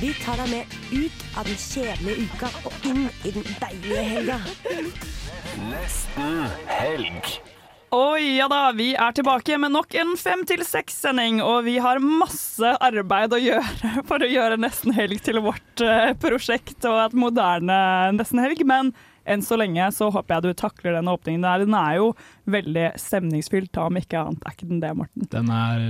Vi 0.00 0.14
tar 0.16 0.38
deg 0.40 0.48
med 0.48 0.74
ut 0.96 1.24
av 1.36 1.44
den 1.44 1.58
kjedelige 1.60 2.22
uka 2.24 2.48
og 2.64 2.84
inn 2.88 3.02
i 3.20 3.32
den 3.34 3.44
deilige 3.60 4.04
helga. 4.06 4.38
Nesten 5.68 6.38
helg. 6.70 7.28
Oi, 7.92 8.38
ja 8.38 8.46
da, 8.48 8.70
vi 8.72 8.94
er 8.94 9.12
tilbake 9.12 9.58
med 9.60 9.74
nok 9.74 9.92
en 10.00 10.14
fem 10.16 10.46
til 10.48 10.62
seks-sending, 10.64 11.42
og 11.44 11.66
vi 11.66 11.76
har 11.84 12.00
masse 12.00 12.72
arbeid 12.80 13.36
å 13.36 13.42
gjøre 13.42 13.92
for 14.08 14.24
å 14.24 14.30
gjøre 14.30 14.56
Nesten 14.62 14.96
helg 14.96 15.20
til 15.26 15.42
vårt 15.44 15.84
eh, 15.84 16.14
prosjekt 16.22 16.88
og 16.88 16.96
et 17.02 17.18
moderne 17.20 17.80
Nesten 18.16 18.40
helg. 18.40 18.64
Men 18.64 18.94
enn 19.30 19.42
så 19.46 19.56
lenge 19.60 19.86
så 19.96 20.08
håper 20.12 20.36
jeg 20.36 20.42
du 20.48 20.58
takler 20.60 20.96
den 20.98 21.08
åpningen 21.12 21.44
der. 21.46 21.64
Den 21.64 21.76
er 21.78 21.96
jo 22.00 22.08
veldig 22.50 22.86
stemningsfylt, 23.00 23.78
om 23.82 23.98
ikke 24.00 24.20
annet. 24.20 24.42
Er 24.46 24.56
ikke 24.56 24.68
den 24.70 24.80
det, 24.82 24.90
Morten? 24.98 25.28
Den 25.32 25.50
er 25.54 25.84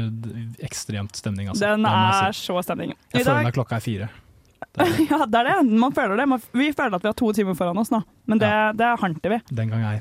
ekstremt 0.67 1.17
stemning, 1.19 1.49
altså. 1.53 1.73
Den 1.73 1.87
Det 1.87 1.93
jeg 1.97 2.29
er 2.31 2.37
si. 2.39 2.47
så 2.51 2.63
stemning. 2.67 2.95
Jeg 3.13 3.21
I 3.21 3.25
føler 3.25 3.35
dag, 3.41 3.49
meg 3.49 3.57
klokka 3.59 3.81
er 3.81 3.87
fire. 3.87 4.11
Det 4.77 4.85
er 4.85 4.99
ja, 5.09 5.25
det 5.27 5.39
er 5.41 5.47
det. 5.49 5.79
Man 5.83 5.93
føler 5.97 6.21
det. 6.21 6.27
Vi 6.55 6.67
føler 6.77 6.95
at 6.99 7.03
vi 7.03 7.09
har 7.09 7.17
to 7.19 7.31
timer 7.35 7.57
foran 7.59 7.79
oss 7.81 7.91
nå, 7.91 8.03
men 8.31 8.39
det, 8.39 8.51
det 8.79 8.91
hanter 9.01 9.33
vi. 9.33 9.39
Den 9.57 9.73
gang 9.73 9.83
ei. 9.89 9.97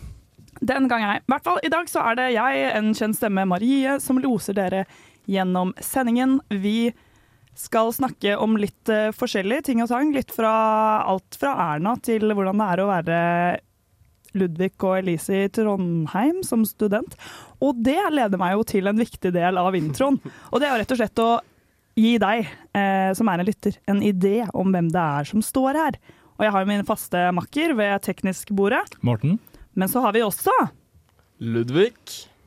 Den 0.60 0.90
gang 0.92 1.02
jeg. 1.06 1.22
I 1.24 1.32
hvert 1.32 1.46
fall 1.48 1.60
i 1.64 1.72
dag 1.72 1.88
så 1.90 2.04
er 2.12 2.18
det 2.20 2.26
jeg, 2.36 2.66
en 2.76 2.92
kjent 2.94 3.16
stemme, 3.18 3.46
Marie, 3.48 3.96
som 4.04 4.20
loser 4.22 4.58
dere 4.58 4.84
gjennom 5.32 5.72
sendingen. 5.82 6.38
Vi 6.52 6.92
skal 7.58 7.94
snakke 7.96 8.36
om 8.40 8.58
litt 8.60 8.92
uh, 8.92 9.10
forskjellige 9.16 9.70
ting 9.70 9.82
og 9.84 9.90
tang. 9.92 10.14
Litt 10.16 10.32
fra 10.36 10.52
alt 11.08 11.38
fra 11.40 11.56
Erna 11.74 11.96
til 12.04 12.30
hvordan 12.32 12.62
det 12.62 12.70
er 12.74 12.84
å 12.84 12.90
være 12.92 13.18
Ludvig 14.38 14.76
og 14.86 15.00
Elise 15.00 15.46
i 15.46 15.52
Trondheim 15.54 16.42
som 16.46 16.66
student. 16.68 17.16
Og 17.64 17.80
det 17.84 18.00
leder 18.14 18.40
meg 18.42 18.56
jo 18.56 18.66
til 18.68 18.90
en 18.90 19.00
viktig 19.00 19.32
del 19.36 19.60
av 19.60 19.78
introen. 19.78 20.20
Og 20.52 20.62
det 20.62 20.70
er 20.70 20.76
jo 20.76 20.82
rett 20.84 20.94
og 20.94 21.02
slett 21.02 21.24
å 21.24 21.30
gi 22.00 22.16
deg, 22.22 22.48
eh, 22.78 23.12
som 23.18 23.28
er 23.32 23.42
en 23.42 23.50
lytter, 23.50 23.76
en 23.90 24.02
idé 24.06 24.46
om 24.54 24.70
hvem 24.72 24.92
det 24.94 25.02
er 25.02 25.28
som 25.28 25.44
står 25.44 25.80
her. 25.82 25.98
Og 26.38 26.46
jeg 26.46 26.54
har 26.56 26.64
jo 26.64 26.70
min 26.70 26.88
faste 26.88 27.24
makker 27.36 27.74
ved 27.76 28.06
teknisk 28.06 28.54
bordet. 28.56 28.86
Morten? 29.04 29.40
Men 29.76 29.92
så 29.92 30.04
har 30.06 30.16
vi 30.16 30.24
også 30.24 30.54
Ludvig. 31.40 31.96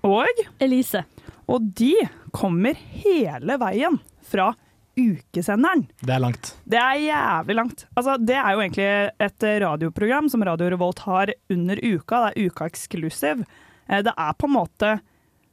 og 0.06 0.28
Elise. 0.62 1.05
Og 1.50 1.67
de 1.77 1.95
kommer 2.33 2.78
hele 3.03 3.58
veien 3.61 3.98
fra 4.25 4.53
ukesenderen. 4.98 5.87
Det 6.03 6.12
er 6.15 6.21
langt. 6.23 6.53
Det 6.69 6.79
er 6.79 6.98
jævlig 7.01 7.57
langt. 7.57 7.87
Altså, 7.97 8.17
det 8.21 8.37
er 8.37 8.51
jo 8.55 8.61
egentlig 8.65 8.89
et 9.27 9.47
radioprogram 9.65 10.29
som 10.33 10.45
Radio 10.47 10.69
Revolt 10.75 10.98
har 11.07 11.33
under 11.51 11.81
uka. 11.83 12.27
Det 12.27 12.33
er 12.37 12.51
uka 12.51 12.67
exclusive. 12.69 13.47
Eh, 13.89 14.03
Det 14.03 14.13
er 14.17 14.33
på 14.39 14.47
en 14.51 14.57
måte 14.57 14.93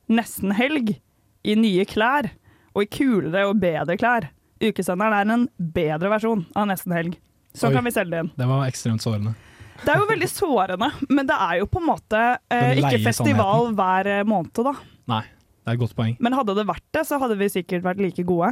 nesten 0.10 0.52
helg 0.58 0.96
i 1.44 1.56
nye 1.56 1.86
klær, 1.86 2.30
og 2.76 2.84
i 2.84 2.90
kulere 2.92 3.48
og 3.50 3.60
bedre 3.62 3.96
klær. 3.98 4.30
Ukesenderen 4.62 5.14
er 5.16 5.34
en 5.34 5.48
bedre 5.58 6.10
versjon 6.12 6.46
av 6.56 6.68
nesten 6.68 6.92
helg. 6.94 7.16
Så 7.56 7.70
Oi. 7.70 7.74
kan 7.74 7.86
vi 7.88 7.92
selge 7.96 8.12
det 8.12 8.20
inn. 8.26 8.32
Det 8.38 8.48
var 8.50 8.68
ekstremt 8.68 9.02
sårende. 9.02 9.36
Det 9.80 9.94
er 9.94 10.02
jo 10.02 10.08
veldig 10.10 10.28
sårende, 10.28 10.90
men 11.10 11.26
det 11.30 11.36
er 11.40 11.60
jo 11.62 11.66
på 11.72 11.80
en 11.80 11.88
måte 11.88 12.24
eh, 12.52 12.74
ikke 12.82 13.00
festival 13.06 13.70
hver 13.78 14.10
eh, 14.12 14.24
måned, 14.28 14.52
da. 14.68 14.74
Nei, 15.08 15.22
det 15.64 15.72
er 15.72 15.78
et 15.78 15.80
godt 15.80 15.96
poeng. 15.96 16.18
Men 16.20 16.36
hadde 16.36 16.56
det 16.58 16.66
vært 16.68 16.84
det, 16.92 17.06
så 17.08 17.20
hadde 17.22 17.38
vi 17.40 17.48
sikkert 17.54 17.86
vært 17.88 18.02
like 18.04 18.26
gode. 18.28 18.52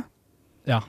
Ja. 0.68 0.84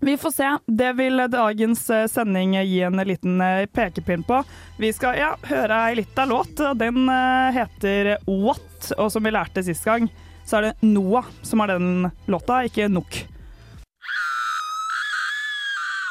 Vi 0.00 0.16
får 0.16 0.30
se. 0.30 0.58
Det 0.66 0.92
vil 0.92 1.16
dagens 1.16 1.90
eh, 1.90 2.06
sending 2.06 2.54
gi 2.54 2.82
en 2.82 2.96
liten 2.96 3.40
eh, 3.40 3.66
pekepinn 3.66 4.22
på. 4.22 4.42
Vi 4.78 4.92
skal 4.92 5.16
ja, 5.18 5.30
høre 5.48 5.78
ei 5.88 5.96
lita 5.96 6.26
låt. 6.28 6.60
Den 6.76 7.08
eh, 7.08 7.56
heter 7.56 8.12
What, 8.26 8.92
og 8.98 9.10
som 9.12 9.24
vi 9.24 9.32
lærte 9.32 9.64
sist 9.64 9.88
gang, 9.88 10.10
så 10.44 10.58
er 10.58 10.68
det 10.68 10.74
Noah 10.84 11.26
som 11.42 11.64
har 11.64 11.72
den 11.72 12.10
låta, 12.28 12.60
ikke 12.68 12.90
Nok. 12.92 13.22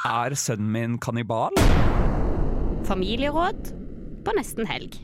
Er 0.05 0.35
sønnen 0.37 0.69
min 0.73 0.99
kannibal? 1.01 1.53
Familieråd 2.85 3.71
på 4.25 4.33
nesten 4.37 4.67
helg. 4.69 4.97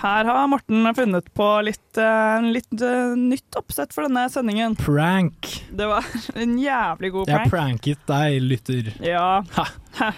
Her 0.00 0.24
har 0.24 0.46
Morten 0.50 0.94
funnet 0.94 1.34
på 1.34 1.46
litt, 1.64 1.98
eh, 1.98 2.42
litt 2.42 2.82
eh, 2.82 3.14
nytt 3.16 3.56
oppsett 3.56 3.94
for 3.94 4.08
denne 4.08 4.26
sendingen. 4.32 4.76
Prank! 4.76 5.48
Det 5.70 5.86
var 5.86 6.04
en 6.34 6.58
jævlig 6.58 7.12
god 7.14 7.26
prank. 7.26 7.40
Jeg 7.40 7.50
prank. 7.50 7.82
pranket 7.82 8.06
deg, 8.10 8.38
lytter. 8.42 8.92
Ja. 9.04 9.28
Ha. 9.58 10.12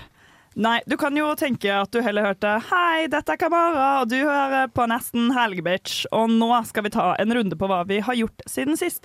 Nei, 0.57 0.79
du 0.89 0.97
kan 0.97 1.17
jo 1.19 1.29
tenke 1.37 1.69
at 1.69 1.93
du 1.93 1.99
heller 2.01 2.31
hørte 2.31 2.55
Hei, 2.71 3.05
dette 3.13 3.35
er 3.35 3.41
Kamara, 3.41 3.89
og 4.01 4.09
du 4.09 4.17
hører 4.23 4.71
på 4.73 4.87
Nesten 4.89 5.29
Helg, 5.37 5.61
bitch. 5.67 6.07
Og 6.17 6.33
nå 6.33 6.49
skal 6.65 6.87
vi 6.87 6.95
ta 6.95 7.11
en 7.21 7.35
runde 7.37 7.59
på 7.61 7.69
hva 7.69 7.83
vi 7.89 8.01
har 8.07 8.17
gjort 8.17 8.47
siden 8.49 8.81
sist. 8.81 9.05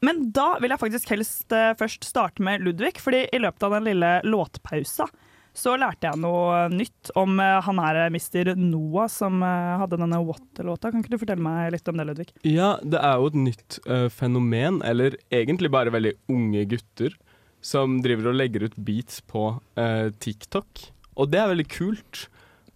Men 0.00 0.30
da 0.32 0.54
vil 0.62 0.72
jeg 0.72 0.80
faktisk 0.80 1.12
helst 1.12 1.52
eh, 1.52 1.74
først 1.76 2.08
starte 2.08 2.44
med 2.44 2.64
Ludvig, 2.64 2.96
fordi 3.02 3.26
i 3.34 3.40
løpet 3.42 3.68
av 3.68 3.76
den 3.76 3.90
lille 3.90 4.12
låtpausa 4.24 5.10
så 5.58 5.74
lærte 5.80 6.06
jeg 6.08 6.20
noe 6.22 6.66
nytt 6.72 7.10
om 7.18 7.38
eh, 7.42 7.58
han 7.66 7.80
her 7.82 8.00
Mr. 8.14 8.54
Noah 8.58 9.08
som 9.10 9.42
eh, 9.42 9.74
hadde 9.82 9.98
denne 9.98 10.20
What-låta. 10.22 10.92
Kan 10.92 11.02
ikke 11.02 11.16
du 11.16 11.20
fortelle 11.20 11.44
meg 11.44 11.72
litt 11.74 11.90
om 11.90 11.98
det, 11.98 12.06
Ludvig? 12.08 12.30
Ja, 12.46 12.76
det 12.82 13.02
er 13.02 13.18
jo 13.18 13.32
et 13.32 13.40
nytt 13.48 13.80
uh, 13.88 14.06
fenomen, 14.12 14.80
eller 14.86 15.18
egentlig 15.34 15.72
bare 15.74 15.94
veldig 15.94 16.14
unge 16.32 16.64
gutter, 16.70 17.18
som 17.64 17.98
driver 18.04 18.30
og 18.30 18.38
legger 18.38 18.68
ut 18.68 18.78
beats 18.78 19.22
på 19.26 19.50
uh, 19.58 20.08
TikTok. 20.22 20.88
Og 21.18 21.32
det 21.32 21.42
er 21.42 21.54
veldig 21.54 21.70
kult. 21.74 22.28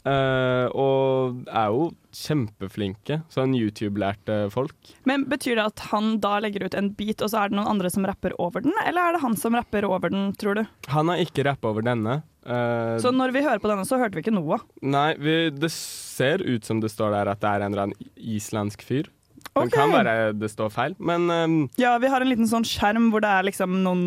Uh, 0.03 0.67
og 0.75 1.45
er 1.47 1.69
jo 1.71 1.85
kjempeflinke, 2.19 3.21
sånn 3.31 3.55
YouTube-lærte 3.55 4.49
folk. 4.51 4.75
Men 5.07 5.29
Betyr 5.31 5.61
det 5.61 5.69
at 5.69 5.85
han 5.93 6.17
da 6.25 6.41
legger 6.43 6.67
ut 6.67 6.75
en 6.75 6.91
beat, 6.99 7.23
og 7.23 7.31
så 7.31 7.45
er 7.45 7.53
det 7.53 7.61
noen 7.61 7.71
andre 7.77 7.93
som 7.95 8.07
rapper 8.09 8.35
over 8.43 8.67
den? 8.67 8.75
Eller 8.83 9.07
er 9.13 9.17
det 9.17 9.23
han 9.23 9.39
som 9.39 9.55
rapper 9.55 9.87
over 9.87 10.11
den, 10.11 10.33
tror 10.35 10.59
du? 10.59 10.65
Han 10.91 11.13
har 11.13 11.23
ikke 11.23 11.47
rappa 11.47 11.71
over 11.71 11.87
denne. 11.87 12.19
Eh, 12.43 12.97
Så 13.03 13.13
når 13.15 13.33
vi 13.35 13.43
hører 13.45 13.61
på 13.63 13.71
denne, 13.71 13.85
så 13.87 13.99
hørte 14.01 14.19
vi 14.19 14.25
ikke 14.25 14.35
noe. 14.35 14.59
Nei, 14.83 15.13
vi, 15.21 15.37
det 15.55 15.71
ser 15.75 16.43
ut 16.43 16.65
som 16.67 16.81
det 16.83 16.91
står 16.93 17.15
der 17.15 17.31
at 17.33 17.41
det 17.43 17.51
er 17.53 17.65
en 17.67 17.73
eller 17.75 17.89
annen 17.89 18.11
islandsk 18.17 18.83
fyr. 18.87 19.11
Det 19.53 19.69
kan 19.75 19.91
være 19.93 20.33
det 20.39 20.49
står 20.53 20.71
feil, 20.73 20.95
men 21.03 21.27
ehm, 21.31 21.57
Ja, 21.81 21.97
vi 22.01 22.09
har 22.09 22.23
en 22.25 22.31
liten 22.31 22.49
sånn 22.49 22.65
skjerm 22.65 23.11
hvor 23.13 23.21
det 23.25 23.29
er 23.29 23.49
liksom 23.51 23.83
noen 23.85 24.05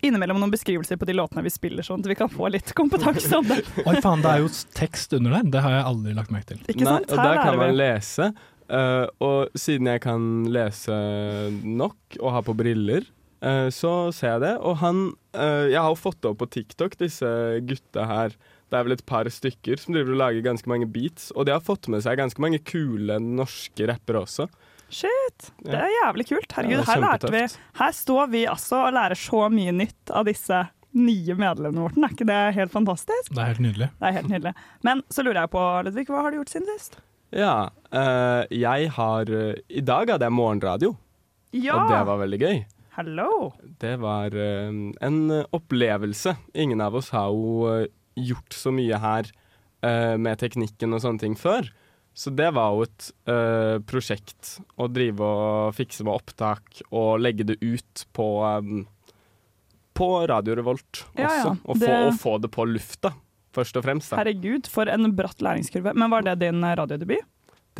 Innimellom 0.00 0.38
noen 0.40 0.52
beskrivelser 0.52 0.96
på 0.96 1.04
de 1.04 1.12
låtene 1.12 1.42
vi 1.44 1.50
spiller, 1.52 1.84
sånn 1.84 2.00
at 2.00 2.06
vi 2.08 2.14
kan 2.16 2.30
få 2.32 2.48
litt 2.48 2.70
kompetanse 2.78 3.36
om 3.36 3.44
det. 3.44 3.58
Oi 3.84 3.98
faen, 4.00 4.22
det 4.24 4.30
er 4.32 4.40
jo 4.40 4.48
tekst 4.72 5.12
under 5.12 5.34
der. 5.36 5.50
Det 5.52 5.60
har 5.60 5.74
jeg 5.74 5.82
aldri 5.90 6.14
lagt 6.16 6.32
merke 6.32 6.54
til. 6.54 6.62
Ikke 6.72 6.86
Nei, 6.86 6.94
og 7.04 7.20
der 7.20 7.40
kan 7.42 7.58
man 7.60 7.74
lese. 7.76 8.30
Uh, 8.70 9.04
og 9.20 9.58
siden 9.60 9.90
jeg 9.90 10.00
kan 10.00 10.24
lese 10.48 10.96
nok 11.66 12.16
og 12.20 12.32
har 12.32 12.46
på 12.48 12.54
briller, 12.56 13.04
så 13.72 13.90
ser 14.12 14.34
jeg 14.36 14.42
det. 14.44 14.54
Og 14.60 14.76
han 14.82 14.98
eh, 15.32 15.70
Jeg 15.72 15.80
har 15.80 15.90
jo 15.94 15.98
fått 16.00 16.26
opp 16.28 16.38
på 16.42 16.48
TikTok, 16.58 16.96
disse 17.00 17.30
gutta 17.66 18.04
her. 18.10 18.34
Det 18.70 18.78
er 18.78 18.84
vel 18.86 18.94
et 18.94 19.06
par 19.08 19.26
stykker 19.32 19.80
som 19.80 19.94
driver 19.96 20.12
og 20.14 20.20
lager 20.20 20.44
ganske 20.46 20.68
mange 20.70 20.86
beats. 20.86 21.30
Og 21.34 21.46
de 21.48 21.54
har 21.56 21.62
fått 21.64 21.88
med 21.90 22.04
seg 22.04 22.20
ganske 22.20 22.42
mange 22.44 22.60
kule 22.62 23.16
norske 23.22 23.88
rappere 23.90 24.22
også. 24.26 24.46
Shit, 24.90 25.52
det 25.62 25.74
er 25.78 25.90
jævlig 26.04 26.26
kult. 26.32 26.52
Herregud, 26.56 26.80
Ja, 26.82 26.84
her 26.92 27.00
lærte 27.04 27.30
vi. 27.30 27.42
Her 27.78 27.92
står 27.94 28.30
vi 28.32 28.44
altså 28.50 28.80
og 28.88 28.94
lærer 28.96 29.18
så 29.18 29.44
mye 29.54 29.72
nytt 29.74 30.10
av 30.10 30.26
disse 30.26 30.64
nye 30.98 31.36
medlemmene 31.38 31.84
våre. 31.84 31.94
Er 32.02 32.14
ikke 32.16 32.26
det 32.26 32.38
helt 32.56 32.72
fantastisk? 32.74 33.30
Det 33.30 33.38
er 33.38 33.52
helt 33.52 33.62
nydelig. 33.62 33.88
Det 34.00 34.08
er 34.08 34.16
helt 34.18 34.30
nydelig. 34.32 34.52
Men 34.86 35.02
så 35.14 35.22
lurer 35.22 35.44
jeg 35.44 35.52
på, 35.52 35.62
Ludvig, 35.86 36.06
hva 36.10 36.24
har 36.26 36.34
du 36.34 36.40
gjort 36.40 36.50
siden 36.50 36.66
sist? 36.74 36.98
Ja, 37.30 37.52
eh, 37.94 38.42
jeg 38.58 38.90
har 38.96 39.30
eh, 39.30 39.60
I 39.70 39.84
dag 39.86 40.10
hadde 40.10 40.26
jeg 40.26 40.34
morgenradio, 40.34 40.96
Ja! 41.54 41.76
og 41.78 41.90
det 41.94 42.00
var 42.10 42.18
veldig 42.24 42.40
gøy. 42.42 42.58
Hello! 43.00 43.54
Det 43.80 43.94
var 43.96 44.34
eh, 44.36 44.68
en 45.00 45.20
opplevelse. 45.56 46.34
Ingen 46.52 46.82
av 46.84 46.98
oss 46.98 47.06
har 47.14 47.30
jo 47.32 47.62
eh, 47.70 47.86
gjort 48.20 48.52
så 48.52 48.68
mye 48.76 48.98
her 49.00 49.30
eh, 49.80 50.16
med 50.20 50.36
teknikken 50.42 50.92
og 50.92 51.00
sånne 51.00 51.22
ting 51.22 51.36
før. 51.40 51.70
Så 52.12 52.28
det 52.36 52.50
var 52.52 52.74
jo 52.76 52.84
et 52.84 53.06
uh, 53.30 53.78
prosjekt 53.88 54.56
å 54.76 54.88
drive 54.92 55.24
og 55.24 55.72
fikse 55.78 56.04
med 56.04 56.12
opptak 56.12 56.82
og 56.90 57.22
legge 57.22 57.46
det 57.48 57.56
ut 57.62 58.02
på 58.12 58.26
um, 58.44 58.82
på 59.96 60.08
Radio 60.28 60.58
Revolt 60.58 61.04
også. 61.06 61.22
Ja, 61.22 61.32
ja, 61.38 61.54
Og, 61.64 61.78
få, 61.78 61.86
det- 61.86 62.04
og 62.10 62.20
få 62.20 62.36
det 62.44 62.50
på 62.52 62.66
lufta, 62.68 63.14
først 63.56 63.80
og 63.80 63.86
fremst. 63.86 64.10
Da. 64.12 64.20
Herregud, 64.20 64.68
for 64.68 64.90
en 64.92 65.08
bratt 65.16 65.40
læringskurve. 65.40 65.94
Men 65.96 66.12
var 66.12 66.26
det 66.28 66.36
din 66.44 66.60
radiodebut? 66.66 67.24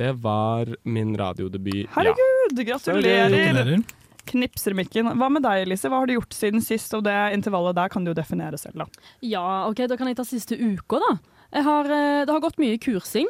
Det 0.00 0.14
var 0.25 0.70
min 0.87 1.12
radiodebut, 1.19 1.82
ja. 1.84 1.93
Herregud, 1.99 2.64
gratulerer! 2.70 3.34
Gratulerer. 3.37 3.99
Knipser 4.26 4.75
mikken. 4.76 5.08
Hva 5.19 5.28
med 5.32 5.43
deg, 5.43 5.64
Elise? 5.67 5.88
Hva 5.88 6.00
har 6.02 6.06
du 6.11 6.14
gjort 6.17 6.34
siden 6.37 6.62
sist? 6.64 6.93
Og 6.94 7.05
det 7.06 7.14
intervallet 7.37 7.75
der 7.78 7.88
kan 7.93 8.05
du 8.05 8.11
jo 8.12 8.14
definere 8.19 8.58
selv, 8.61 8.75
da. 8.84 8.87
Ja, 9.22 9.67
ok, 9.69 9.84
da 9.90 9.96
kan 9.96 10.06
jeg 10.11 10.17
ta 10.17 10.25
siste 10.28 10.58
uka, 10.58 11.00
da. 11.00 11.19
Jeg 11.52 11.64
har, 11.67 11.84
eh, 11.90 12.25
det 12.25 12.31
har 12.34 12.40
gått 12.40 12.58
mye 12.62 12.78
kursing. 12.78 13.26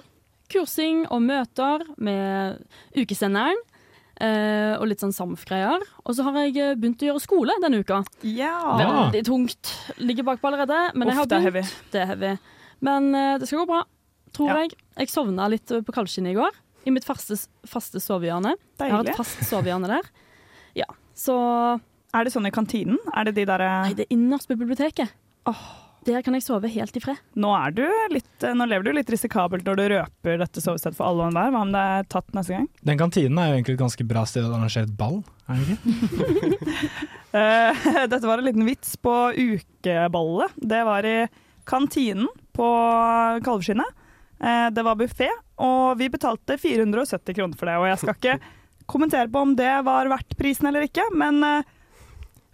Kursing 0.51 1.07
og 1.11 1.23
møter 1.23 1.85
med 1.99 2.63
ukesenderen. 2.97 3.57
eh, 4.21 4.77
og 4.77 4.85
litt 4.91 5.01
sånn 5.01 5.15
SAMF-greier. 5.17 5.81
Og 6.05 6.13
så 6.15 6.23
har 6.27 6.35
jeg 6.45 6.57
eh, 6.61 6.75
begynt 6.77 7.01
å 7.01 7.07
gjøre 7.09 7.23
skole 7.25 7.55
denne 7.63 7.79
uka. 7.81 8.03
Ja. 8.29 8.53
Veldig 8.77 9.23
tungt. 9.25 9.71
Ligger 9.97 10.27
bakpå 10.29 10.51
allerede, 10.51 10.93
men 10.95 11.09
jeg 11.09 11.15
Uff, 11.17 11.21
har 11.23 11.27
det 11.31 11.39
er 11.39 11.51
begynt. 11.55 11.77
Det 11.95 12.01
er 12.03 12.07
heavy. 12.11 12.33
Men 12.85 13.13
det 13.41 13.49
skal 13.49 13.63
gå 13.63 13.67
bra, 13.71 13.85
tror 14.37 14.49
Ja. 14.49 14.59
jeg. 14.61 14.75
Jeg 14.99 15.09
sovna 15.09 15.49
litt 15.49 15.65
på 15.67 15.93
kaldskinnet 15.97 16.33
i 16.33 16.37
går. 16.37 16.51
I 16.85 16.91
mitt 16.91 17.05
faste, 17.05 17.37
faste 17.65 17.97
sovehjørne. 18.01 18.55
Jeg 18.81 18.91
har 18.93 19.01
et 19.09 19.17
fast 19.17 19.41
sovehjørne 19.49 19.89
der. 19.89 20.03
Ja, 20.79 20.89
så 21.17 21.37
Er 22.15 22.27
det 22.27 22.33
sånn 22.35 22.49
i 22.49 22.55
kantinen? 22.55 22.99
Er 23.15 23.29
det 23.29 23.37
de 23.37 23.47
derre 23.47 23.71
Nei, 23.85 23.95
det 23.95 24.09
er 24.09 24.17
innerst 24.17 24.51
på 24.51 24.57
biblioteket. 24.59 25.13
Der 26.09 26.23
kan 26.25 26.33
jeg 26.33 26.43
sove 26.47 26.69
helt 26.73 26.97
i 26.97 27.01
fred. 27.03 27.19
Nå, 27.37 27.51
er 27.53 27.75
du 27.77 27.83
litt, 28.11 28.45
nå 28.57 28.67
lever 28.67 28.87
du 28.87 28.91
litt 28.97 29.11
risikabelt 29.13 29.67
når 29.69 29.77
du 29.77 29.83
røper 29.93 30.41
dette 30.41 30.63
sovestedet 30.65 30.97
for 30.97 31.11
alle 31.11 31.27
og 31.27 31.29
enhver. 31.29 31.51
Hva 31.53 31.61
om 31.67 31.75
det 31.75 31.83
er 31.93 32.07
tatt 32.09 32.33
neste 32.37 32.57
gang? 32.57 32.69
Den 32.89 33.01
kantinen 33.03 33.39
er 33.39 33.51
jo 33.51 33.59
egentlig 33.59 33.77
et 33.77 33.83
ganske 33.83 34.07
bra 34.09 34.23
sted 34.29 34.47
å 34.49 34.55
arrangere 34.57 34.89
et 34.89 34.97
ball, 34.97 35.21
er 35.51 35.61
det 35.61 35.77
ikke? 35.77 36.91
Eh, 37.31 37.85
dette 38.11 38.27
var 38.27 38.41
en 38.41 38.47
liten 38.49 38.65
vits 38.67 38.97
på 38.99 39.13
ukeballet. 39.39 40.57
Det 40.59 40.81
var 40.83 41.07
i 41.07 41.29
kantinen 41.63 42.27
på 42.59 42.71
Kalvskinnet. 43.47 44.01
Eh, 44.43 44.67
det 44.75 44.83
var 44.83 44.99
buffé, 44.99 45.29
og 45.63 46.01
vi 46.01 46.09
betalte 46.11 46.57
470 46.59 47.37
kroner 47.39 47.61
for 47.61 47.71
det. 47.71 47.77
Og 47.79 47.87
jeg 47.87 48.01
skal 48.03 48.17
ikke 48.17 48.35
kommentere 48.91 49.31
på 49.33 49.43
om 49.47 49.55
det 49.59 49.71
var 49.87 50.11
verdt 50.11 50.37
prisen 50.39 50.69
eller 50.71 50.87
ikke, 50.89 51.07
men 51.17 51.41
eh, 51.47 51.69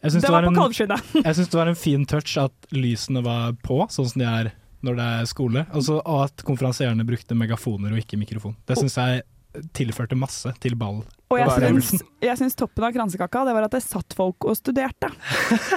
det 0.04 0.12
det, 0.20 0.28
var 0.28 0.42
var 0.42 0.50
på 0.50 0.52
en- 0.54 0.60
Kalvskinnet. 0.60 1.14
jeg 1.26 1.38
syns 1.38 1.50
det 1.52 1.58
var 1.58 1.72
en 1.72 1.78
fin 1.80 2.04
touch 2.06 2.36
at 2.40 2.70
lysene 2.76 3.24
var 3.26 3.56
på, 3.64 3.82
sånn 3.90 4.10
som 4.12 4.22
de 4.22 4.28
er 4.28 4.52
når 4.86 4.98
det 4.98 5.06
er 5.20 5.30
skole. 5.30 5.64
Altså, 5.74 5.96
og 6.04 6.26
at 6.28 6.44
konferansierende 6.46 7.06
brukte 7.08 7.34
megafoner 7.34 7.94
og 7.96 8.02
ikke 8.02 8.18
mikrofon. 8.20 8.54
Det 8.68 8.76
syns 8.78 8.98
jeg 9.00 9.24
tilførte 9.74 10.16
masse 10.18 10.50
til 10.62 10.76
ball. 10.78 11.00
Og 11.32 11.38
jeg 11.40 11.48
syns, 11.56 12.02
jeg 12.22 12.38
syns 12.38 12.54
toppen 12.58 12.84
av 12.86 12.92
kransekaka 12.94 13.44
det 13.48 13.54
var 13.56 13.66
at 13.66 13.74
det 13.74 13.80
satt 13.82 14.14
folk 14.14 14.46
og 14.46 14.54
studerte. 14.58 15.08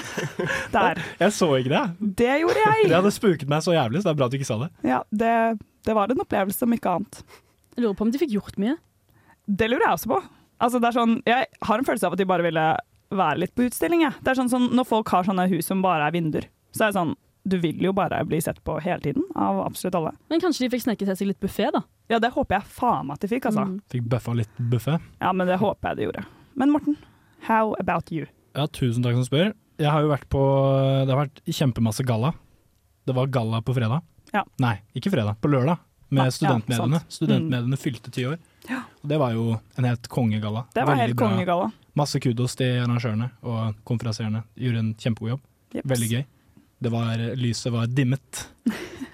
Der. 0.75 0.99
Jeg 1.21 1.33
så 1.33 1.49
ikke 1.57 1.71
det. 1.73 1.83
Det 2.19 2.33
gjorde 2.43 2.65
jeg. 2.65 2.89
Det 2.91 2.97
hadde 2.99 3.13
spuket 3.15 3.49
meg 3.49 3.63
så 3.65 3.73
jævlig, 3.73 4.01
så 4.03 4.09
det 4.09 4.13
er 4.13 4.19
bra 4.19 4.27
at 4.29 4.35
du 4.35 4.37
ikke 4.39 4.49
sa 4.49 4.59
det. 4.65 4.69
Ja, 4.91 4.99
det, 5.09 5.31
det 5.87 5.95
var 5.97 6.11
en 6.11 6.21
opplevelse 6.25 6.61
som 6.61 6.75
ikke 6.75 6.91
annet. 6.99 7.23
Jeg 7.75 7.85
lurer 7.85 7.97
på 7.97 8.05
om 8.05 8.11
de 8.13 8.21
fikk 8.21 8.35
gjort 8.35 8.59
mye. 8.61 8.75
Det 9.49 9.71
lurer 9.71 9.87
jeg 9.87 9.95
også 9.97 10.11
på. 10.11 10.19
Altså, 10.59 10.81
det 10.81 10.89
er 10.89 10.97
sånn, 10.97 11.17
jeg 11.27 11.47
har 11.67 11.79
en 11.79 11.87
følelse 11.87 12.07
av 12.07 12.15
at 12.15 12.21
de 12.21 12.27
bare 12.29 12.45
ville 12.45 12.65
være 13.15 13.41
litt 13.41 13.55
på 13.57 13.65
utstilling. 13.65 14.03
Jeg. 14.05 14.19
Det 14.21 14.33
er 14.33 14.39
sånn, 14.41 14.51
sånn, 14.51 14.69
Når 14.75 14.87
folk 14.89 15.09
har 15.13 15.25
sånne 15.25 15.47
hus 15.49 15.69
som 15.71 15.81
bare 15.85 16.09
er 16.09 16.15
vinduer, 16.15 16.49
så 16.75 16.85
er 16.85 16.91
det 16.91 16.99
sånn 16.99 17.15
Du 17.49 17.55
vil 17.57 17.79
jo 17.81 17.93
bare 17.95 18.19
bli 18.27 18.37
sett 18.43 18.59
på 18.67 18.75
hele 18.83 18.99
tiden 19.01 19.23
av 19.39 19.61
absolutt 19.63 19.95
alle. 19.97 20.11
Men 20.29 20.41
kanskje 20.43 20.65
de 20.65 20.73
fikk 20.75 20.83
sneke 20.83 21.07
til 21.07 21.15
seg 21.15 21.31
litt 21.31 21.39
buffé, 21.41 21.69
da. 21.73 21.81
Ja, 22.11 22.19
det 22.19 22.33
håper 22.35 22.59
jeg 22.59 22.67
faen 22.75 23.07
meg 23.07 23.15
at 23.15 23.23
de 23.23 23.29
fikk, 23.31 23.47
altså. 23.49 23.63
Mm. 23.65 23.79
Fikk 23.89 24.03
bøffa 24.11 24.35
litt 24.37 24.59
buffé. 24.59 24.99
Ja, 25.21 25.31
men 25.33 25.47
det 25.49 25.57
håper 25.61 25.89
jeg 25.89 25.97
de 25.97 26.05
gjorde. 26.09 26.25
Men 26.59 26.75
Morten, 26.75 26.99
how 27.47 27.73
about 27.79 28.11
you? 28.11 28.27
Ja, 28.57 28.67
tusen 28.67 29.05
takk 29.05 29.15
som 29.17 29.25
spør. 29.25 29.53
Jeg 29.79 29.87
har 29.89 30.03
jo 30.03 30.11
vært 30.11 30.27
på 30.29 30.43
Det 31.07 31.15
har 31.15 31.23
vært 31.23 31.41
kjempemasse 31.47 32.03
galla. 32.05 32.33
Det 33.07 33.15
var 33.15 33.31
galla 33.33 33.63
på 33.65 33.73
fredag. 33.73 34.03
Ja. 34.35 34.43
Nei, 34.61 34.75
ikke 34.93 35.13
fredag. 35.15 35.39
På 35.41 35.49
lørdag. 35.49 35.79
Med 36.09 36.27
ja, 36.27 36.33
studentmediene. 36.35 36.99
Ja, 36.99 37.13
studentmediene 37.13 37.79
fylte 37.79 38.11
ti 38.13 38.27
år. 38.27 38.37
Ja. 38.69 38.81
Og 39.03 39.07
det 39.09 39.19
var 39.21 39.31
jo 39.33 39.59
en 39.77 39.85
helt 39.87 40.07
kongegalla. 40.11 40.65
Det 40.73 40.83
var 40.83 40.95
Veldig 40.95 41.05
helt 41.07 41.15
bra. 41.15 41.29
kongegalla. 41.29 41.71
Masse 41.95 42.19
kudos 42.19 42.55
til 42.59 42.79
arrangørene 42.83 43.31
og 43.43 43.75
konferansierende. 43.87 44.43
Gjorde 44.59 44.79
en 44.83 44.91
kjempegod 44.95 45.29
jobb. 45.35 45.41
Jeps. 45.73 45.87
Veldig 45.89 46.09
gøy. 46.11 46.25
Det 46.81 46.91
var, 46.91 47.17
lyset 47.35 47.71
var 47.73 47.87
dimmet, 47.91 48.45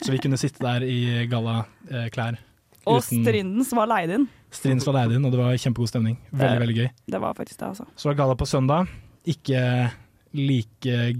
så 0.05 0.11
vi 0.13 0.19
kunne 0.21 0.37
sitte 0.37 0.61
der 0.61 0.83
i 0.85 1.25
gallaklær. 1.27 2.37
Og 2.85 2.99
Strindens 3.01 3.71
var 3.73 3.87
leid 3.89 4.11
inn. 4.13 4.27
Strindens 4.53 4.85
var 4.85 4.93
leid 4.99 5.15
inn, 5.17 5.25
og 5.25 5.31
det 5.33 5.39
var 5.41 5.55
kjempegod 5.57 5.89
stemning. 5.89 6.17
Veldig, 6.31 6.51
Det- 6.51 6.61
veldig 6.61 6.75
gøy. 6.77 6.89
Det 7.09 7.21
var 7.21 7.33
faktisk 7.33 7.57
det, 7.57 7.67
altså. 7.71 7.87
Så 7.97 8.09
var 8.11 8.13
galla 8.19 8.35
på 8.35 8.45
søndag. 8.45 8.87
Ikke 9.25 9.91
like 10.33 11.15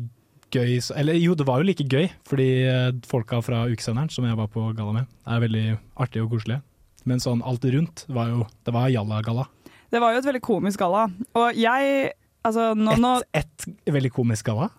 gøy 0.51 0.79
Eller 0.95 1.13
jo, 1.17 1.33
det 1.35 1.45
var 1.47 1.57
jo 1.59 1.63
like 1.67 1.83
gøy, 1.89 2.09
fordi 2.29 2.47
eh, 2.69 2.91
folka 3.09 3.41
fra 3.43 3.65
ukesenderen 3.67 4.09
som 4.11 4.23
jeg 4.25 4.37
var 4.37 4.47
på 4.47 4.69
galla 4.77 4.93
med, 4.93 5.07
er 5.27 5.39
veldig 5.41 5.79
artige 5.97 6.23
og 6.23 6.29
koselige. 6.31 6.61
Men 7.05 7.21
sånn 7.21 7.43
alt 7.45 7.65
rundt 7.69 8.05
var 8.09 8.31
jo 8.31 8.45
Det 8.65 8.73
var 8.73 8.89
jalla-galla. 8.89 9.47
Det 9.93 10.01
var 10.01 10.15
jo 10.15 10.21
et 10.23 10.27
veldig 10.27 10.41
komisk 10.45 10.81
galla. 10.81 11.07
Og 11.37 11.57
jeg 11.57 12.13
Altså, 12.45 12.75
nå, 12.77 12.93
nå 13.01 13.11
Et 13.33 13.65
veldig 13.89 14.11
komisk 14.13 14.45
galla. 14.45 14.69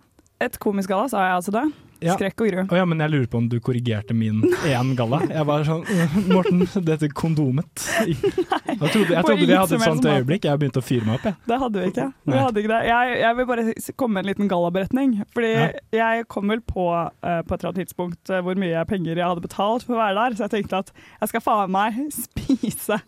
Et 0.42 0.58
komisk 0.62 0.90
galla, 0.92 1.08
sa 1.10 1.24
jeg 1.24 1.38
altså 1.40 1.54
det? 1.56 1.64
Ja. 2.04 2.14
Skrekk 2.16 2.42
og 2.44 2.50
gru. 2.52 2.62
Oh, 2.66 2.76
ja, 2.76 2.84
men 2.88 3.00
jeg 3.00 3.12
lurer 3.14 3.28
på 3.32 3.38
om 3.40 3.46
du 3.48 3.56
korrigerte 3.64 4.14
min 4.16 4.42
én 4.68 4.90
galla. 4.98 5.22
Jeg 5.30 5.46
var 5.48 5.64
sånn 5.64 5.84
«Øh, 5.88 6.16
Morten, 6.34 6.64
dette 6.84 7.08
kondomet. 7.16 7.86
Jeg 8.76 8.90
trodde, 8.92 9.14
jeg 9.14 9.24
trodde 9.24 9.46
vi 9.46 9.54
hadde 9.56 9.76
et 9.78 9.84
sånt 9.86 10.04
øyeblikk. 10.10 10.44
Jeg 10.44 10.60
begynte 10.60 10.80
å 10.82 10.84
fyre 10.84 11.06
meg 11.06 11.14
opp, 11.16 11.22
jeg. 11.30 11.36
Det 11.48 11.56
hadde 11.62 11.80
vi 11.80 11.90
ikke. 11.92 12.06
Vi 12.28 12.34
hadde 12.36 12.60
ikke 12.60 12.70
det. 12.74 12.80
Jeg, 12.90 13.12
jeg 13.22 13.36
vil 13.38 13.46
bare 13.48 13.64
komme 13.96 14.18
med 14.18 14.20
en 14.24 14.28
liten 14.28 14.50
gallaberetning. 14.50 15.14
Fordi 15.32 15.52
Ja. 15.54 15.68
jeg 15.96 16.26
kom 16.28 16.52
vel 16.52 16.60
på 16.60 16.84
uh, 16.92 17.06
på 17.46 17.54
et 17.54 17.56
eller 17.56 17.70
annet 17.70 17.80
tidspunkt 17.86 18.32
uh, 18.34 18.42
hvor 18.44 18.58
mye 18.60 18.82
penger 18.90 19.16
jeg 19.16 19.24
hadde 19.24 19.44
betalt 19.46 19.86
for 19.86 19.96
å 19.96 20.02
være 20.02 20.18
der, 20.18 20.36
så 20.36 20.44
jeg 20.44 20.54
tenkte 20.58 20.82
at 20.84 20.92
jeg 21.22 21.32
skal 21.32 21.44
faen 21.46 21.72
meg 21.72 22.02
spise 22.26 23.00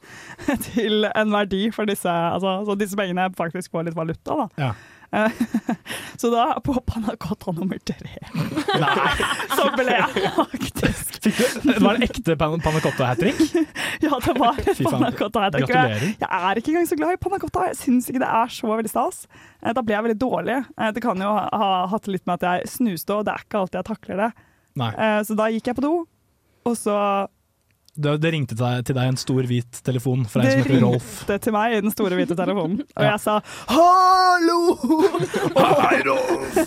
til 0.70 1.04
en 1.10 1.34
verdi 1.36 1.66
for 1.74 1.90
disse, 1.90 2.08
altså, 2.08 2.62
så 2.64 2.78
disse 2.80 2.96
pengene 2.96 3.28
faktisk 3.36 3.74
får 3.74 3.90
litt 3.90 3.98
valuta, 3.98 4.46
da. 4.46 4.48
Ja. 4.70 4.72
Så 6.20 6.30
da, 6.32 6.58
på 6.64 6.74
panna 6.86 7.14
cotta 7.20 7.52
nummer 7.56 7.78
tre, 7.88 8.18
så 9.56 9.68
ble 9.76 9.94
jeg 9.94 10.32
faktisk 10.36 11.18
du, 11.18 11.30
var 11.82 11.98
det 11.98 12.08
ekte 12.10 12.36
pan 12.38 12.60
panna 12.62 12.80
hat 12.82 13.18
trick? 13.18 13.40
Ja, 14.04 14.18
det 14.22 14.34
var 14.38 14.58
et 14.60 14.76
Fy 14.78 14.84
faen, 14.84 15.08
panna. 15.32 15.48
Jeg, 15.58 16.14
er 16.28 16.60
ikke 16.60 16.70
engang 16.74 16.86
så 16.90 16.98
glad 16.98 17.16
i 17.16 17.20
pannacotta. 17.20 17.64
Jeg 17.72 17.78
syns 17.80 18.10
ikke 18.10 18.22
det 18.22 18.28
er 18.30 18.52
så 18.54 18.70
veldig 18.70 18.92
stas. 18.92 19.24
Eh, 19.62 19.72
Da 19.74 19.82
ble 19.82 19.96
jeg 19.96 20.06
veldig 20.06 20.18
dårlig. 20.20 20.58
Eh, 20.78 20.92
Det 20.94 21.02
kan 21.02 21.18
jo 21.24 21.32
ha 21.34 21.48
ha 21.50 21.70
hatt 21.90 22.06
litt 22.10 22.26
med 22.28 22.38
at 22.38 22.46
jeg 22.46 22.70
snuste, 22.76 23.16
og 23.16 23.26
det 23.26 23.34
er 23.34 23.42
ikke 23.46 23.64
alltid 23.64 23.80
jeg 23.80 23.88
takler 23.90 24.22
det. 24.22 24.30
Nei. 24.78 24.92
Eh, 24.94 25.20
Så 25.26 25.36
da 25.38 25.48
gikk 25.50 25.72
jeg 25.72 25.78
på 25.80 25.84
do, 25.84 25.94
og 26.68 26.76
så 26.78 26.94
Det, 27.98 28.12
det 28.22 28.30
ringte 28.30 28.54
til 28.54 28.62
deg, 28.62 28.84
til 28.86 28.94
deg 28.94 29.08
en 29.10 29.16
stor 29.18 29.46
hvit 29.50 29.78
telefon 29.82 30.20
fra 30.30 30.44
en 30.44 30.46
Det 30.46 30.52
som 30.52 30.60
heter 30.62 30.84
Rolf. 30.84 31.06
ringte 31.18 31.38
til 31.42 31.52
meg 31.56 31.72
i 31.74 31.80
den 31.82 31.90
store 31.90 32.18
hvite 32.20 32.36
telefonen, 32.38 32.80
og 32.96 33.02
Ja. 33.02 33.10
jeg 33.10 33.20
sa 33.24 33.40
'hallo'! 33.66 34.60
Hei, 35.82 35.98
Rolf! 36.06 36.60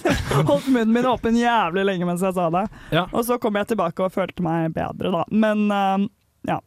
holdt 0.50 0.68
munnen 0.68 0.92
min 0.94 1.06
åpen 1.07 1.38
jævlig 1.39 1.86
lenge 1.88 2.06
mens 2.10 2.22
jeg 2.25 2.33
sa 2.36 2.50
det. 2.51 2.66
Ja. 2.92 3.06
Og 3.13 3.24
så 3.25 3.38
kom 3.39 3.56
jeg 3.56 3.68
tilbake 3.72 4.04
og 4.04 4.12
følte 4.12 4.44
meg 4.44 4.74
bedre, 4.75 5.12
da. 5.16 5.24
Men 5.31 5.72
uh, 5.72 6.04
ja. 6.47 6.59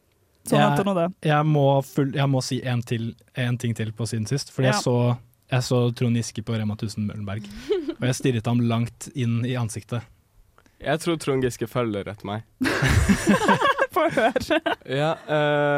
Sånn 0.49 0.59
Jeg- 0.61 0.85
nå 0.85 0.93
det. 0.97 1.07
Jeg 1.29 1.45
må, 1.45 1.67
full, 1.85 2.11
jeg 2.13 2.29
må 2.29 2.41
si 2.41 2.59
en, 2.63 2.81
til, 2.81 3.13
en 3.35 3.57
ting 3.57 3.73
til 3.77 3.91
på 3.93 4.05
siden 4.09 4.25
sist. 4.29 4.49
Fordi 4.53 4.67
Ja. 4.67 4.73
jeg, 4.73 4.81
så, 4.83 5.17
jeg 5.51 5.61
så 5.61 5.79
Trond 5.95 6.15
Giske 6.17 6.41
på 6.45 6.57
Rema 6.57 6.73
1000 6.73 7.05
Møllenberg, 7.05 7.45
og 7.99 8.05
jeg 8.09 8.15
stirret 8.15 8.45
ham 8.49 8.59
langt 8.65 9.09
inn 9.15 9.43
i 9.45 9.53
ansiktet. 9.57 10.01
Jeg 10.81 10.99
tror 10.99 11.17
Trond 11.17 11.41
Giske 11.45 11.67
følger 11.67 12.05
etter 12.09 12.25
meg. 12.25 12.43
Få 13.95 14.05
høre. 14.11 14.59
Ja, 14.91 15.13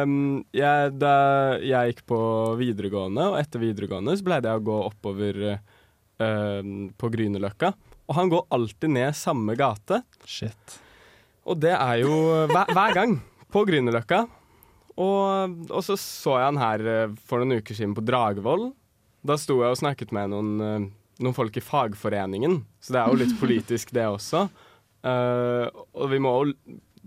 um, 0.04 0.42
jeg, 0.56 0.94
da 0.98 1.14
jeg 1.62 1.94
gikk 1.94 2.06
på 2.10 2.20
videregående, 2.60 3.30
og 3.32 3.38
etter 3.40 3.62
videregående 3.62 4.16
så 4.18 4.26
pleide 4.26 4.50
jeg 4.50 4.62
å 4.62 4.66
gå 4.68 4.78
oppover 4.88 5.40
ehm, 5.54 6.90
på 6.98 7.12
Grünerløkka. 7.14 7.72
Og 8.08 8.18
han 8.18 8.32
går 8.32 8.48
alltid 8.56 8.94
ned 8.96 9.16
samme 9.20 9.56
gate. 9.60 10.02
Shit. 10.26 10.80
Og 11.48 11.60
det 11.62 11.76
er 11.76 12.02
jo 12.02 12.18
hver, 12.50 12.74
hver 12.74 12.96
gang 12.98 13.18
på 13.54 13.64
Grünerløkka. 13.68 14.26
Og, 14.98 15.58
og 15.70 15.84
så 15.86 15.98
så 16.00 16.40
jeg 16.40 16.50
han 16.50 16.62
her 16.62 16.86
eh, 16.90 17.18
for 17.30 17.44
noen 17.44 17.62
uker 17.62 17.78
siden 17.78 17.94
på 17.98 18.04
Dragvoll. 18.06 18.72
Da 19.28 19.38
sto 19.40 19.60
jeg 19.62 19.76
og 19.76 19.80
snakket 19.80 20.14
med 20.16 20.32
noen, 20.34 20.56
eh, 20.64 20.88
noen 21.22 21.38
folk 21.38 21.60
i 21.60 21.64
fagforeningen, 21.64 22.62
så 22.82 22.96
det 22.96 23.02
er 23.02 23.12
jo 23.12 23.22
litt 23.22 23.38
politisk 23.42 23.94
det 23.98 24.08
også. 24.10 24.48
Uh, 25.08 25.70
og 25.94 26.10
vi 26.12 26.18
må 26.20 26.32
jo 26.34 26.56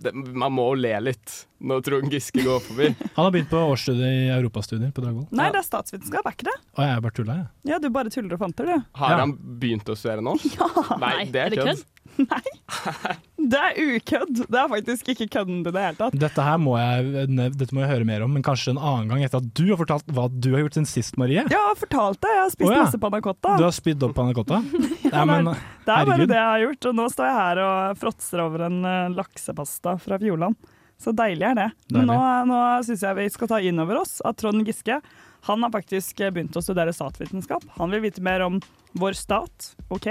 det, 0.03 0.13
Man 0.15 0.53
må 0.57 0.67
le 0.79 0.93
litt 1.05 1.35
når 1.61 1.83
Trond 1.87 2.13
Giske 2.13 2.43
går 2.47 2.61
forbi. 2.65 2.89
Han 3.17 3.25
har 3.27 3.33
begynt 3.35 3.51
på 3.53 3.61
årsstudiet 3.73 4.09
i 4.09 4.29
europastudier 4.35 4.93
på 4.97 5.05
Dragvoll. 5.05 5.27
Nei, 5.37 5.51
det 5.53 5.61
er 5.61 5.67
statsvitenskap, 5.67 6.25
er 6.31 6.37
ikke 6.39 6.49
det? 6.49 6.57
Og 6.79 6.85
jeg 6.87 6.95
er 6.97 7.05
bare 7.05 7.17
tulla, 7.21 7.37
jeg. 7.43 7.49
Ja, 7.73 7.79
du 7.85 7.89
bare 7.95 8.13
tuller 8.15 8.37
og 8.39 8.43
fanter, 8.47 8.71
du. 8.71 8.87
Har 9.03 9.15
Ja. 9.17 9.19
han 9.25 9.35
begynt 9.61 9.89
å 9.93 9.97
studere 9.99 10.25
nå? 10.25 10.37
Ja. 10.57 10.71
Nei, 11.03 11.25
det 11.31 11.45
er 11.47 11.59
er 11.59 11.61
Nei. 11.61 11.75
kødd. 11.77 13.27
Det 13.51 13.61
er 13.61 13.79
ukødd. 13.95 14.43
Det 14.51 14.59
er 14.61 14.69
faktisk 14.71 15.11
ikke 15.15 15.27
kødden 15.37 15.61
i 15.63 15.71
det 15.71 15.85
hele 15.85 15.99
tatt. 15.99 16.17
Dette 16.21 16.45
her 16.45 16.59
må 16.61 16.75
jeg, 16.77 17.29
dette 17.31 17.71
må 17.77 17.85
jeg 17.85 17.93
høre 17.93 18.09
mer 18.09 18.25
om, 18.27 18.35
men 18.37 18.45
kanskje 18.45 18.75
en 18.75 18.81
annen 18.81 19.13
gang 19.13 19.25
etter 19.25 19.41
at 19.41 19.49
du 19.57 19.65
har 19.71 19.81
fortalt 19.81 20.11
hva 20.15 20.27
du 20.31 20.51
har 20.55 20.65
gjort 20.65 20.77
siden 20.79 20.91
sist, 20.91 21.17
Marie. 21.21 21.45
Ja, 21.45 21.49
Jeg 21.51 21.69
har 21.69 21.79
fortalt 21.81 22.21
det. 22.21 22.33
Jeg 22.35 22.43
har 22.43 22.53
spist 22.55 22.69
oh, 22.69 22.75
ja. 22.77 22.83
masse 22.85 23.01
pannacotta. 23.01 23.55
Du 23.61 23.67
har 23.67 23.77
spydd 23.77 24.05
opp 24.09 24.17
pannacotta? 24.19 24.63
Ja, 25.11 25.25
men 25.27 25.49
det 25.49 25.91
er 25.91 26.07
bare 26.07 26.27
det 26.29 26.37
jeg 26.37 26.47
har 26.47 26.61
gjort. 26.63 26.87
Og 26.87 26.99
nå 27.01 27.07
står 27.11 27.27
jeg 27.27 27.39
her 27.41 27.61
og 27.65 27.99
fråtser 27.99 28.43
over 28.45 28.67
en 28.69 28.77
eh, 28.87 29.09
laksepasta 29.17 29.97
fra 29.99 30.19
Fjordland. 30.23 30.71
Så 31.01 31.15
deilig 31.17 31.47
er 31.49 31.57
det. 31.57 31.69
Deilig. 31.89 32.07
nå, 32.13 32.19
nå 32.51 32.61
syns 32.87 33.03
jeg 33.07 33.19
vi 33.19 33.27
skal 33.33 33.51
ta 33.51 33.59
inn 33.65 33.81
over 33.83 34.03
oss 34.03 34.19
at 34.27 34.37
Trond 34.39 34.63
Giske 34.69 35.01
Han 35.49 35.65
har 35.65 35.73
faktisk 35.73 36.21
eh, 36.21 36.31
begynt 36.35 36.57
å 36.57 36.63
studere 36.63 36.95
statsvitenskap. 36.95 37.65
Han 37.81 37.91
vil 37.95 38.05
vite 38.05 38.23
mer 38.23 38.45
om 38.45 38.61
vår 39.01 39.17
stat. 39.19 39.73
OK, 39.89 40.11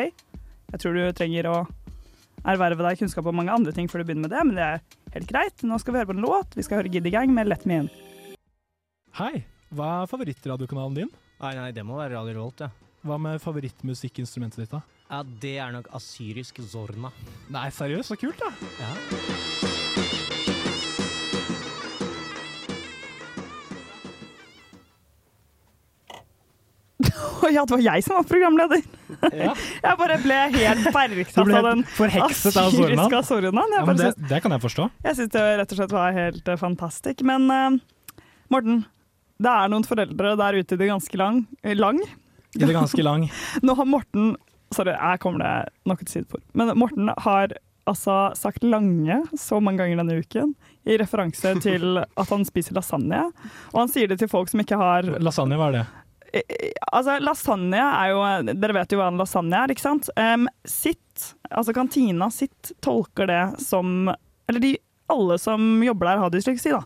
jeg 0.73 0.81
tror 0.81 0.97
du 0.97 1.03
trenger 1.17 1.49
å 1.49 1.57
erverve 2.47 2.85
deg 2.85 2.99
kunnskap 3.01 3.27
om 3.29 3.35
mange 3.39 3.53
andre 3.53 3.73
ting 3.75 3.89
før 3.91 4.03
du 4.03 4.09
begynner 4.09 4.27
med 4.27 4.33
det, 4.35 4.43
men 4.47 4.55
det 4.59 4.65
er 4.65 4.83
helt 5.15 5.31
greit. 5.31 5.63
Nå 5.67 5.79
skal 5.81 5.93
vi 5.95 6.01
høre 6.01 6.11
på 6.11 6.15
en 6.17 6.23
låt. 6.25 6.55
Vi 6.55 6.65
skal 6.65 6.81
høre 6.81 6.91
Giddy 6.93 7.11
Gang 7.13 7.33
med 7.35 7.49
Let 7.51 7.65
Me 7.69 7.81
In. 7.83 7.89
Hei, 9.19 9.43
hva 9.75 10.03
er 10.03 10.11
favorittradiokanalen 10.11 11.01
din? 11.01 11.11
Nei, 11.39 11.53
nei, 11.57 11.71
det 11.75 11.83
må 11.87 11.97
være 11.99 12.15
Radio 12.17 12.37
Revolt, 12.37 12.63
ja. 12.65 12.69
Hva 13.07 13.15
med 13.21 13.39
favorittmusikkinstrumentet 13.39 14.59
ditt, 14.65 14.73
da? 14.75 14.81
Ja, 15.09 15.23
Det 15.23 15.55
er 15.57 15.71
nok 15.73 15.87
asyrisk 15.95 16.59
zorna. 16.67 17.11
Nei, 17.49 17.69
seriøst, 17.73 18.11
så 18.11 18.19
kult, 18.19 18.39
da. 18.43 18.51
Ja. 18.79 19.99
Ja, 27.53 27.63
det 27.65 27.71
var 27.73 27.81
jeg 27.81 28.03
som 28.05 28.19
var 28.19 28.27
programleder! 28.29 28.83
Ja. 29.21 29.53
Jeg 29.85 29.99
bare 29.99 30.17
ble 30.23 30.37
helt 30.55 30.89
bergtatt 30.95 31.53
av 31.59 31.67
den 31.69 31.83
forhekset 31.97 32.55
av 32.57 32.71
Zornaen. 32.73 32.99
asyriske 32.99 33.23
Zornaen. 33.27 33.75
Ja, 33.77 33.85
det, 33.99 34.13
det 34.29 34.41
kan 34.43 34.55
jeg 34.55 34.63
forstå. 34.63 34.89
jeg 35.05 35.17
syns 35.19 35.33
det 35.35 35.45
rett 35.59 35.73
og 35.75 35.81
slett 35.81 35.95
var 35.95 36.15
helt 36.15 36.47
uh, 36.47 36.57
fantastisk. 36.59 37.23
Men 37.27 37.49
uh, 37.51 37.79
Morten, 38.53 38.83
det 39.39 39.51
er 39.53 39.71
noen 39.71 39.87
foreldre 39.87 40.35
der 40.39 40.59
ute 40.59 40.75
i 40.75 40.81
det 40.81 40.91
ganske 40.91 41.19
lang. 41.19 41.43
eh, 41.63 41.75
lang. 41.77 41.99
I 42.55 42.63
det 42.65 42.73
ganske 42.73 43.03
lang. 43.05 43.27
Nå 43.65 43.75
har 43.77 43.89
Morten 43.89 44.35
Sorry, 44.69 44.93
jeg 44.93 45.17
kommer 45.23 45.41
det 45.41 45.53
nok 45.89 46.03
til 46.03 46.11
sidespor. 46.19 46.43
Men 46.53 46.69
Morten 46.77 47.09
har 47.17 47.55
altså 47.89 48.31
sagt 48.37 48.61
'lange' 48.61 49.23
så 49.33 49.57
mange 49.59 49.81
ganger 49.81 49.97
denne 49.97 50.19
uken, 50.21 50.51
i 50.85 50.97
referanse 51.01 51.55
til 51.63 51.97
at 52.21 52.29
han 52.29 52.45
spiser 52.45 52.77
lasagne. 52.77 53.31
Og 53.73 53.79
han 53.81 53.89
sier 53.89 54.11
det 54.11 54.19
til 54.21 54.29
folk 54.29 54.49
som 54.51 54.61
ikke 54.61 54.77
har 54.77 55.09
Lasagne, 55.17 55.57
hva 55.57 55.71
er 55.71 55.77
det? 55.79 55.85
Eh, 56.33 56.71
Altså, 56.91 57.19
lasagne 57.21 57.77
er 57.79 58.11
jo 58.13 58.21
Dere 58.53 58.73
vet 58.79 58.93
jo 58.93 58.99
hva 59.01 59.09
en 59.11 59.19
lasagne 59.21 59.57
er, 59.59 59.73
ikke 59.73 59.85
sant? 59.85 60.09
Um, 60.17 60.47
sitt, 60.65 61.33
altså 61.51 61.73
kantina 61.75 62.29
sitt, 62.33 62.71
tolker 62.81 63.29
det 63.29 63.43
som 63.61 64.09
Eller 64.49 64.63
de, 64.63 64.71
alle 65.09 65.37
som 65.41 65.83
jobber 65.85 66.09
der, 66.09 66.23
har 66.23 66.33
dysleksi, 66.33 66.73
da. 66.73 66.81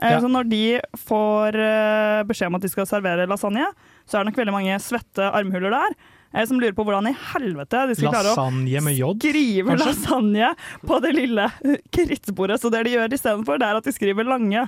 Eh, 0.00 0.14
Ja. 0.14 0.20
Så 0.22 0.30
når 0.30 0.46
de 0.48 0.62
får 0.96 1.58
eh, 1.58 2.22
beskjed 2.28 2.48
om 2.48 2.56
at 2.60 2.62
de 2.64 2.70
skal 2.72 2.86
servere 2.88 3.26
lasagne, 3.28 3.66
så 4.06 4.16
er 4.16 4.24
det 4.24 4.30
nok 4.30 4.40
veldig 4.40 4.54
mange 4.54 4.78
svette 4.80 5.26
armhuler 5.34 5.74
der 5.74 5.98
som 6.46 6.60
lurer 6.60 6.72
på 6.72 6.84
hvordan 6.86 7.08
i 7.10 7.14
helvete 7.32 7.88
de 7.90 7.96
skal 7.98 8.12
klare 8.14 8.30
å 8.30 8.36
Lasagne 8.36 8.80
med 8.86 8.94
J? 8.94 9.08
skrive 9.18 9.72
kanskje? 9.74 9.86
lasagne 9.90 10.50
på 10.86 10.98
det 11.02 11.12
lille 11.16 11.46
krittbordet. 11.96 12.60
Så 12.62 12.70
det 12.70 12.84
de 12.86 12.92
gjør 12.94 13.16
istedenfor, 13.16 13.58
er 13.58 13.78
at 13.80 13.84
de 13.88 13.94
skriver 13.94 14.28
lange. 14.28 14.62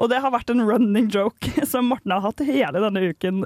Og 0.00 0.08
det 0.08 0.22
har 0.24 0.32
vært 0.32 0.50
en 0.54 0.64
running 0.64 1.10
joke 1.12 1.52
som 1.68 1.90
Morten 1.92 2.14
har 2.16 2.24
hatt 2.24 2.40
hele 2.48 2.80
denne 2.80 3.04
uken. 3.12 3.44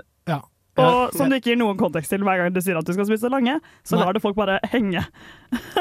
Ja. 0.76 0.86
Og 1.06 1.14
som 1.16 1.30
du 1.32 1.36
ikke 1.38 1.52
gir 1.54 1.58
noen 1.60 1.78
kontekst 1.80 2.12
til 2.12 2.20
hver 2.26 2.36
gang 2.42 2.52
du 2.52 2.60
sier 2.60 2.76
at 2.76 2.84
du 2.84 2.92
skal 2.92 3.06
spise 3.08 3.30
lange, 3.32 3.54
så 3.86 3.96
lar 4.00 4.12
du 4.12 4.20
folk 4.20 4.36
bare 4.36 4.58
henge. 4.72 5.00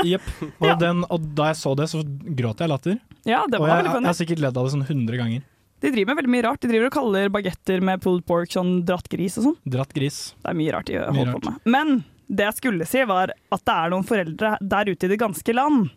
Jepp. 0.08 0.24
Og, 0.64 0.72
den- 0.80 1.04
og 1.10 1.25
da 1.36 1.50
jeg 1.52 1.60
så 1.60 1.74
det, 1.75 1.90
så 1.92 2.00
gråt 2.38 2.64
jeg 2.64 2.72
latter. 2.72 2.98
Ja, 3.28 3.42
det 3.50 3.60
Og 3.60 3.66
var 3.68 3.74
jeg, 3.75 3.86
veldig 3.90 4.02
jeg 4.02 4.10
har 4.12 4.18
sikkert 4.22 4.44
ledd 4.46 4.58
av 4.62 4.68
det 4.70 4.74
sånn 4.78 4.86
100 4.88 5.20
ganger. 5.20 5.44
De 5.84 5.92
driver 5.92 6.14
med 6.14 6.20
veldig 6.22 6.32
mye 6.32 6.46
rart. 6.48 6.62
De 6.64 6.70
driver 6.72 6.88
og 6.88 6.96
kaller 6.96 7.30
bagetter 7.36 7.82
med 7.84 8.02
pulled 8.02 8.24
pork 8.25 8.54
sånn 8.56 8.78
dratt 8.88 9.10
gris 9.12 9.36
og 9.42 9.50
sånn. 9.50 9.58
Dratt 9.75 9.92
gris. 9.94 10.20
Det 10.42 10.54
er 10.54 10.58
mye 10.64 10.74
rart 10.74 10.88
de 10.90 11.02
holder 11.04 11.34
på 11.36 11.44
med. 11.50 11.60
Men 11.75 11.92
det 12.32 12.48
jeg 12.48 12.58
skulle 12.62 12.88
si, 12.90 13.04
var 13.06 13.34
at 13.36 13.66
det 13.68 13.75
er 13.75 13.92
noen 13.94 14.08
foreldre 14.08 14.56
der 14.64 14.90
ute 14.94 15.06
i 15.06 15.12
det 15.12 15.20
ganske 15.22 15.54
land 15.54 15.90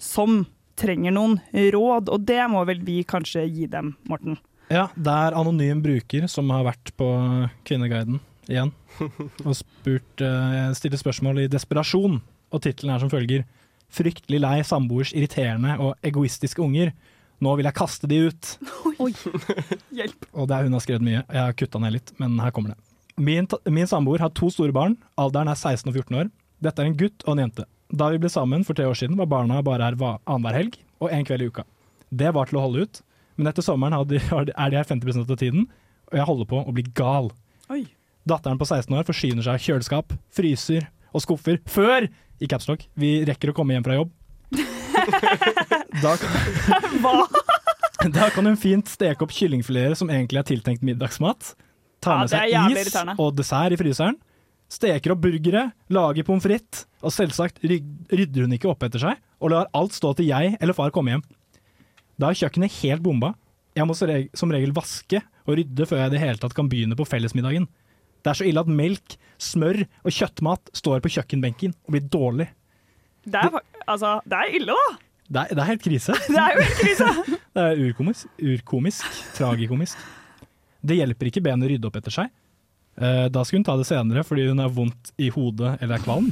som 0.00 0.44
trenger 0.80 1.12
noen 1.14 1.36
råd, 1.74 2.08
og 2.10 2.22
det 2.26 2.40
må 2.50 2.62
vel 2.66 2.80
vi 2.86 3.00
kanskje 3.06 3.44
gi 3.50 3.66
dem, 3.70 3.92
Morten? 4.10 4.38
Ja, 4.72 4.86
det 4.96 5.12
er 5.26 5.36
anonym 5.36 5.82
bruker 5.84 6.24
som 6.30 6.48
har 6.54 6.64
vært 6.66 6.94
på 6.98 7.06
Kvinneguiden 7.68 8.16
igjen 8.50 8.72
og 9.46 9.56
spurt, 9.58 10.22
uh, 10.22 10.70
stiller 10.76 11.00
spørsmål 11.00 11.44
i 11.44 11.50
desperasjon. 11.52 12.20
Og 12.54 12.62
tittelen 12.62 12.94
er 12.94 13.02
som 13.02 13.12
følger 13.12 13.46
Fryktelig 13.94 14.40
lei 14.42 14.56
samboers 14.66 15.12
irriterende 15.14 15.76
og 15.78 15.92
egoistiske 16.02 16.58
unger. 16.62 16.90
Nå 17.44 17.52
vil 17.58 17.68
jeg 17.68 17.76
kaste 17.78 18.08
de 18.10 18.24
ut. 18.26 18.48
Oi. 19.04 19.12
Hjelp. 19.94 20.26
Og 20.32 20.48
det 20.50 20.56
er 20.56 20.66
hun 20.66 20.74
har 20.74 20.82
skrevet 20.82 21.04
mye. 21.06 21.20
Jeg 21.20 21.40
har 21.40 21.54
kutta 21.58 21.82
ned 21.82 21.94
litt, 21.98 22.10
men 22.18 22.34
her 22.42 22.54
kommer 22.54 22.72
det. 22.72 22.78
Min, 23.14 23.46
min 23.70 23.86
samboer 23.86 24.24
har 24.24 24.32
to 24.34 24.48
store 24.50 24.74
barn. 24.74 24.96
Alderen 25.20 25.52
er 25.52 25.58
16 25.58 25.92
og 25.92 25.94
14 26.00 26.18
år. 26.24 26.32
Dette 26.64 26.82
er 26.82 26.90
en 26.90 26.98
gutt 26.98 27.22
og 27.26 27.36
en 27.36 27.44
jente. 27.44 27.68
Da 27.94 28.08
vi 28.10 28.18
ble 28.18 28.30
sammen 28.32 28.64
for 28.66 28.74
tre 28.74 28.88
år 28.90 28.98
siden, 28.98 29.18
var 29.20 29.30
barna 29.30 29.60
bare 29.62 29.86
her 29.86 29.98
annenhver 30.00 30.56
helg 30.56 30.78
og 31.02 31.12
en 31.12 31.26
kveld 31.28 31.44
i 31.44 31.50
uka. 31.52 31.66
Det 32.10 32.32
var 32.34 32.48
til 32.48 32.58
å 32.58 32.64
holde 32.64 32.86
ut, 32.86 33.02
men 33.38 33.50
etter 33.50 33.66
sommeren 33.66 33.94
er 33.94 34.08
de 34.08 34.78
her 34.80 34.88
50% 34.88 35.30
av 35.30 35.38
tiden, 35.38 35.68
og 36.10 36.18
jeg 36.18 36.26
holder 36.26 36.50
på 36.50 36.62
å 36.62 36.74
bli 36.74 36.86
gal. 36.96 37.30
Oi. 37.70 37.84
Datteren 38.28 38.58
på 38.60 38.66
16 38.66 38.94
år 38.96 39.04
forsyner 39.04 39.44
seg 39.44 39.56
av 39.58 39.64
kjøleskap, 39.64 40.14
fryser 40.32 40.86
og 41.14 41.22
skuffer 41.24 41.60
før 41.68 42.06
i 42.42 42.48
capslock 42.50 42.86
vi 42.98 43.18
rekker 43.28 43.52
å 43.52 43.56
komme 43.56 43.76
hjem 43.76 43.86
fra 43.86 43.98
jobb. 44.00 44.12
Da, 46.02 46.16
kan, 46.18 46.32
da 48.16 48.26
kan 48.34 48.48
hun 48.48 48.56
fint 48.58 48.88
steke 48.90 49.22
opp 49.22 49.32
kyllingfileter 49.32 49.94
som 49.98 50.08
egentlig 50.10 50.40
er 50.40 50.46
tiltenkt 50.48 50.82
middagsmat. 50.86 51.52
Ta 52.02 52.16
med 52.22 52.32
er 52.34 52.50
seg 52.50 52.88
is 52.88 52.96
og 53.14 53.36
dessert 53.38 53.76
i 53.76 53.78
fryseren. 53.78 54.18
Steker 54.72 55.14
opp 55.14 55.22
burgere, 55.22 55.68
lager 55.92 56.26
pommes 56.26 56.42
frites, 56.42 56.86
og 57.04 57.14
selvsagt 57.14 57.62
rydder 57.62 58.46
hun 58.46 58.56
ikke 58.56 58.72
opp 58.72 58.82
etter 58.88 59.04
seg, 59.04 59.20
og 59.38 59.52
lar 59.52 59.70
alt 59.76 59.94
stå 59.94 60.14
til 60.18 60.32
jeg 60.32 60.56
eller 60.58 60.76
far 60.76 60.90
komme 60.94 61.14
hjem. 61.14 61.24
Da 62.18 62.32
er 62.32 62.40
kjøkkenet 62.42 62.80
helt 62.80 63.04
bomba. 63.04 63.34
Jeg 63.76 63.86
må 63.86 63.94
som 63.98 64.10
som 64.34 64.52
regel 64.54 64.74
vaske 64.74 65.22
og 65.44 65.58
rydde 65.60 65.86
før 65.86 66.02
jeg 66.02 66.10
i 66.10 66.14
det 66.16 66.24
hele 66.24 66.40
tatt 66.42 66.54
kan 66.56 66.68
begynne 66.70 66.98
på 66.98 67.06
fellesmiddagen. 67.06 67.68
Det 68.24 68.32
er 68.32 68.38
så 68.40 68.46
ille 68.48 68.62
at 68.64 68.70
melk, 68.72 69.16
smør 69.44 69.82
og 69.84 70.14
kjøttmat 70.16 70.70
står 70.80 71.02
på 71.04 71.10
kjøkkenbenken 71.18 71.74
og 71.84 71.96
blir 71.96 72.06
dårlig. 72.08 72.46
Det 73.24 73.40
er, 73.40 73.58
altså, 73.88 74.16
det 74.28 74.38
er 74.40 74.54
ille, 74.60 74.76
da! 74.76 74.96
Det 75.24 75.40
er, 75.42 75.54
det 75.56 75.62
er 75.64 75.68
helt 75.70 75.84
krise. 75.84 76.14
Det 76.34 76.40
er 76.40 76.56
jo 76.56 76.64
helt 76.64 76.80
krise! 76.80 77.10
Det 77.54 77.62
er 77.62 77.82
urkomisk, 77.86 78.26
urkomisk 78.42 79.20
tragikomisk. 79.36 80.00
Det 80.84 80.96
hjelper 80.98 81.30
ikke 81.30 81.42
benet 81.44 81.64
å 81.68 81.70
rydde 81.70 81.88
opp 81.88 81.96
etter 82.00 82.12
seg. 82.12 82.32
Eh, 83.00 83.26
Da 83.32 83.44
skal 83.46 83.60
hun 83.60 83.64
ta 83.66 83.76
det 83.80 83.86
senere 83.88 84.24
fordi 84.26 84.48
hun 84.50 84.60
har 84.60 84.72
vondt 84.74 85.12
i 85.22 85.30
hodet 85.32 85.76
eller 85.80 85.96
er 85.96 86.04
kvalm. 86.04 86.28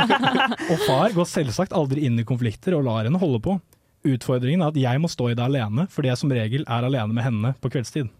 Og 0.72 0.78
far 0.86 1.14
går 1.14 1.28
selvsagt 1.30 1.74
aldri 1.76 2.06
inn 2.08 2.18
i 2.18 2.26
konflikter 2.26 2.74
og 2.78 2.86
lar 2.88 3.06
henne 3.06 3.20
holde 3.22 3.42
på. 3.44 3.58
Utfordringen 4.06 4.62
er 4.64 4.72
at 4.72 4.78
jeg 4.80 5.02
må 5.02 5.10
stå 5.10 5.30
i 5.32 5.36
det 5.38 5.44
alene, 5.46 5.86
fordi 5.90 6.10
jeg 6.12 6.20
som 6.20 6.32
regel 6.34 6.66
er 6.66 6.86
alene 6.88 7.14
med 7.16 7.26
henne 7.26 7.54
på 7.62 7.70
kveldstid. 7.74 8.10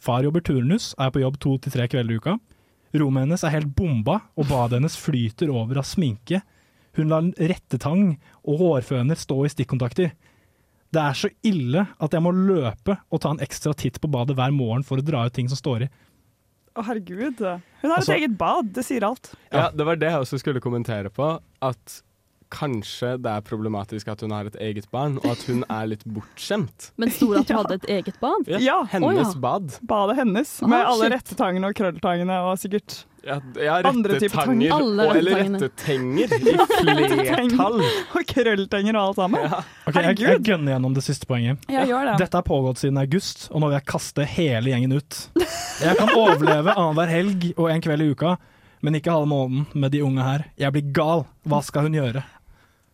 Far 0.00 0.24
jobber 0.24 0.40
turnus, 0.44 0.94
er 0.98 1.10
på 1.12 1.20
jobb 1.20 1.36
to 1.42 1.58
til 1.60 1.74
tre 1.74 1.86
kvelder 1.92 2.16
i 2.16 2.20
uka. 2.22 2.38
Rommet 2.96 3.26
hennes 3.26 3.44
er 3.46 3.52
helt 3.54 3.74
bomba, 3.76 4.16
og 4.34 4.48
badet 4.50 4.78
hennes 4.80 4.96
flyter 4.98 5.52
over 5.52 5.78
av 5.82 5.86
sminke. 5.86 6.40
Hun 6.98 7.12
lar 7.12 7.28
rettetang 7.38 8.16
og 8.42 8.58
hårføner 8.64 9.18
stå 9.20 9.44
i 9.46 9.52
stikkontakter. 9.52 10.14
Det 10.90 10.98
er 11.04 11.14
så 11.14 11.28
ille 11.46 11.84
at 12.02 12.16
jeg 12.16 12.24
må 12.24 12.32
løpe 12.34 12.96
og 13.12 13.20
ta 13.22 13.30
en 13.30 13.42
ekstra 13.44 13.76
titt 13.78 14.00
på 14.02 14.10
badet 14.10 14.34
hver 14.40 14.50
morgen 14.56 14.82
for 14.82 14.98
å 14.98 15.04
dra 15.06 15.22
ut 15.28 15.36
ting 15.36 15.46
som 15.52 15.60
står 15.60 15.84
i. 15.86 15.90
Å, 16.74 16.82
herregud. 16.86 17.38
Hun 17.82 17.90
har 17.90 17.98
Altså- 17.98 18.14
et 18.16 18.22
eget 18.22 18.38
bad, 18.38 18.72
det 18.72 18.84
sier 18.86 19.04
alt. 19.06 19.34
Ja, 19.52 19.70
det 19.70 19.86
var 19.86 19.96
det 19.96 20.10
jeg 20.10 20.20
også 20.24 20.38
skulle 20.40 20.60
kommentere 20.60 21.10
på. 21.10 21.40
At 21.62 22.02
kanskje 22.50 23.14
det 23.22 23.30
er 23.30 23.44
problematisk 23.46 24.08
at 24.10 24.20
hun 24.24 24.32
har 24.34 24.48
et 24.50 24.56
eget 24.60 24.88
barn, 24.90 25.18
og 25.22 25.28
at 25.32 25.44
hun 25.48 25.62
er 25.70 25.86
litt 25.92 26.02
bortskjemt. 26.04 26.90
Men 27.00 27.12
sto 27.14 27.30
det 27.34 27.44
at 27.44 27.52
hun 27.52 27.60
hadde 27.62 27.78
et 27.80 27.88
eget 27.98 28.18
bad? 28.22 28.48
Ja, 28.60 28.80
Hennes 28.90 29.06
oh, 29.06 29.14
ja. 29.14 29.30
bad. 29.40 29.76
badet 29.86 30.16
hennes, 30.20 30.56
Ah, 30.62 30.68
med 30.72 30.82
alle 30.90 31.10
rettetangene 31.14 31.70
og 31.70 31.78
krølltangene 31.78 32.40
og 32.48 32.58
sikkert 32.62 33.04
Ja, 33.20 33.36
ja 33.60 33.74
Andre 33.84 34.16
typer 34.16 34.46
tanger. 34.48 34.72
Og- 34.72 35.16
Eller 35.18 35.42
rettetenger 35.44 36.30
i 36.32 36.54
flertall. 36.80 37.82
og 37.84 38.22
krølltenger 38.30 38.96
og 38.96 39.02
alt 39.10 39.18
sammen. 39.20 39.44
Ja. 39.44 39.58
Ok, 39.90 39.98
jeg, 40.00 40.18
jeg 40.24 40.42
gønner 40.46 40.72
gjennom 40.74 40.94
det 40.96 41.04
siste 41.04 41.28
poenget. 41.28 41.60
Ja, 41.68 41.82
gjør 41.84 42.08
det. 42.12 42.14
Dette 42.22 42.40
har 42.40 42.46
pågått 42.48 42.80
siden 42.80 42.96
august, 43.02 43.48
og 43.52 43.60
nå 43.60 43.68
vil 43.68 43.76
jeg 43.76 43.86
kaste 43.92 44.24
hele 44.24 44.72
gjengen 44.72 44.96
ut. 44.96 45.20
Jeg 45.84 45.98
kan 46.00 46.14
overleve 46.16 46.72
annenhver 46.72 47.12
helg 47.12 47.50
og 47.58 47.68
en 47.74 47.84
kveld 47.84 48.06
i 48.06 48.10
uka, 48.14 48.34
men 48.80 48.96
ikke 48.96 49.12
halve 49.12 49.28
måneden 49.28 49.66
med 49.76 49.92
de 49.92 50.00
unge 50.06 50.24
her. 50.24 50.46
Jeg 50.56 50.72
blir 50.78 50.88
gal. 50.96 51.26
Hva 51.44 51.60
skal 51.64 51.90
hun 51.90 51.98
gjøre? 52.00 52.24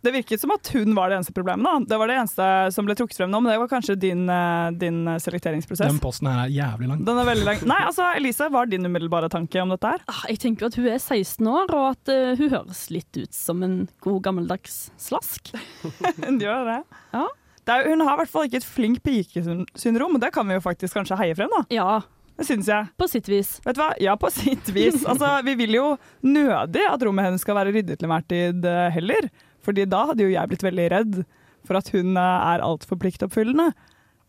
Det 0.07 0.13
virket 0.15 0.41
som 0.45 0.53
at 0.55 0.71
hun 0.77 0.95
var 0.95 1.11
det 1.11 1.19
eneste 1.19 1.35
problemet. 1.35 1.67
da. 1.67 1.91
Det 1.93 1.99
var 1.99 2.11
det 2.13 2.17
eneste 2.21 2.47
som 2.75 2.87
ble 2.87 2.95
trukket 2.99 3.19
frem 3.19 3.33
nå, 3.35 3.41
men 3.43 3.51
det 3.53 3.59
var 3.65 3.71
kanskje 3.73 3.97
din, 3.99 4.23
eh, 4.31 4.71
din 4.79 5.01
selekteringsprosess. 5.23 5.91
Den 5.91 5.99
posten 6.03 6.31
her 6.31 6.45
er 6.47 6.53
jævlig 6.55 6.89
lang. 6.93 7.05
Den 7.09 7.19
er 7.23 7.27
veldig 7.33 7.47
lang. 7.51 7.65
Nei, 7.67 7.81
altså, 7.89 8.07
Elise, 8.17 8.47
hva 8.55 8.63
er 8.63 8.71
din 8.77 8.87
umiddelbare 8.87 9.29
tanke 9.33 9.61
om 9.63 9.75
dette 9.75 9.91
her? 9.97 10.05
Ah, 10.09 10.23
Jeg 10.31 10.39
tenker 10.47 10.67
at 10.71 10.79
hun 10.79 10.87
er 10.87 10.99
16 11.03 11.47
år, 11.51 11.75
og 11.75 11.87
at 11.97 12.09
eh, 12.15 12.37
hun 12.39 12.51
høres 12.55 12.85
litt 12.95 13.19
ut 13.19 13.35
som 13.35 13.63
en 13.67 13.89
god 14.07 14.23
gammeldags 14.23 14.91
slask. 14.97 15.51
Hun 16.25 16.39
gjør 16.41 16.65
det. 16.71 16.79
Ja. 17.13 17.27
det 17.67 17.75
er, 17.75 17.89
hun 17.91 18.01
har 18.07 18.15
i 18.15 18.21
hvert 18.23 18.31
fall 18.31 18.47
ikke 18.47 18.61
et 18.63 18.67
flink 18.69 19.01
pike-syndrom, 19.03 20.15
og 20.17 20.21
det 20.23 20.31
kan 20.35 20.47
vi 20.49 20.55
jo 20.57 20.63
faktisk 20.65 20.95
kanskje 21.01 21.19
heie 21.19 21.35
frem, 21.39 21.51
da. 21.51 21.65
Ja, 21.75 22.01
Det 22.37 22.45
syns 22.47 22.67
jeg. 22.69 22.89
på 23.01 23.07
sitt 23.09 23.29
vis. 23.33 23.55
Vet 23.65 23.77
du 23.79 23.81
hva? 23.83 23.91
Ja, 24.03 24.15
på 24.21 24.29
sitt 24.31 24.69
vis. 24.77 25.03
Altså, 25.11 25.31
vi 25.47 25.55
vil 25.57 25.73
jo 25.79 25.87
nødig 26.23 26.85
at 26.91 27.03
rommet 27.07 27.25
hennes 27.31 27.41
skal 27.45 27.57
være 27.57 27.73
ryddet 27.75 27.99
til 27.99 28.07
enhver 28.09 28.27
tid 28.29 28.65
eh, 28.69 28.91
heller. 28.93 29.31
Fordi 29.67 29.89
da 29.91 30.05
hadde 30.13 30.25
jo 30.25 30.33
jeg 30.33 30.53
blitt 30.53 30.65
veldig 30.67 30.87
redd 30.95 31.21
for 31.67 31.81
at 31.81 31.91
hun 31.95 32.15
eh, 32.15 32.49
er 32.55 32.65
altfor 32.65 32.99
pliktoppfyllende. 33.03 33.73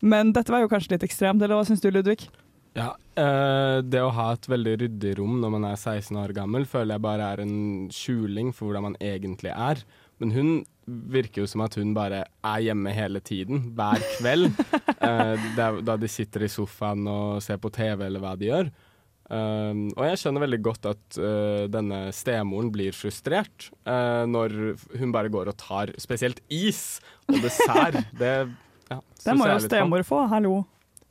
Men 0.02 0.34
dette 0.34 0.54
var 0.54 0.62
jo 0.62 0.70
kanskje 0.70 0.96
litt 0.96 1.06
ekstremt, 1.06 1.42
eller 1.42 1.58
hva 1.58 1.66
syns 1.66 1.82
du, 1.82 1.90
Ludvig? 1.94 2.28
Ja, 2.78 2.92
eh, 3.18 3.80
Det 3.82 4.02
å 4.02 4.12
ha 4.14 4.32
et 4.34 4.48
veldig 4.50 4.74
ryddig 4.84 5.14
rom 5.18 5.38
når 5.42 5.54
man 5.56 5.68
er 5.70 5.78
16 5.78 6.18
år 6.20 6.34
gammel, 6.36 6.66
føler 6.68 6.96
jeg 6.96 7.06
bare 7.06 7.30
er 7.32 7.42
en 7.42 7.88
skjuling 7.94 8.52
for 8.54 8.68
hvordan 8.68 8.90
man 8.90 8.98
egentlig 9.02 9.54
er. 9.54 9.82
Men 10.18 10.34
hun 10.34 10.50
virker 10.86 11.42
jo 11.42 11.48
som 11.50 11.62
at 11.66 11.76
hun 11.78 11.92
bare 11.96 12.24
er 12.26 12.60
hjemme 12.64 12.92
hele 12.94 13.20
tiden, 13.20 13.72
hver 13.78 14.02
kveld. 14.18 14.50
eh, 15.06 15.48
da, 15.58 15.72
da 15.84 15.96
de 16.00 16.10
sitter 16.10 16.46
i 16.46 16.52
sofaen 16.52 17.06
og 17.10 17.42
ser 17.44 17.60
på 17.62 17.72
TV 17.74 18.06
eller 18.06 18.22
hva 18.22 18.34
de 18.38 18.50
gjør. 18.50 18.70
Um, 19.28 19.90
og 19.92 20.06
jeg 20.08 20.20
skjønner 20.22 20.44
veldig 20.46 20.58
godt 20.64 20.86
at 20.88 21.18
uh, 21.20 21.66
denne 21.68 22.06
stemoren 22.16 22.70
blir 22.72 22.94
frustrert 22.96 23.66
uh, 23.84 24.24
når 24.24 24.54
hun 24.96 25.12
bare 25.12 25.28
går 25.28 25.50
og 25.52 25.58
tar 25.60 25.92
spesielt 26.00 26.40
is 26.48 27.02
og 27.28 27.42
dessert. 27.44 28.00
det 28.20 28.32
ja, 28.88 29.00
Det 29.24 29.34
må 29.36 29.50
jo 29.50 29.58
stemor 29.66 30.06
få, 30.08 30.22
hallo. 30.32 30.62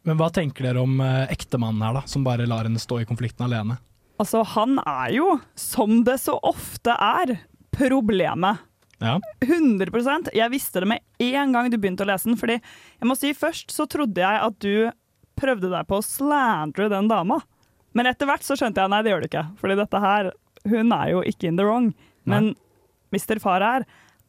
Men 0.07 0.17
hva 0.17 0.31
tenker 0.33 0.65
dere 0.65 0.81
om 0.81 0.97
uh, 1.03 1.27
ektemannen 1.29 1.83
her, 1.85 1.99
da, 1.99 2.05
som 2.09 2.25
bare 2.25 2.47
lar 2.49 2.65
henne 2.65 2.81
stå 2.81 3.03
i 3.03 3.09
konflikten 3.09 3.45
alene? 3.45 3.77
Altså, 4.17 4.41
han 4.55 4.79
er 4.81 5.11
jo, 5.13 5.35
som 5.53 5.99
det 6.07 6.17
så 6.23 6.39
ofte 6.41 6.95
er, 6.97 7.37
problemet. 7.77 8.63
Ja. 8.97 9.19
100 9.45 10.31
Jeg 10.33 10.49
visste 10.49 10.81
det 10.81 10.87
med 10.89 11.03
en 11.21 11.51
gang 11.53 11.69
du 11.69 11.77
begynte 11.77 12.01
å 12.01 12.09
lese 12.09 12.29
den. 12.31 12.39
Fordi 12.39 12.55
jeg 12.57 13.09
må 13.09 13.13
si 13.13 13.33
først 13.37 13.69
så 13.73 13.85
trodde 13.85 14.23
jeg 14.23 14.41
at 14.41 14.57
du 14.63 14.89
prøvde 15.37 15.69
deg 15.69 15.85
på 15.85 15.99
å 15.99 16.05
slandre 16.05 16.89
den 16.89 17.11
dama. 17.11 17.37
Men 17.95 18.09
etter 18.09 18.29
hvert 18.29 18.45
så 18.45 18.57
skjønte 18.57 18.83
jeg 18.83 18.91
nei, 18.91 19.01
det 19.03 19.13
gjør 19.13 19.23
du 19.23 19.29
ikke. 19.29 19.45
Fordi 19.61 19.77
dette 19.79 20.01
her, 20.03 20.31
hun 20.67 20.93
er 20.95 21.11
jo 21.13 21.23
ikke 21.25 21.49
in 21.51 21.59
the 21.59 21.65
wrong. 21.67 21.91
Men 22.27 22.53
Mr. 23.15 23.39
Far 23.43 23.63
her 23.63 23.85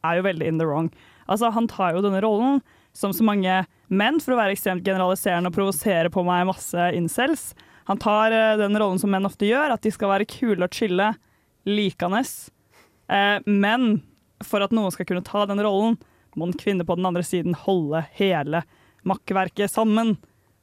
er 0.07 0.19
jo 0.19 0.27
veldig 0.27 0.47
in 0.47 0.61
the 0.61 0.67
wrong. 0.69 0.91
Altså, 1.29 1.51
han 1.53 1.69
tar 1.71 1.97
jo 1.97 2.05
denne 2.05 2.23
rollen 2.25 2.61
som 2.97 3.13
så 3.15 3.25
mange 3.27 3.63
menn, 3.89 4.19
for 4.23 4.35
å 4.35 4.39
være 4.41 4.55
ekstremt 4.57 4.87
generaliserende 4.87 5.51
og 5.51 5.57
provosere 5.57 6.13
på 6.13 6.25
meg 6.27 6.47
masse 6.49 6.91
incels. 6.97 7.51
Han 7.91 8.01
tar 8.01 8.35
eh, 8.35 8.57
den 8.61 8.77
rollen 8.79 9.01
som 9.01 9.13
menn 9.13 9.29
ofte 9.29 9.49
gjør, 9.49 9.75
at 9.75 9.85
de 9.85 9.93
skal 9.95 10.13
være 10.13 10.29
kule 10.29 10.65
og 10.65 10.75
chille, 10.75 11.13
likende. 11.69 12.23
Eh, 13.09 13.37
men 13.47 14.01
for 14.45 14.65
at 14.65 14.75
noen 14.77 14.93
skal 14.95 15.09
kunne 15.09 15.27
ta 15.27 15.45
den 15.49 15.63
rollen, 15.65 15.99
må 16.39 16.49
en 16.49 16.59
kvinne 16.59 16.85
på 16.87 16.97
den 16.99 17.09
andre 17.09 17.25
siden 17.27 17.57
holde 17.57 18.05
hele 18.19 18.63
makkverket 19.09 19.73
sammen. 19.73 20.17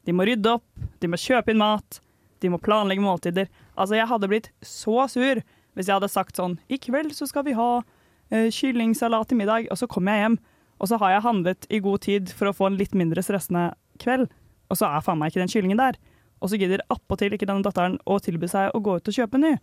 De 0.05 0.13
må 0.13 0.27
rydde 0.27 0.57
opp, 0.57 0.67
de 1.01 1.09
må 1.09 1.19
kjøpe 1.19 1.51
inn 1.51 1.61
mat, 1.61 1.99
de 2.45 2.53
må 2.53 2.61
planlegge 2.61 3.03
måltider. 3.03 3.49
Altså, 3.75 3.97
jeg 3.97 4.09
hadde 4.09 4.29
blitt 4.31 4.51
så 4.65 5.05
sur 5.11 5.41
hvis 5.75 5.89
jeg 5.89 5.97
hadde 5.97 6.11
sagt 6.11 6.37
sånn 6.39 6.55
I 6.71 6.79
kveld 6.79 7.11
så 7.15 7.27
skal 7.27 7.43
vi 7.47 7.55
ha 7.57 7.69
uh, 7.81 8.47
kyllingsalat 8.53 9.31
til 9.31 9.41
middag, 9.41 9.67
og 9.73 9.79
så 9.79 9.89
kommer 9.91 10.15
jeg 10.15 10.25
hjem, 10.25 10.37
og 10.79 10.91
så 10.91 10.99
har 11.01 11.15
jeg 11.15 11.25
handlet 11.25 11.67
i 11.71 11.81
god 11.83 12.03
tid 12.05 12.31
for 12.31 12.49
å 12.49 12.55
få 12.55 12.69
en 12.69 12.79
litt 12.79 12.95
mindre 12.97 13.23
stressende 13.25 13.69
kveld, 14.01 14.29
og 14.71 14.79
så 14.79 14.89
er 14.89 15.03
faen 15.03 15.19
meg 15.19 15.33
ikke 15.33 15.43
den 15.43 15.51
kyllingen 15.51 15.81
der. 15.81 15.99
Og 16.43 16.51
så 16.51 16.59
gidder 16.59 16.83
appåtil 16.91 17.35
ikke 17.35 17.47
denne 17.47 17.63
datteren 17.65 17.97
å 18.07 18.17
tilby 18.23 18.49
seg 18.51 18.73
å 18.75 18.81
gå 18.83 18.97
ut 18.99 19.11
og 19.11 19.17
kjøpe 19.17 19.39
en 19.39 19.45
ny. 19.47 19.53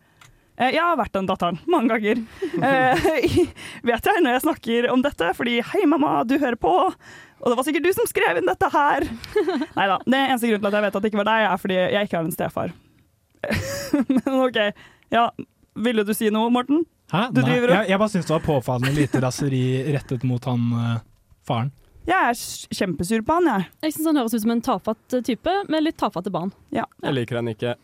Eh, 0.62 0.70
Jeg 0.76 0.82
har 0.84 0.96
vært 1.00 1.12
den 1.16 1.26
datteren 1.28 1.58
mange 1.70 1.90
ganger. 1.96 2.22
Eh, 2.62 3.10
vet 3.90 4.08
jeg 4.08 4.22
når 4.22 4.36
jeg 4.36 4.44
snakker 4.46 4.88
om 4.92 5.02
dette, 5.04 5.32
fordi 5.38 5.58
hei, 5.72 5.82
mamma, 5.90 6.20
du 6.28 6.36
hører 6.38 6.58
på. 6.60 6.72
Og 7.42 7.50
det 7.50 7.56
var 7.58 7.66
sikkert 7.66 7.88
du 7.88 7.92
som 7.96 8.06
skrev 8.06 8.38
inn 8.38 8.46
dette 8.46 8.68
her. 8.70 9.06
Nei 9.78 9.86
da. 9.90 9.98
Den 10.06 10.18
eneste 10.20 10.46
grunnen 10.52 10.62
til 10.62 10.70
at 10.70 10.78
jeg 10.78 10.86
vet 10.86 10.96
at 10.98 11.02
det 11.02 11.10
ikke 11.12 11.22
var 11.24 11.30
deg, 11.32 11.46
er 11.50 11.62
fordi 11.64 11.78
jeg 11.80 12.06
ikke 12.08 12.20
har 12.20 12.28
en 12.30 12.36
stefar. 12.38 12.74
Men 14.14 14.40
OK. 14.46 14.58
Ja, 15.12 15.26
ville 15.82 16.04
du 16.06 16.14
si 16.14 16.30
noe, 16.32 16.50
Morten? 16.54 16.84
Hæ? 17.12 17.26
Du 17.34 17.42
Nei, 17.42 17.48
driver 17.50 17.68
og- 17.72 17.76
jeg, 17.80 17.90
jeg 17.92 17.98
bare 18.00 18.12
syns 18.14 18.28
det 18.30 18.36
var 18.36 18.44
påfallende 18.46 18.94
lite 18.96 19.20
raseri 19.20 19.62
rettet 19.92 20.22
mot 20.24 20.44
han 20.48 20.68
uh, 20.72 20.98
faren. 21.44 21.72
Jeg 22.08 22.18
er 22.32 22.38
kjempesur 22.78 23.20
på 23.26 23.34
han, 23.36 23.46
jeg. 23.50 23.66
Jeg 23.84 23.92
syns 23.96 24.08
han 24.10 24.16
høres 24.22 24.32
ut 24.34 24.42
som 24.46 24.54
en 24.56 24.62
tafatt 24.64 25.18
type 25.26 25.52
med 25.70 25.84
litt 25.84 25.98
tafatte 26.00 26.32
barn. 26.34 26.50
Ja. 26.74 26.86
Jeg 27.04 27.14
liker 27.18 27.38
han 27.42 27.50
ikke. 27.52 27.74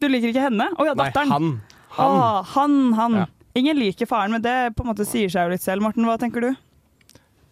Du 0.00 0.06
liker 0.08 0.30
ikke 0.30 0.44
henne? 0.46 0.68
Å 0.80 0.86
ja, 0.88 0.94
datteren. 0.96 1.28
Nei, 1.28 1.34
han. 1.34 1.73
Han. 1.96 2.20
Ah, 2.20 2.42
han, 2.54 2.92
han. 2.98 3.14
Ja. 3.22 3.26
Ingen 3.54 3.78
liker 3.78 4.06
faren, 4.10 4.32
men 4.34 4.42
det 4.42 4.74
på 4.76 4.82
en 4.82 4.90
måte 4.90 5.06
sier 5.06 5.30
seg 5.30 5.46
jo 5.46 5.52
litt 5.54 5.62
selv. 5.62 5.82
Morten, 5.84 6.04
hva 6.08 6.16
tenker 6.18 6.42
du? 6.42 6.48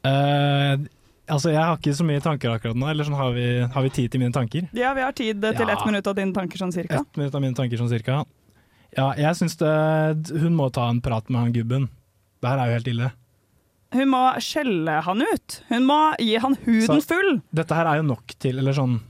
Uh, 0.02 0.82
altså, 1.30 1.52
jeg 1.52 1.62
har 1.62 1.76
ikke 1.78 1.94
så 1.94 2.06
mye 2.06 2.22
tanker 2.24 2.50
akkurat 2.56 2.78
nå. 2.78 2.88
Eller 2.90 3.06
sånn, 3.06 3.14
har, 3.18 3.32
vi, 3.36 3.46
har 3.70 3.86
vi 3.86 3.92
tid 3.94 4.10
til 4.14 4.22
mine 4.24 4.34
tanker? 4.34 4.66
Ja, 4.76 4.92
vi 4.98 5.04
har 5.06 5.14
tid 5.14 5.42
til 5.44 5.62
Ja. 5.68 5.76
ett 5.76 5.86
minutt 5.86 6.06
av 6.10 6.16
dine 6.18 6.34
tanker 6.34 6.58
sånn 6.58 6.74
cirka. 6.74 7.02
Ett 7.04 7.16
minutt 7.20 7.34
av 7.38 7.44
mine 7.44 7.54
tanker 7.58 7.78
sånn 7.78 7.90
cirka. 7.92 8.24
Ja, 8.92 9.12
jeg 9.16 9.38
syns 9.38 9.54
det 9.56 10.36
Hun 10.42 10.52
må 10.58 10.66
ta 10.74 10.88
en 10.90 11.00
prat 11.00 11.30
med 11.30 11.40
han 11.40 11.52
gubben. 11.54 11.86
Det 12.42 12.50
her 12.50 12.58
er 12.60 12.66
jo 12.72 12.78
helt 12.80 12.90
ille. 12.92 13.12
Hun 13.92 14.08
må 14.08 14.20
skjelle 14.42 14.98
han 15.06 15.22
ut. 15.22 15.60
Hun 15.70 15.86
må 15.86 16.00
gi 16.18 16.34
han 16.40 16.56
huden 16.66 17.00
Så- 17.00 17.08
full. 17.14 17.40
Dette 17.54 17.74
her 17.76 17.86
er 17.86 17.96
jo 18.02 18.02
nok 18.10 18.34
til 18.40 18.58
Eller 18.58 18.72
sånn 18.72 19.00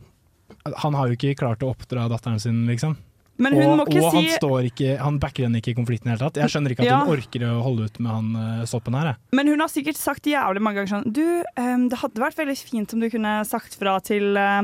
Han 0.83 0.95
har 0.95 1.09
jo 1.09 1.17
ikke 1.17 1.35
klart 1.39 1.63
å 1.65 1.71
oppdra 1.75 2.09
datteren 2.11 2.39
sin, 2.41 2.67
liksom. 2.69 2.97
Men 3.43 3.57
hun 3.59 3.65
og 3.73 3.79
må 3.81 3.87
ikke 3.89 4.03
og 4.03 4.13
han 4.15 4.27
si 4.29 4.37
står 4.39 4.67
ikke 4.71 4.91
Han 5.03 5.19
backer 5.23 5.47
henne 5.49 5.59
ikke 5.63 5.73
i 5.73 5.77
konflikten 5.79 6.09
i 6.09 6.13
det 6.13 6.19
hele 6.19 6.29
tatt. 6.31 6.41
Jeg 6.43 6.53
skjønner 6.55 6.75
ikke 6.75 6.85
at 6.85 6.91
Ja. 6.91 6.99
hun 7.03 7.15
orker 7.17 7.47
å 7.49 7.55
holde 7.65 7.89
ut 7.91 7.99
med 8.03 8.13
han 8.13 8.29
eh, 8.43 8.65
soppen 8.71 8.95
her, 8.99 9.13
jeg. 9.13 9.17
Men 9.39 9.51
hun 9.53 9.61
har 9.65 9.73
sikkert 9.73 9.99
sagt 10.01 10.29
jævlig 10.31 10.63
mange 10.63 10.79
ganger 10.83 10.93
sånn 10.97 11.13
Du, 11.13 11.25
um, 11.59 11.89
det 11.93 11.99
hadde 12.03 12.23
vært 12.23 12.39
veldig 12.39 12.57
fint 12.61 12.95
om 12.95 13.01
du 13.03 13.09
kunne 13.13 13.35
sagt 13.49 13.75
fra 13.81 13.99
til 14.05 14.37
eh, 14.39 14.63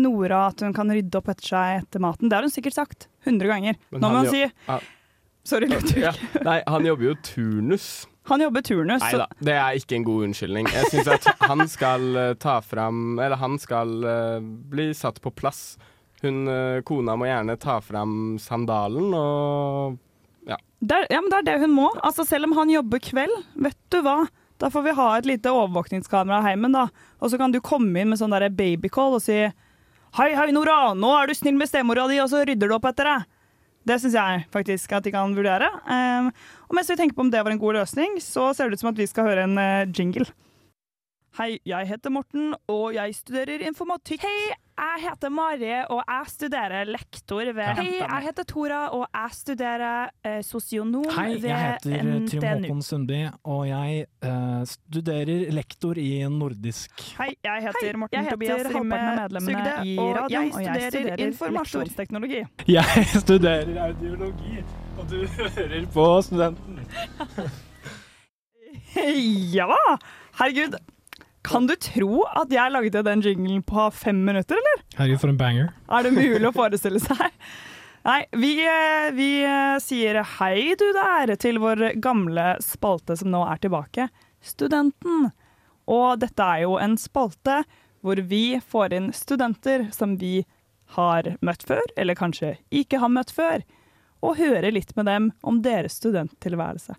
Nora 0.00 0.48
at 0.48 0.60
hun 0.64 0.72
kan 0.74 0.90
rydde 0.90 1.14
opp 1.20 1.28
etter 1.30 1.52
seg 1.52 1.82
etter 1.84 2.00
maten. 2.02 2.28
Det 2.30 2.34
har 2.38 2.42
hun 2.42 2.50
sikkert 2.54 2.74
sagt 2.74 3.08
100 3.28 3.46
ganger. 3.46 3.76
Men 3.92 4.00
Nå 4.02 4.08
må 4.10 4.22
han 4.22 4.26
hun 4.26 4.32
si 4.34 4.40
ja. 4.46 4.78
Sorry, 5.48 5.68
Ludvig. 5.70 6.02
Ja. 6.08 6.12
Nei, 6.44 6.58
han 6.66 6.84
jobber 6.84 7.04
jo 7.10 7.14
turnus. 7.24 8.06
Han 8.28 8.42
jobber 8.42 8.60
turnus. 8.66 9.00
Nei 9.00 9.12
så- 9.14 9.22
da, 9.22 9.28
det 9.40 9.54
er 9.54 9.78
ikke 9.78 9.96
en 9.96 10.04
god 10.04 10.24
unnskyldning. 10.26 10.66
Jeg 10.74 10.90
syns 10.92 11.08
at 11.14 11.28
han 11.48 11.62
skal 11.68 12.34
ta 12.42 12.58
fram 12.60 13.18
Eller 13.18 13.36
han 13.40 13.54
skal 13.62 13.94
bli 14.68 14.90
satt 14.98 15.22
på 15.24 15.32
plass. 15.32 15.78
Hun 16.24 16.48
eh, 16.50 16.80
kona 16.86 17.14
må 17.18 17.28
gjerne 17.28 17.56
ta 17.60 17.78
fram 17.84 18.12
sandalen 18.42 19.14
og 19.14 19.98
ja. 20.48 20.58
Det 20.80 20.96
er, 20.96 21.06
ja, 21.12 21.20
men 21.22 21.30
det 21.30 21.38
er 21.42 21.46
det 21.50 21.56
hun 21.62 21.74
må. 21.76 21.88
Altså, 22.02 22.24
selv 22.26 22.48
om 22.48 22.56
han 22.56 22.70
jobber 22.72 23.02
kveld, 23.04 23.34
vet 23.60 23.78
du 23.92 24.00
hva? 24.02 24.22
Da 24.58 24.70
får 24.74 24.86
vi 24.88 24.94
ha 24.98 25.08
et 25.18 25.28
lite 25.28 25.52
overvåkningskamera 25.54 26.40
i 26.40 26.50
heimen, 26.50 26.74
da. 26.74 26.88
Og 27.22 27.30
så 27.30 27.38
kan 27.38 27.52
du 27.54 27.60
komme 27.62 28.00
inn 28.00 28.10
med 28.10 28.18
sånn 28.18 28.34
der 28.34 28.48
babycall 28.50 29.18
og 29.18 29.22
si 29.22 29.42
Hei, 30.16 30.30
hei, 30.32 30.48
Nora, 30.56 30.94
nå 30.96 31.10
er 31.18 31.28
du 31.28 31.36
snill 31.36 31.58
med 31.60 31.68
stemora 31.68 32.06
di, 32.08 32.16
og 32.22 32.30
så 32.32 32.40
rydder 32.48 32.70
du 32.70 32.74
opp 32.78 32.86
etter 32.88 33.10
deg. 33.10 33.26
Det 33.86 33.98
syns 34.00 34.16
jeg 34.16 34.46
faktisk 34.52 34.94
at 34.96 35.04
de 35.04 35.12
kan 35.12 35.34
vurdere. 35.36 35.68
Um, 35.84 36.30
og 36.64 36.76
mens 36.76 36.88
vi 36.88 36.96
tenker 36.96 37.16
på 37.16 37.26
om 37.26 37.32
det 37.32 37.42
var 37.44 37.52
en 37.52 37.60
god 37.60 37.76
løsning, 37.76 38.16
så 38.24 38.48
ser 38.56 38.68
det 38.68 38.78
ut 38.78 38.84
som 38.84 38.90
at 38.90 39.00
vi 39.00 39.06
skal 39.08 39.28
høre 39.28 39.44
en 39.44 39.60
eh, 39.60 39.84
jingle. 39.92 40.24
Hei, 41.36 41.58
jeg 41.68 41.86
heter 41.86 42.10
Morten, 42.10 42.54
og 42.72 42.94
jeg 42.96 43.12
studerer 43.14 43.60
informatikk. 43.68 44.24
Hei, 44.24 44.54
jeg 44.78 45.02
heter 45.04 45.30
Mari, 45.30 45.68
og 45.92 46.00
jeg 46.00 46.30
studerer 46.32 46.88
lektor 46.88 47.50
ved 47.54 47.78
Hei, 47.78 47.84
jeg 48.00 48.24
heter 48.24 48.46
Tora, 48.48 48.78
og 48.96 49.04
jeg 49.12 49.36
studerer 49.36 50.08
eh, 50.26 50.38
sosionom 50.46 51.06
Hei, 51.14 51.36
jeg 51.36 51.60
heter 51.62 52.24
Trym 52.30 52.64
Håkon 52.64 52.82
Sundby, 52.86 53.20
og 53.44 53.62
jeg 53.68 54.00
eh, 54.24 54.64
studerer 54.72 55.44
lektor 55.54 56.00
i 56.02 56.08
nordisk. 56.32 57.06
Hei, 57.20 57.30
jeg 57.44 57.66
heter 57.68 57.86
Hei, 57.86 57.94
Morten 58.02 58.18
jeg 58.18 58.28
heter 58.30 58.40
Tobias 58.40 58.72
Rimme 58.72 58.98
av 58.98 59.22
medlemmene 59.22 59.62
Sugde, 59.68 59.94
og 60.08 60.20
og 60.24 60.34
jeg 60.34 60.52
studerer 60.56 60.90
studerer 60.96 61.24
informasjonsteknologi. 61.28 62.44
Jeg 62.78 63.08
studerer 63.14 63.82
audiologi, 63.86 64.62
og 64.98 65.08
du 65.10 65.18
hører 65.38 65.90
på 65.94 66.10
Studenten. 66.26 66.82
Ja! 69.54 69.66
Herregud. 70.38 70.78
Kan 71.48 71.68
du 71.68 71.74
tro 71.80 72.22
at 72.36 72.52
jeg 72.52 72.72
lagde 72.74 73.02
den 73.06 73.24
jinglen 73.24 73.62
på 73.64 73.88
fem 73.96 74.20
minutter, 74.26 74.58
eller? 74.60 74.84
Herregud, 74.98 75.20
for 75.22 75.32
en 75.32 75.40
banger. 75.40 75.72
Er 75.88 76.04
det 76.04 76.12
mulig 76.16 76.44
å 76.50 76.54
forestille 76.60 77.00
seg? 77.00 77.24
Nei, 78.08 78.20
vi, 78.40 78.52
eh, 78.64 79.08
vi 79.16 79.28
eh, 79.44 79.78
sier 79.82 80.20
hei 80.38 80.74
du 80.78 80.86
der 80.96 81.34
til 81.40 81.60
vår 81.62 81.98
gamle 82.04 82.54
spalte 82.64 83.16
som 83.18 83.32
nå 83.32 83.42
er 83.48 83.60
tilbake, 83.64 84.08
Studenten. 84.44 85.30
Og 85.88 86.20
dette 86.22 86.44
er 86.44 86.62
jo 86.66 86.76
en 86.78 86.94
spalte 87.00 87.62
hvor 88.04 88.20
vi 88.30 88.60
får 88.62 88.94
inn 88.94 89.08
studenter 89.16 89.88
som 89.94 90.14
vi 90.20 90.44
har 90.94 91.34
møtt 91.44 91.64
før, 91.68 91.82
eller 91.98 92.16
kanskje 92.16 92.54
ikke 92.70 93.00
har 93.02 93.12
møtt 93.12 93.32
før, 93.34 93.64
og 94.24 94.38
hører 94.38 94.70
litt 94.74 94.94
med 94.96 95.08
dem 95.08 95.30
om 95.42 95.60
deres 95.64 95.98
studenttilværelse. 95.98 96.94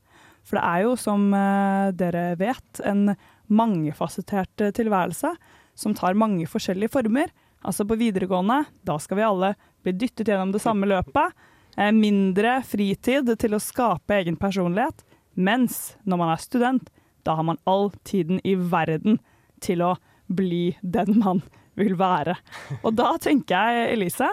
For 0.45 0.57
det 0.57 0.65
er 0.65 0.85
jo, 0.85 0.95
som 0.99 1.29
eh, 1.35 1.89
dere 1.97 2.25
vet, 2.39 2.81
en 2.85 3.13
mangefasettert 3.49 4.63
eh, 4.65 4.73
tilværelse 4.75 5.33
som 5.79 5.95
tar 5.95 6.17
mange 6.19 6.47
forskjellige 6.49 6.93
former. 6.93 7.31
Altså 7.65 7.85
på 7.87 7.97
videregående, 7.99 8.63
da 8.87 8.97
skal 9.01 9.19
vi 9.19 9.27
alle 9.27 9.53
bli 9.83 9.95
dyttet 9.95 10.29
gjennom 10.31 10.53
det 10.55 10.63
samme 10.63 10.87
løpet. 10.89 11.35
Eh, 11.77 11.91
mindre 11.95 12.59
fritid 12.67 13.31
til 13.39 13.55
å 13.55 13.63
skape 13.63 14.19
egen 14.21 14.39
personlighet. 14.39 15.03
Mens 15.39 15.95
når 16.03 16.21
man 16.21 16.33
er 16.33 16.43
student, 16.43 16.89
da 17.27 17.35
har 17.37 17.45
man 17.47 17.59
all 17.69 17.89
tiden 18.07 18.41
i 18.47 18.55
verden 18.55 19.19
til 19.63 19.83
å 19.83 19.95
bli 20.29 20.77
den 20.81 21.19
man 21.19 21.43
vil 21.79 21.95
være. 21.99 22.35
Og 22.83 22.93
da 22.97 23.13
tenker 23.21 23.55
jeg, 23.55 23.93
Elise, 23.95 24.29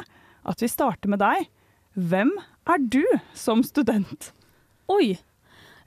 at 0.47 0.63
vi 0.63 0.71
starter 0.71 1.11
med 1.11 1.23
deg. 1.23 1.47
Hvem 1.97 2.33
er 2.69 2.83
du 2.83 3.03
som 3.35 3.63
student? 3.67 4.33
Oi. 4.93 5.17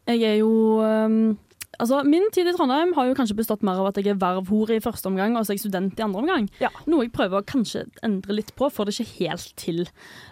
Jeg 0.10 0.24
er 0.26 0.40
jo 0.40 0.80
um, 0.82 1.38
Altså, 1.80 2.02
Min 2.04 2.28
tid 2.36 2.50
i 2.50 2.54
Trondheim 2.56 2.92
har 2.98 3.08
jo 3.08 3.16
kanskje 3.18 3.38
bestått 3.38 3.64
mer 3.66 3.80
av 3.80 3.90
at 3.90 4.00
jeg 4.00 4.12
er 4.12 4.20
vervhore 4.20 4.76
i 4.76 4.84
første 4.84 5.08
omgang, 5.08 5.38
og 5.38 5.46
så 5.46 5.54
er 5.54 5.58
jeg 5.58 5.64
student 5.64 6.00
i 6.00 6.06
andre 6.06 6.24
omgang. 6.24 6.48
Noe 6.92 7.06
jeg 7.06 7.14
prøver 7.16 7.40
å 7.40 7.48
kanskje 7.48 7.86
endre 8.06 8.36
litt 8.36 8.52
på, 8.60 8.68
får 8.74 8.90
det 8.90 8.96
ikke 8.98 9.16
helt 9.22 9.54
til. 9.60 9.82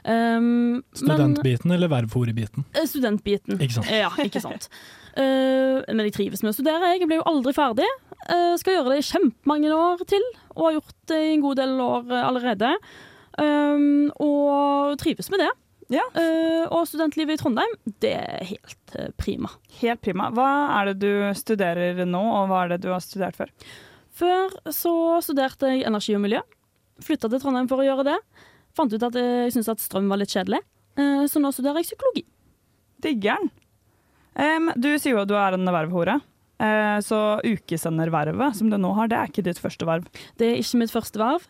Um, 0.03 0.83
Studentbiten 0.97 1.71
eller 1.71 1.91
vervhorebiten? 1.91 2.65
men, 2.67 2.81
eh, 2.81 2.89
studentbiten. 2.89 3.61
Ikke 3.63 3.79
sant? 3.79 3.91
Ja, 3.91 4.11
ikke 4.23 4.43
sant. 4.43 4.67
uh, 5.15 5.79
men 5.95 6.05
jeg 6.07 6.17
trives 6.19 6.43
med 6.43 6.51
å 6.51 6.57
studere. 6.57 6.95
Jeg 6.97 7.07
blir 7.07 7.21
jo 7.21 7.29
aldri 7.31 7.55
ferdig. 7.55 7.87
Uh, 8.27 8.55
skal 8.59 8.79
gjøre 8.79 8.95
det 8.95 9.03
i 9.03 9.07
kjempemange 9.07 9.71
år 9.75 10.03
til, 10.09 10.25
og 10.57 10.65
har 10.67 10.79
gjort 10.81 10.97
det 11.13 11.21
i 11.23 11.31
en 11.37 11.45
god 11.45 11.61
del 11.61 11.77
år 11.85 12.17
allerede. 12.25 12.75
Um, 13.37 14.09
og 14.19 14.97
trives 14.99 15.31
med 15.31 15.45
det. 15.45 15.53
Eh, 15.87 16.65
og 16.67 16.83
studentlivet 16.89 17.37
i 17.37 17.39
Trondheim, 17.39 17.75
det 18.03 18.13
er 18.17 18.47
helt 18.49 18.95
uh, 18.97 19.07
prima. 19.15 19.51
Helt 19.79 20.01
prima. 20.03 20.27
Hva 20.35 20.49
er 20.79 20.91
det 20.91 20.97
du 21.05 21.11
studerer 21.37 22.01
nå, 22.03 22.19
og 22.19 22.49
hva 22.51 22.65
er 22.65 22.73
det 22.73 22.81
du 22.83 22.89
har 22.91 23.03
studert 23.03 23.37
før? 23.39 23.53
Før 24.17 24.51
så 24.73 24.93
studerte 25.23 25.71
jeg 25.71 25.85
energi 25.87 26.17
og 26.17 26.23
miljø. 26.25 26.41
Flytta 27.05 27.29
til 27.31 27.43
Trondheim 27.43 27.69
for 27.71 27.79
å 27.79 27.87
gjøre 27.87 28.07
det. 28.09 28.17
Fant 28.75 28.91
ut 28.91 29.07
at 29.07 29.15
jeg 29.15 29.53
syntes 29.53 29.71
at 29.71 29.83
strøm 29.83 30.09
var 30.11 30.19
litt 30.19 30.33
kjedelig, 30.33 30.59
uh, 30.99 31.23
så 31.29 31.39
nå 31.39 31.53
studerer 31.55 31.81
jeg 31.81 31.93
psykologi. 31.93 32.25
Digger'n. 33.05 33.51
Um, 34.37 34.73
du 34.77 34.91
sier 34.97 35.15
jo 35.15 35.23
at 35.23 35.29
du 35.31 35.37
er 35.39 35.55
en 35.55 35.71
vervhore. 35.71 36.19
Eh, 36.57 36.99
så 37.05 37.17
ukesendervervet 37.45 38.57
som 38.57 38.69
du 38.71 38.77
nå 38.81 38.89
har, 38.97 39.09
det 39.09 39.17
er 39.17 39.29
ikke 39.29 39.45
ditt 39.45 39.61
første 39.61 39.85
verv. 39.85 40.07
Det 40.41 40.47
er 40.47 40.61
ikke 40.61 40.79
mitt 40.81 40.93
første 40.93 41.21
verv, 41.21 41.43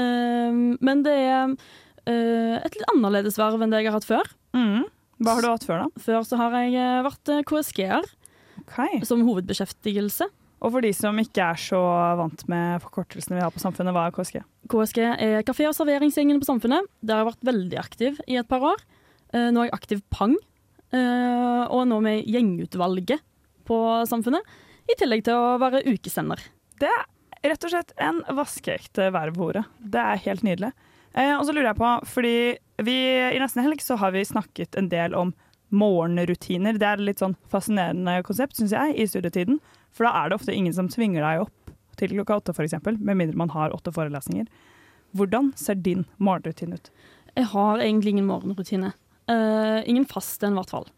eh, 0.00 0.60
men 0.80 1.02
det 1.04 1.12
er 1.12 1.34
eh, 1.42 1.74
et 2.06 2.76
litt 2.76 2.90
annerledes 2.94 3.38
verv 3.40 3.62
enn 3.64 3.72
det 3.74 3.82
jeg 3.82 3.90
har 3.90 3.98
hatt 3.98 4.08
før. 4.08 4.28
Hva 5.16 5.36
har 5.36 5.44
du 5.44 5.48
hatt 5.48 5.64
før, 5.64 5.84
da? 5.86 6.02
Før 6.02 6.24
så 6.28 6.38
har 6.40 6.56
jeg 6.60 6.74
eh, 6.76 7.04
vært 7.06 7.30
eh, 7.32 7.44
KSG-er 7.48 8.08
som 9.08 9.22
hovedbeskjeftigelse. 9.24 10.26
Og 10.64 10.72
for 10.72 10.84
de 10.84 10.90
som 10.96 11.16
ikke 11.20 11.44
er 11.44 11.60
så 11.60 11.78
vant 12.18 12.42
med 12.50 12.82
forkortelsene 12.84 13.36
vi 13.36 13.44
har 13.44 13.52
på 13.52 13.60
Samfunnet, 13.60 13.94
hva 13.96 14.06
er 14.08 14.14
KSG? 14.16 14.40
KSG 14.72 15.00
er 15.04 15.44
kafé- 15.46 15.68
og 15.68 15.76
serveringsgjengen 15.76 16.40
på 16.40 16.48
Samfunnet. 16.48 16.88
Der 17.00 17.16
har 17.16 17.24
jeg 17.24 17.30
vært 17.30 17.48
veldig 17.48 17.80
aktiv 17.80 18.20
i 18.28 18.38
et 18.40 18.48
par 18.50 18.64
år. 18.72 18.84
Eh, 19.32 19.48
nå 19.52 19.62
er 19.62 19.70
jeg 19.70 19.76
aktiv 19.76 20.04
pang, 20.12 20.36
eh, 20.92 21.64
og 21.64 21.86
nå 21.88 22.00
med 22.04 22.28
gjengutvalget 22.28 23.24
på 23.68 23.80
Samfunnet. 24.08 24.44
I 24.86 24.96
tillegg 25.00 25.24
til 25.26 25.36
å 25.36 25.56
være 25.60 25.84
ukesender. 25.88 26.44
Det 26.80 26.92
er 26.92 27.52
rett 27.52 27.64
og 27.64 27.72
slett 27.72 27.96
en 28.02 28.20
vaskeekte 28.36 29.08
vervhore. 29.14 29.64
Det 29.80 30.02
er 30.02 30.24
helt 30.28 30.44
nydelig. 30.44 30.74
Eh, 31.16 31.32
og 31.32 31.46
så 31.48 31.54
lurer 31.54 31.70
jeg 31.70 31.80
på, 31.80 31.90
fordi 32.12 32.36
vi 32.84 32.96
i 33.32 33.40
Nesten 33.40 33.64
Helg 33.64 33.80
så 33.84 33.96
har 34.00 34.12
vi 34.12 34.24
snakket 34.26 34.76
en 34.76 34.90
del 34.92 35.16
om 35.16 35.32
morgenrutiner. 35.74 36.76
Det 36.78 36.86
er 36.86 37.00
et 37.00 37.08
litt 37.08 37.22
sånn 37.22 37.36
fascinerende 37.50 38.20
konsept, 38.26 38.58
syns 38.58 38.74
jeg, 38.76 38.94
i 38.94 39.08
studietiden. 39.08 39.58
For 39.96 40.06
da 40.06 40.12
er 40.20 40.30
det 40.30 40.38
ofte 40.38 40.54
ingen 40.54 40.74
som 40.76 40.90
tvinger 40.92 41.24
deg 41.24 41.46
opp 41.46 41.72
til 41.96 42.12
klokka 42.12 42.40
åtte, 42.42 42.52
f.eks., 42.52 42.76
med 42.84 43.16
mindre 43.16 43.40
man 43.40 43.52
har 43.54 43.74
åtte 43.74 43.92
forelesninger. 43.96 44.48
Hvordan 45.16 45.54
ser 45.56 45.80
din 45.80 46.04
morgenrutine 46.20 46.76
ut? 46.76 46.90
Jeg 47.36 47.48
har 47.52 47.80
egentlig 47.80 48.12
ingen 48.14 48.28
morgenrutine. 48.28 48.92
Uh, 49.30 49.80
ingen 49.88 50.04
fast 50.08 50.44
en, 50.44 50.54
i 50.54 50.60
hvert 50.60 50.72
fall. 50.72 50.90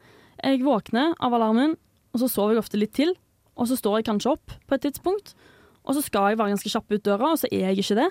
Jeg 0.43 0.65
våkner 0.67 1.15
av 1.23 1.35
alarmen, 1.35 1.77
og 2.13 2.23
så 2.23 2.29
sover 2.31 2.57
jeg 2.57 2.65
ofte 2.65 2.81
litt 2.81 2.95
til. 2.99 3.15
Og 3.59 3.71
så 3.71 3.79
står 3.79 4.01
jeg 4.01 4.09
kanskje 4.11 4.35
opp 4.35 4.55
på 4.67 4.77
et 4.77 4.85
tidspunkt, 4.87 5.35
og 5.87 5.97
så 5.97 6.03
skal 6.05 6.33
jeg 6.33 6.39
være 6.39 6.53
ganske 6.55 6.71
kjapp 6.71 6.93
ut 6.93 7.07
døra, 7.07 7.33
og 7.33 7.41
så 7.41 7.49
er 7.51 7.71
jeg 7.71 7.83
ikke 7.83 7.99
det. 8.03 8.09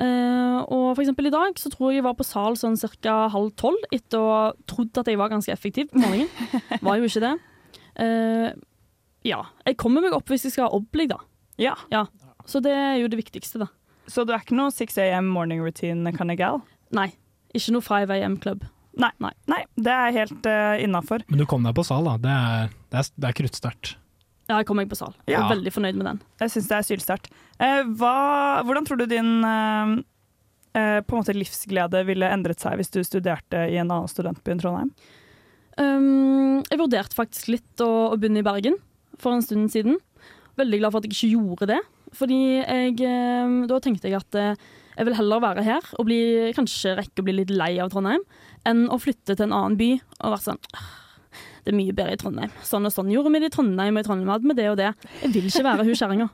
Eh, 0.00 0.58
og 0.72 0.94
for 0.94 1.02
eksempel 1.02 1.28
i 1.28 1.34
dag 1.34 1.58
så 1.60 1.68
tror 1.72 1.90
jeg 1.90 2.00
jeg 2.00 2.06
var 2.06 2.16
på 2.16 2.24
sal 2.24 2.56
sånn 2.56 2.78
ca. 3.04 3.16
halv 3.32 3.52
tolv 3.60 3.80
etter 3.92 4.16
å 4.16 4.30
ha 4.32 4.44
trodd 4.70 4.96
at 5.02 5.10
jeg 5.10 5.20
var 5.20 5.32
ganske 5.32 5.52
effektiv 5.52 5.90
på 5.92 6.00
morgenen. 6.00 6.30
Var 6.86 7.00
jo 7.00 7.08
ikke 7.10 7.24
det. 7.26 7.34
Uh, 8.00 8.48
ja. 9.26 9.42
Jeg 9.66 9.76
kommer 9.80 10.04
meg 10.04 10.16
opp 10.16 10.30
hvis 10.32 10.46
jeg 10.46 10.54
skal 10.54 10.68
ha 10.68 10.78
opplegg, 10.78 11.12
da. 11.12 11.20
Ja. 11.60 11.76
Så 12.48 12.62
det 12.64 12.72
er 12.72 12.96
jo 13.02 13.10
det 13.12 13.20
viktigste, 13.20 13.60
da. 13.60 13.68
Så 14.10 14.24
du 14.24 14.32
er 14.32 14.40
ikke 14.40 14.56
noe 14.56 14.72
6 14.72 14.96
AM 15.04 15.28
morning 15.30 15.60
routine 15.62 16.14
kind 16.16 16.32
of 16.32 16.38
gal? 16.40 16.62
Nei. 16.96 17.10
Ikke 17.52 17.74
noe 17.76 17.84
5 17.84 18.14
AM-klubb. 18.16 18.64
Nei. 19.00 19.12
Nei. 19.20 19.62
det 19.78 19.92
er 19.92 20.16
helt 20.16 20.48
uh, 20.48 20.80
innafor. 20.80 21.22
Men 21.28 21.42
du 21.42 21.46
kom 21.50 21.66
deg 21.66 21.76
på 21.76 21.84
sal, 21.86 22.08
da. 22.08 22.16
Det 22.22 22.32
er, 22.32 22.72
det 22.90 23.02
er, 23.02 23.12
det 23.20 23.28
er 23.28 23.36
kruttsterkt. 23.42 23.92
Ja, 24.50 24.56
jeg 24.58 24.66
kom 24.66 24.80
meg 24.80 24.88
på 24.90 24.98
sal. 24.98 25.14
Jeg 25.28 25.36
Ja. 25.38 25.44
er 25.46 25.52
veldig 25.54 25.70
fornøyd 25.72 25.94
med 26.00 26.06
den. 26.10 26.20
Jeg 26.42 26.50
syns 26.50 26.66
det 26.68 26.76
er 26.80 26.86
sylsterkt. 26.88 27.28
Eh, 27.62 27.82
hvordan 27.94 28.86
tror 28.88 28.98
du 28.98 29.06
din 29.06 29.44
eh, 29.46 29.92
eh, 30.74 31.00
på 31.06 31.14
en 31.14 31.22
måte 31.22 31.36
livsglede 31.36 32.02
ville 32.08 32.26
endret 32.34 32.58
seg 32.62 32.74
hvis 32.80 32.90
du 32.90 32.98
studerte 33.06 33.62
i 33.70 33.78
en 33.78 33.86
annen 33.90 34.10
studentby 34.10 34.50
enn 34.56 34.60
Trondheim? 34.62 34.90
Um, 35.78 36.60
jeg 36.68 36.80
vurderte 36.80 37.16
faktisk 37.16 37.48
litt 37.54 37.80
å, 37.84 38.10
å 38.12 38.18
begynne 38.20 38.42
i 38.42 38.46
Bergen 38.46 38.76
for 39.20 39.32
en 39.36 39.44
stund 39.44 39.70
siden. 39.72 39.96
Veldig 40.60 40.80
glad 40.82 40.92
for 40.92 41.00
at 41.00 41.06
jeg 41.08 41.14
ikke 41.14 41.32
gjorde 41.38 41.70
det. 41.72 41.80
Fordi 42.18 42.40
jeg, 42.58 42.96
um, 43.46 43.60
da 43.70 43.78
tenkte 43.80 44.10
jeg 44.10 44.18
at 44.18 44.34
eh, 44.36 44.58
jeg 44.98 45.06
vil 45.06 45.14
heller 45.16 45.40
være 45.44 45.62
her 45.64 45.86
og 45.96 46.08
bli, 46.08 46.18
kanskje 46.56 46.96
rekke 46.98 47.22
å 47.22 47.26
bli 47.28 47.36
litt 47.38 47.52
lei 47.54 47.76
av 47.80 47.92
Trondheim, 47.94 48.24
enn 48.68 48.88
å 48.92 48.98
flytte 49.00 49.36
til 49.38 49.46
en 49.46 49.54
annen 49.56 49.78
by 49.80 49.92
og 50.18 50.34
være 50.34 50.42
sånn 50.50 50.58
«Ah, 50.74 50.90
Det 51.70 51.76
er 51.76 51.78
mye 51.78 51.94
bedre 51.94 52.16
i 52.16 52.18
Trondheim. 52.18 52.54
Sånn 52.66 52.88
og 52.88 52.90
sånn 52.90 53.10
gjorde 53.12 53.30
vi 53.30 53.40
det 53.44 53.50
i 53.52 53.54
Trondheim, 53.54 53.94
og 53.94 54.02
i 54.02 54.06
Trondheim 54.08 54.32
hadde 54.32 54.50
vi 54.50 54.56
det 54.58 54.64
og 54.72 54.78
det. 54.80 54.88
Jeg 55.20 55.30
vil 55.36 55.46
ikke 55.46 55.62
være 55.68 55.84
hun 55.86 55.98
kjerringa. 56.00 56.26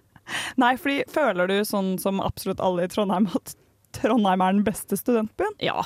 Nei, 0.62 0.72
fordi 0.80 1.04
føler 1.12 1.50
du 1.50 1.54
sånn 1.68 1.92
som 2.02 2.18
absolutt 2.24 2.62
alle 2.64 2.88
i 2.88 2.90
Trondheim 2.90 3.28
at 3.30 3.54
Trondheim 3.94 4.42
er 4.42 4.58
den 4.58 4.66
beste 4.66 4.98
studentbyen? 4.98 5.54
Ja, 5.62 5.84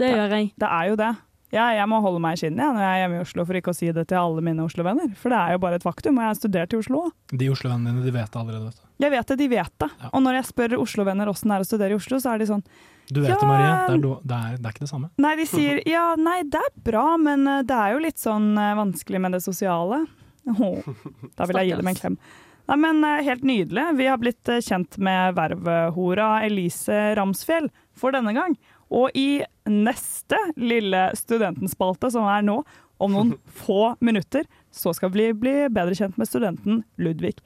det 0.00 0.10
gjør 0.10 0.34
jeg. 0.34 0.50
Det 0.58 0.66
er 0.80 0.90
jo 0.90 0.98
det. 0.98 1.12
Ja, 1.54 1.70
jeg 1.72 1.86
må 1.88 2.02
holde 2.04 2.20
meg 2.20 2.36
i 2.36 2.40
skinnet 2.42 2.60
jeg, 2.60 2.74
når 2.74 2.82
jeg 2.82 2.90
er 2.90 3.00
hjemme 3.04 3.16
i 3.16 3.22
Oslo, 3.22 3.44
for 3.48 3.56
ikke 3.56 3.72
å 3.72 3.76
si 3.78 3.86
det 3.94 4.04
til 4.10 4.18
alle 4.20 4.42
mine 4.44 4.66
Oslo-venner. 4.66 5.14
For 5.16 5.32
det 5.32 5.38
er 5.38 5.54
jo 5.54 5.62
bare 5.62 5.78
et 5.78 5.86
faktum, 5.86 6.18
og 6.18 6.26
jeg 6.26 6.32
har 6.34 6.36
studert 6.42 6.74
i 6.74 6.80
Oslo. 6.82 7.06
De 7.30 7.48
Oslo-vennene 7.54 7.94
dine 7.94 8.04
de 8.04 8.12
vet 8.18 8.34
det 8.34 8.40
allerede. 8.42 8.72
Vet 8.72 8.82
du. 8.82 8.88
Jeg 9.06 9.14
vet 9.14 9.30
det, 9.30 9.36
de 9.40 9.48
vet 9.54 9.74
det. 9.84 9.88
Og 10.10 10.24
når 10.26 10.40
jeg 10.40 10.48
spør 10.50 10.76
Oslo-venner 10.82 11.30
åssen 11.30 11.54
det 11.54 11.56
er 11.56 11.64
å 11.64 11.68
studere 11.70 11.94
i 11.94 12.00
Oslo, 12.02 12.18
så 12.20 12.34
er 12.34 12.42
de 12.42 12.50
sånn 12.50 12.64
du 13.10 13.20
vet 13.20 13.30
Ja. 13.30 13.36
det, 13.40 13.46
Marie. 13.48 13.70
Det 13.88 13.94
er, 13.94 14.20
det, 14.22 14.38
er, 14.38 14.56
det 14.58 14.66
er 14.66 14.74
ikke 14.74 14.84
det 14.84 14.90
samme. 14.90 15.10
Nei, 15.24 15.34
de 15.40 15.46
sier 15.48 15.80
ja, 15.88 16.04
nei, 16.18 16.42
det 16.44 16.60
er 16.60 16.74
bra, 16.90 17.06
men 17.20 17.46
eh, 17.48 17.62
det 17.68 17.76
er 17.76 17.94
jo 17.96 18.02
litt 18.04 18.20
sånn 18.22 18.50
eh, 18.58 18.74
vanskelig 18.78 19.20
med 19.24 19.36
det 19.36 19.42
sosiale. 19.44 20.02
Oh, 20.48 20.80
da 21.36 21.44
vil 21.48 21.58
jeg 21.60 21.70
gi 21.72 21.78
dem 21.80 21.90
en 21.92 21.98
klem. 21.98 22.18
Nei, 22.68 22.76
men 22.84 23.04
eh, 23.04 23.22
Helt 23.26 23.44
nydelig. 23.48 23.86
Vi 23.98 24.06
har 24.08 24.20
blitt 24.20 24.52
kjent 24.64 24.98
med 24.98 25.36
vervehora 25.36 26.30
Elise 26.46 27.14
Ramsfjell 27.18 27.70
for 27.96 28.12
denne 28.16 28.32
gang. 28.36 28.56
Og 28.88 29.12
i 29.18 29.42
neste 29.68 30.38
lille 30.56 31.10
studentenspalte, 31.18 32.08
som 32.14 32.24
er 32.28 32.44
nå, 32.46 32.62
om 32.98 33.12
noen 33.12 33.34
få 33.64 33.94
minutter, 34.00 34.48
så 34.74 34.94
skal 34.96 35.12
vi 35.14 35.30
bli 35.36 35.56
bedre 35.72 35.96
kjent 35.98 36.16
med 36.20 36.28
studenten 36.28 36.82
Ludvig 37.00 37.36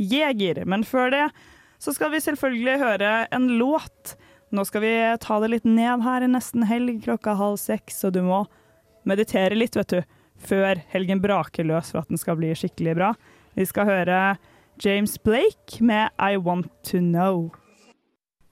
Jeger. 0.00 0.62
Men 0.68 0.84
før 0.88 1.10
det 1.12 1.24
så 1.80 1.94
skal 1.96 2.12
vi 2.12 2.20
selvfølgelig 2.20 2.76
høre 2.82 3.10
en 3.32 3.46
låt. 3.56 4.14
Nå 4.50 4.64
skal 4.66 4.82
vi 4.82 4.94
ta 5.22 5.36
det 5.38 5.48
litt 5.52 5.66
ned 5.68 6.02
her 6.02 6.24
nesten 6.26 6.64
helg 6.66 7.04
klokka 7.04 7.36
halv 7.38 7.60
seks, 7.62 8.00
og 8.08 8.16
du 8.16 8.24
må 8.26 8.40
meditere 9.06 9.54
litt, 9.54 9.78
vet 9.78 9.94
du, 9.94 10.00
før 10.42 10.80
helgen 10.90 11.22
braker 11.22 11.68
løs 11.68 11.92
for 11.92 12.02
at 12.02 12.10
den 12.10 12.18
skal 12.18 12.38
bli 12.40 12.50
skikkelig 12.58 12.96
bra. 12.98 13.12
Vi 13.54 13.66
skal 13.70 13.86
høre 13.86 14.18
James 14.82 15.14
Blake 15.22 15.78
med 15.84 16.10
I 16.18 16.34
Want 16.40 16.66
To 16.90 16.98
Know. 16.98 17.50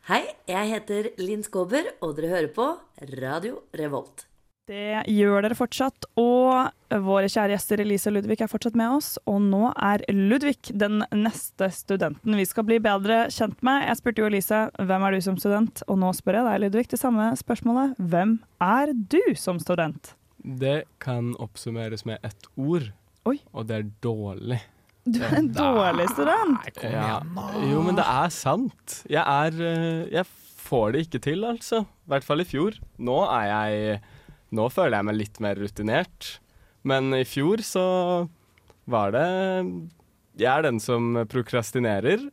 Hei, 0.06 0.22
jeg 0.48 0.70
heter 0.70 1.10
Linn 1.20 1.42
Skåber, 1.44 1.90
og 1.98 2.14
dere 2.16 2.30
hører 2.36 2.52
på 2.54 2.70
Radio 3.18 3.64
Revolt. 3.76 4.28
Det 4.68 4.98
gjør 5.08 5.46
dere 5.46 5.56
fortsatt, 5.56 6.04
og 6.20 6.98
våre 7.06 7.28
kjære 7.32 7.54
gjester 7.54 7.80
Elise 7.80 8.10
og 8.10 8.18
Ludvig 8.18 8.36
er 8.44 8.50
fortsatt 8.52 8.74
med 8.76 8.98
oss. 8.98 9.14
Og 9.24 9.38
nå 9.40 9.70
er 9.72 10.02
Ludvig 10.12 10.58
den 10.76 11.00
neste 11.16 11.70
studenten 11.72 12.36
vi 12.36 12.44
skal 12.48 12.66
bli 12.68 12.76
bedre 12.84 13.22
kjent 13.32 13.62
med. 13.64 13.86
Jeg 13.88 13.96
spurte 14.02 14.20
jo 14.20 14.28
Elise 14.28 14.58
hvem 14.76 15.06
er 15.08 15.16
du 15.16 15.24
som 15.24 15.38
student, 15.40 15.80
og 15.88 16.00
nå 16.02 16.10
spør 16.16 16.40
jeg 16.42 16.48
deg, 16.50 16.60
Ludvig, 16.66 16.84
det 16.92 17.00
samme 17.00 17.30
spørsmålet. 17.40 17.94
Hvem 18.12 18.34
er 18.66 18.92
du 19.14 19.22
som 19.40 19.60
student? 19.62 20.12
Det 20.44 20.82
kan 21.02 21.32
oppsummeres 21.40 22.04
med 22.08 22.20
ett 22.28 22.50
ord, 22.60 22.90
og 23.28 23.64
det 23.68 23.80
er 23.80 23.88
dårlig. 24.04 24.60
Du 25.08 25.22
er 25.24 25.38
en 25.38 25.48
dårlig 25.56 26.10
student. 26.12 26.68
Kom 26.76 26.90
igjen, 26.92 27.32
Ja. 27.40 27.48
Jo, 27.72 27.80
men 27.88 27.96
det 27.96 28.04
er 28.04 28.28
sant. 28.36 28.98
Jeg 29.08 29.24
er 29.24 29.56
eh, 29.64 30.04
Jeg 30.12 30.28
får 30.68 30.92
det 30.92 31.06
ikke 31.06 31.20
til, 31.24 31.44
altså. 31.48 31.80
I 32.04 32.12
hvert 32.12 32.28
fall 32.28 32.44
i 32.44 32.48
fjor. 32.48 32.76
Nå 33.00 33.16
er 33.32 33.46
jeg 33.48 34.00
Nå 34.54 34.68
føler 34.72 34.98
jeg 34.98 35.06
meg 35.10 35.16
litt 35.18 35.40
mer 35.44 35.58
rutinert. 35.60 36.38
Men 36.88 37.12
i 37.16 37.24
fjor 37.28 37.60
så 37.66 37.84
var 38.88 39.12
det 39.12 39.26
Jeg 40.38 40.48
er 40.52 40.62
den 40.68 40.78
som 40.80 41.16
prokrastinerer. 41.28 42.30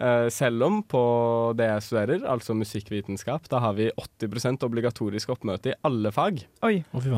eh, 0.00 0.28
selv 0.28 0.62
om 0.66 0.82
på 0.82 1.00
det 1.56 1.68
jeg 1.70 1.82
studerer, 1.86 2.24
altså 2.28 2.52
musikkvitenskap, 2.58 3.48
da 3.48 3.60
har 3.64 3.72
vi 3.78 3.90
80% 3.96 4.62
obligatorisk 4.66 5.30
oppmøte 5.32 5.70
i 5.72 5.78
alle 5.86 6.10
fag. 6.12 6.42
Oi. 6.66 6.82
Fy. 6.92 7.14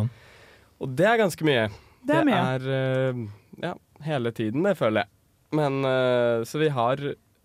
Og 0.79 0.95
det 0.95 1.07
er 1.09 1.19
ganske 1.19 1.43
mye. 1.49 1.69
Det 2.07 2.15
er 2.21 2.25
mye. 2.29 2.43
er, 2.55 2.69
eh, 2.71 3.25
ja, 3.65 3.75
hele 4.07 4.31
tiden, 4.31 4.63
det 4.63 4.77
føler 4.79 5.03
jeg. 5.03 5.09
Men 5.59 5.83
eh, 5.85 6.45
Så 6.45 6.61
vi 6.61 6.69
har 6.69 6.97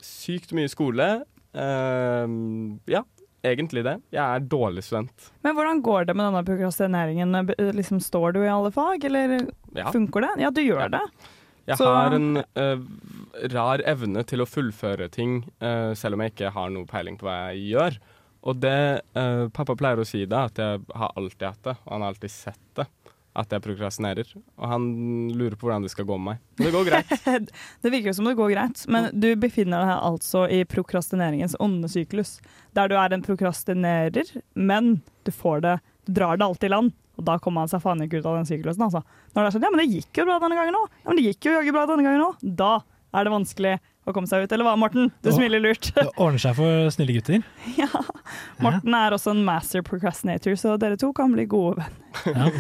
sykt 0.04 0.52
mye 0.54 0.70
skole. 0.70 1.24
Ja, 1.56 3.02
egentlig 3.44 3.84
det. 3.86 3.98
Jeg 4.16 4.24
er 4.24 4.40
dårlig 4.50 4.84
student. 4.88 5.30
Men 5.44 5.56
hvordan 5.58 5.82
går 5.84 6.06
det 6.10 6.16
med 6.16 6.26
denne 6.30 6.44
prokrastineringen? 6.48 7.38
Liksom, 7.76 8.00
står 8.02 8.34
du 8.38 8.42
i 8.46 8.50
alle 8.52 8.72
fag, 8.72 9.04
eller 9.10 9.48
Ja. 9.76 9.92
funker 9.92 10.22
det? 10.22 10.34
Ja, 10.44 10.50
du 10.52 10.62
gjør 10.62 10.90
det. 10.92 11.02
Jeg 11.68 11.78
Så- 11.78 11.86
har 11.94 12.12
en 12.14 12.38
uh, 12.38 12.80
rar 13.54 13.80
evne 13.88 14.24
til 14.28 14.40
å 14.44 14.46
fullføre 14.50 15.10
ting 15.12 15.44
uh, 15.62 15.94
selv 15.94 16.16
om 16.16 16.22
jeg 16.22 16.34
ikke 16.36 16.52
har 16.52 16.70
noe 16.70 16.86
peiling 16.86 17.18
på 17.18 17.24
hva 17.28 17.54
jeg 17.54 17.72
gjør. 17.76 17.98
Og 18.44 18.60
det 18.60 19.02
uh, 19.16 19.48
Pappa 19.56 19.76
pleier 19.80 20.02
å 20.02 20.06
si 20.06 20.26
da, 20.26 20.46
at 20.50 20.56
jeg 20.60 20.82
har 20.94 21.14
alltid 21.16 21.48
hatt 21.48 21.64
det, 21.64 21.78
og 21.86 21.92
han 21.94 22.02
har 22.02 22.10
alltid 22.12 22.32
sett 22.32 22.60
det. 22.76 22.88
At 23.34 23.50
jeg 23.50 23.64
prokrastinerer. 23.66 24.28
Og 24.62 24.66
han 24.70 24.84
lurer 25.34 25.56
på 25.58 25.66
hvordan 25.66 25.86
det 25.86 25.90
skal 25.94 26.06
gå 26.06 26.18
med 26.22 26.36
meg. 26.36 26.42
Men 26.60 26.68
det 26.68 26.74
går 26.76 26.90
greit. 26.92 27.54
Det 27.82 27.92
virker 27.92 28.12
jo 28.12 28.16
som 28.20 28.28
det 28.30 28.36
går 28.38 28.52
greit, 28.54 28.84
men 28.94 29.08
du 29.18 29.32
befinner 29.42 29.82
deg 29.82 29.94
altså 29.96 30.44
i 30.54 30.60
prokrastineringens 30.70 31.56
onde 31.64 31.90
syklus. 31.90 32.36
Der 32.78 32.92
du 32.92 32.96
er 33.00 33.16
en 33.16 33.26
prokrastinerer, 33.26 34.30
men 34.54 35.00
du 35.26 35.32
får 35.34 35.64
det 35.66 35.80
Du 36.06 36.14
drar 36.20 36.38
det 36.38 36.46
alltid 36.46 36.70
i 36.70 36.74
land. 36.76 36.94
Og 37.18 37.26
da 37.28 37.38
kommer 37.42 37.64
han 37.64 37.70
seg 37.72 37.82
faen 37.84 38.02
ikke 38.06 38.22
ut 38.22 38.26
av 38.30 38.40
den 38.40 38.48
syklusen, 38.50 38.86
altså. 38.88 39.04
Når 39.34 39.40
det 39.40 39.48
er 39.48 39.56
sånn 39.56 39.66
Ja, 39.66 39.72
men 39.74 39.82
det 39.84 39.90
gikk 39.92 40.22
jo 40.22 40.26
bra 40.30 40.40
denne 40.42 40.58
gangen 40.58 40.78
òg. 40.78 40.88
Ja, 41.04 41.10
men 41.10 41.20
det 41.20 41.26
gikk 41.28 41.48
jo 41.50 41.54
jaggu 41.58 41.74
bra 41.76 41.86
denne 41.90 42.06
gangen 42.06 42.26
òg. 42.26 42.42
Da 42.62 42.72
er 43.14 43.28
det 43.28 43.34
vanskelig 43.34 43.74
å 44.10 44.14
komme 44.16 44.28
seg 44.30 44.44
ut. 44.44 44.54
Eller 44.56 44.68
hva, 44.68 44.74
Morten? 44.80 45.12
Du 45.24 45.30
smiler 45.32 45.62
lurt. 45.62 45.92
Det 45.96 46.08
ordner 46.18 46.42
seg 46.42 46.58
for 46.58 46.90
snille 46.94 47.16
gutter. 47.20 47.46
ja. 47.82 47.90
Morten 48.64 48.94
er 48.98 49.16
også 49.16 49.32
en 49.34 49.44
master 49.48 49.82
procrastinator, 49.86 50.56
så 50.60 50.76
dere 50.82 50.98
to 51.02 51.12
kan 51.16 51.34
bli 51.36 51.46
gode 51.52 51.82
venner. 51.82 52.54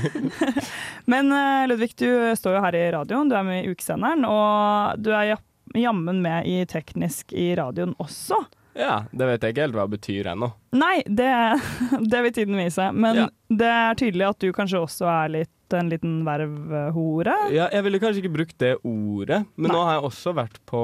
Men 1.12 1.31
eh, 1.31 1.67
Ludvig, 1.69 1.93
du 1.99 2.09
står 2.39 2.57
jo 2.57 2.63
her 2.65 2.75
i 2.79 2.83
radioen, 2.95 3.29
du 3.31 3.38
er 3.38 3.47
med 3.47 3.63
i 3.65 3.71
Ukesenderen, 3.73 4.25
og 4.27 4.99
du 5.03 5.12
er 5.15 5.36
jammen 5.79 6.19
med 6.23 6.45
i 6.49 6.59
Teknisk 6.69 7.33
i 7.33 7.51
radioen 7.57 7.95
også. 8.01 8.38
Ja, 8.73 9.03
det 9.13 9.27
vet 9.29 9.43
jeg 9.45 9.53
ikke 9.53 9.65
helt 9.67 9.75
hva 9.77 9.83
det 9.86 9.99
betyr 9.99 10.31
ennå. 10.31 10.47
Nei, 10.73 10.95
det, 11.05 11.29
det 12.12 12.23
vil 12.25 12.33
tiden 12.33 12.57
vise, 12.57 12.88
men 12.93 13.19
Ja. 13.23 13.27
det 13.53 13.69
er 13.69 13.99
tydelig 13.99 14.29
at 14.31 14.39
du 14.41 14.49
kanskje 14.55 14.81
også 14.81 15.09
er 15.13 15.36
litt 15.39 15.51
en 15.73 15.88
liten 15.89 16.19
vervhore. 16.25 17.33
Ja, 17.53 17.65
jeg 17.73 17.81
ville 17.88 17.97
kanskje 18.01 18.21
ikke 18.21 18.33
brukt 18.36 18.57
det 18.62 18.75
ordet, 18.86 19.39
men 19.55 19.69
Nei. 19.71 19.73
nå 19.73 19.79
har 19.88 19.95
jeg 19.97 20.03
også 20.09 20.33
vært 20.38 20.59
på 20.69 20.81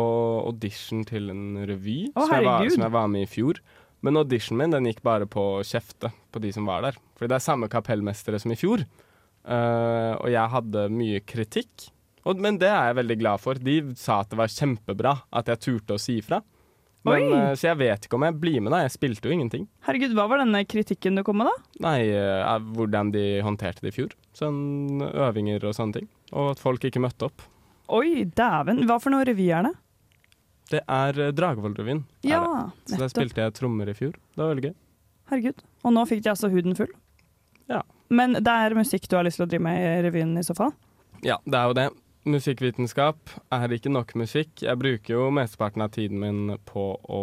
audition 0.49 1.03
til 1.05 1.29
en 1.33 1.43
revy 1.69 1.99
Å, 2.15 2.23
som, 2.25 2.33
jeg 2.33 2.47
var, 2.47 2.69
som 2.73 2.85
jeg 2.87 2.95
var 2.95 3.11
med 3.13 3.25
i 3.25 3.29
fjor. 3.29 3.59
Men 4.05 4.19
auditionen 4.21 4.63
min 4.63 4.75
den 4.77 4.89
gikk 4.89 5.01
bare 5.05 5.27
på 5.29 5.43
å 5.57 5.63
kjefte 5.65 6.11
på 6.31 6.41
de 6.43 6.51
som 6.55 6.67
var 6.69 6.85
der. 6.85 6.99
Fordi 7.19 7.31
det 7.31 7.39
er 7.39 7.45
samme 7.45 7.69
kapellmestere 7.71 8.39
som 8.39 8.53
i 8.53 8.59
fjor. 8.59 8.85
Uh, 9.43 10.13
og 10.19 10.29
jeg 10.31 10.53
hadde 10.53 10.85
mye 10.93 11.23
kritikk, 11.25 11.89
og, 12.27 12.39
men 12.43 12.59
det 12.61 12.69
er 12.69 12.89
jeg 12.91 12.99
veldig 12.99 13.17
glad 13.21 13.41
for. 13.41 13.59
De 13.59 13.79
sa 13.97 14.21
at 14.23 14.31
det 14.31 14.39
var 14.39 14.51
kjempebra 14.51 15.13
at 15.39 15.51
jeg 15.51 15.63
turte 15.65 15.95
å 15.95 16.01
si 16.01 16.19
ifra. 16.19 16.41
Men, 17.07 17.29
eh, 17.31 17.53
så 17.55 17.69
jeg 17.69 17.79
vet 17.79 18.05
ikke 18.05 18.17
om 18.17 18.25
jeg 18.27 18.35
blir 18.41 18.59
med, 18.59 18.73
da. 18.73 18.81
Jeg 18.83 18.91
spilte 18.97 19.29
jo 19.29 19.35
ingenting. 19.35 19.63
Herregud, 19.87 20.11
hva 20.17 20.25
var 20.27 20.41
denne 20.41 20.65
kritikken 20.67 21.15
du 21.15 21.23
kom 21.23 21.39
med, 21.39 21.47
da? 21.47 21.85
Nei, 21.85 22.09
uh, 22.11 22.57
hvordan 22.75 23.13
de 23.15 23.23
håndterte 23.45 23.85
det 23.85 23.93
i 23.93 23.95
fjor. 24.01 24.15
Sånn 24.35 24.99
øvinger 25.07 25.63
og 25.63 25.77
sånne 25.77 26.01
ting. 26.01 26.09
Og 26.35 26.51
at 26.53 26.61
folk 26.61 26.83
ikke 26.85 27.01
møtte 27.01 27.29
opp. 27.29 27.45
Oi, 27.95 28.27
dæven. 28.27 28.83
Hva 28.89 28.99
for 29.01 29.15
noe 29.15 29.25
revy 29.25 29.47
er 29.55 29.69
det? 29.69 29.73
Det 30.69 30.81
er 30.85 31.31
Dragvollrevyen. 31.33 32.03
Er 32.23 32.29
Ja, 32.29 32.41
det. 32.85 32.93
Så 32.93 32.99
der 33.01 33.11
spilte 33.11 33.41
jeg 33.41 33.55
trommer 33.57 33.89
i 33.89 33.95
fjor. 33.97 34.13
Det 34.13 34.41
var 34.43 34.53
veldig 34.53 34.69
gøy. 34.69 34.75
Herregud. 35.29 35.63
Og 35.85 35.93
nå 35.95 36.03
fikk 36.09 36.23
de 36.25 36.31
altså 36.33 36.49
huden 36.49 36.77
full. 36.77 36.91
Ja. 37.69 37.81
Men 38.09 38.33
det 38.37 38.53
er 38.53 38.77
musikk 38.77 39.07
du 39.09 39.17
har 39.17 39.25
lyst 39.27 39.37
til 39.41 39.45
å 39.45 39.49
drive 39.49 39.65
med 39.65 39.81
i 39.81 40.03
revyen 40.07 40.37
i 40.39 40.45
så 40.45 40.55
fall? 40.57 40.73
Ja, 41.25 41.37
det 41.45 41.57
er 41.57 41.69
jo 41.69 41.77
det. 41.77 41.87
Musikkvitenskap 42.29 43.31
er 43.55 43.73
ikke 43.73 43.91
nok 43.93 44.13
musikk. 44.19 44.63
Jeg 44.65 44.79
bruker 44.81 45.13
jo 45.15 45.29
mesteparten 45.33 45.85
av 45.85 45.93
tiden 45.95 46.19
min 46.21 46.57
på 46.67 46.91
å 46.97 47.21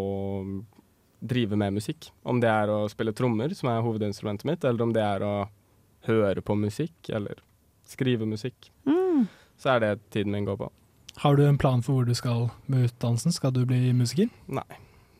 drive 1.26 1.58
med 1.58 1.76
musikk. 1.76 2.10
Om 2.26 2.40
det 2.42 2.50
er 2.50 2.70
å 2.72 2.86
spille 2.90 3.14
trommer, 3.16 3.52
som 3.56 3.70
er 3.72 3.84
hovedinstrumentet 3.84 4.48
mitt, 4.48 4.64
eller 4.64 4.86
om 4.86 4.94
det 4.94 5.02
er 5.04 5.24
å 5.26 5.34
høre 6.06 6.42
på 6.44 6.56
musikk, 6.58 6.96
eller 7.10 7.42
skrive 7.86 8.26
musikk. 8.28 8.70
Mm. 8.86 9.26
Så 9.58 9.74
er 9.74 9.82
det 9.82 9.92
tiden 10.14 10.34
min 10.34 10.46
går 10.46 10.58
på. 10.60 10.70
Har 11.22 11.36
du 11.36 11.46
en 11.46 11.58
plan 11.58 11.82
for 11.82 11.96
hvor 11.96 12.08
du 12.08 12.14
skal 12.14 12.50
med 12.68 12.90
utdannelsen? 12.90 13.32
Skal 13.32 13.54
du 13.56 13.62
bli 13.68 13.92
musiker? 13.96 14.28
Nei. 14.52 14.66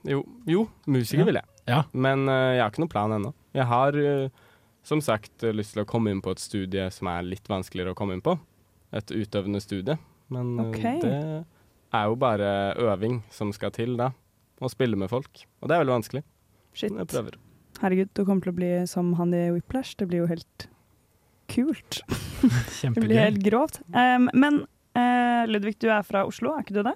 Jo, 0.07 0.21
jo 0.47 0.67
musiker 0.87 1.25
Ja. 1.25 1.29
vil 1.29 1.39
jeg. 1.41 1.45
Ja. 1.67 1.83
Men 1.93 2.29
uh, 2.29 2.53
jeg 2.55 2.63
har 2.63 2.71
ikke 2.71 2.85
noen 2.85 2.93
plan 2.93 3.15
ennå. 3.17 3.33
Jeg 3.57 3.67
har 3.67 3.97
uh, 3.97 4.29
som 4.87 5.01
sagt 5.03 5.43
eh, 5.43 5.55
lyst 5.57 5.75
til 5.75 5.83
å 5.83 5.89
komme 5.89 6.13
inn 6.13 6.21
på 6.23 6.31
et 6.31 6.43
studie 6.43 6.85
som 6.95 7.09
er 7.11 7.25
litt 7.27 7.49
vanskeligere 7.51 7.97
å 7.97 7.99
komme 7.99 8.15
inn 8.15 8.23
på. 8.23 8.37
Et 8.95 9.11
utøvende 9.11 9.59
studie. 9.65 9.97
Men 10.31 10.61
okay. 10.63 11.01
Ok. 11.01 11.03
det 11.03 11.97
er 11.97 12.05
jo 12.07 12.21
bare 12.21 12.53
øving 12.79 13.19
som 13.35 13.51
skal 13.57 13.73
til 13.75 13.97
da. 13.99 14.13
Å 14.63 14.71
spille 14.71 15.01
med 15.01 15.11
folk. 15.11 15.43
Og 15.61 15.69
det 15.69 15.75
er 15.75 15.83
veldig 15.83 15.97
vanskelig. 15.97 16.23
Shit. 16.77 16.93
Men 16.93 17.03
jeg 17.03 17.11
prøver. 17.17 17.41
Herregud, 17.81 18.13
du 18.15 18.23
kommer 18.23 18.47
til 18.47 18.55
å 18.55 18.59
bli 18.61 18.71
som 18.89 19.11
han 19.19 19.35
i 19.37 19.43
Whiplash. 19.57 19.97
Det 19.99 20.07
blir 20.13 20.23
jo 20.23 20.31
helt 20.31 20.69
kult. 21.51 22.01
Det 22.83 22.95
blir 22.95 23.19
helt 23.19 23.43
grovt. 23.45 23.83
Um, 23.91 24.31
men 24.37 24.63
eh, 24.97 25.45
Ludvig, 25.51 25.77
du 25.83 25.89
er 25.93 26.03
fra 26.07 26.25
Oslo, 26.27 26.55
er 26.57 26.65
ikke 26.65 26.77
du 26.79 26.83
det? 26.89 26.95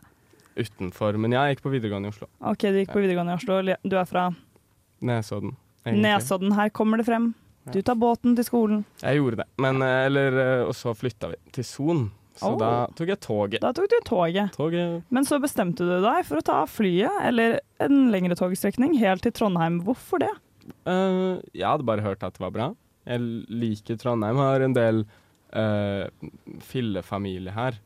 Utenfor. 0.61 1.17
Men 1.21 1.33
jeg 1.37 1.55
gikk 1.57 1.63
på 1.67 1.73
videregående 1.75 2.11
i 2.11 2.15
Oslo. 2.15 2.27
Ok, 2.43 2.65
du 2.73 2.81
gikk 2.81 2.93
på 2.95 3.03
videregående 3.05 3.37
i 3.37 3.41
Oslo. 3.41 3.61
Du 3.87 3.97
er 4.01 4.09
fra 4.09 4.29
Nesodden. 5.07 5.55
egentlig. 5.87 6.03
Nesodden. 6.05 6.55
Her 6.59 6.73
kommer 6.75 7.01
det 7.01 7.07
frem. 7.07 7.31
Du 7.71 7.79
tar 7.87 7.95
båten 8.01 8.35
til 8.37 8.45
skolen. 8.45 8.85
Jeg 9.03 9.21
gjorde 9.21 9.37
det. 9.43 9.47
Men, 9.63 9.83
eh, 9.85 10.07
eller, 10.09 10.39
eh, 10.41 10.63
og 10.67 10.75
så 10.75 10.95
flytta 10.97 11.31
vi 11.31 11.37
til 11.53 11.65
Son. 11.65 12.11
Så 12.41 12.53
Oh. 12.55 12.59
da 12.59 12.87
tok 12.97 13.09
jeg 13.09 13.21
toget. 13.21 13.61
Da 13.61 13.73
tok 13.77 13.89
du 13.91 13.97
toget. 14.07 14.53
Toget 14.57 15.03
Men 15.11 15.25
så 15.25 15.39
bestemte 15.39 15.85
du 15.85 16.01
deg 16.01 16.25
for 16.25 16.39
å 16.39 16.43
ta 16.43 16.65
flyet, 16.65 17.11
eller 17.23 17.61
en 17.81 18.11
lengre 18.11 18.35
togstrekning, 18.35 18.97
helt 18.99 19.23
til 19.23 19.33
Trondheim. 19.33 19.83
Hvorfor 19.85 20.19
det? 20.21 20.31
Eh, 20.87 21.41
jeg 21.53 21.67
hadde 21.67 21.85
bare 21.85 22.01
hørt 22.01 22.23
at 22.23 22.33
det 22.35 22.41
var 22.41 22.51
bra. 22.51 22.75
Jeg 23.07 23.21
liker 23.51 23.97
Trondheim. 23.99 24.37
Har 24.37 24.61
en 24.63 24.73
del 24.73 25.05
uh, 25.53 26.07
fillefamilie 26.61 27.51
her. 27.53 27.79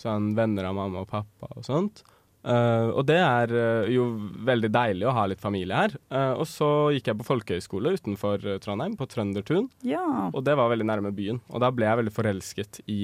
Sånn 0.00 0.34
venner 0.36 0.68
av 0.68 0.76
mamma 0.76 1.02
og 1.04 1.10
pappa 1.10 1.50
og 1.56 1.66
sånt. 1.66 2.04
Uh, 2.46 2.92
og 2.94 3.02
det 3.08 3.18
er 3.18 3.50
uh, 3.50 3.88
jo 3.90 4.04
veldig 4.46 4.68
deilig 4.70 5.06
å 5.08 5.14
ha 5.16 5.24
litt 5.26 5.42
familie 5.42 5.80
her. 5.80 5.96
Uh, 6.14 6.38
og 6.38 6.44
så 6.46 6.68
gikk 6.94 7.10
jeg 7.10 7.18
på 7.18 7.26
folkehøyskole 7.26 7.96
utenfor 7.96 8.44
Trondheim, 8.62 8.94
på 8.98 9.08
Trøndertun. 9.10 9.66
Ja. 9.86 10.04
Og 10.30 10.44
det 10.46 10.54
var 10.58 10.70
veldig 10.70 10.86
nærme 10.86 11.14
byen. 11.16 11.40
Og 11.50 11.64
da 11.64 11.72
ble 11.74 11.88
jeg 11.88 12.02
veldig 12.02 12.14
forelsket 12.14 12.80
i 12.86 13.00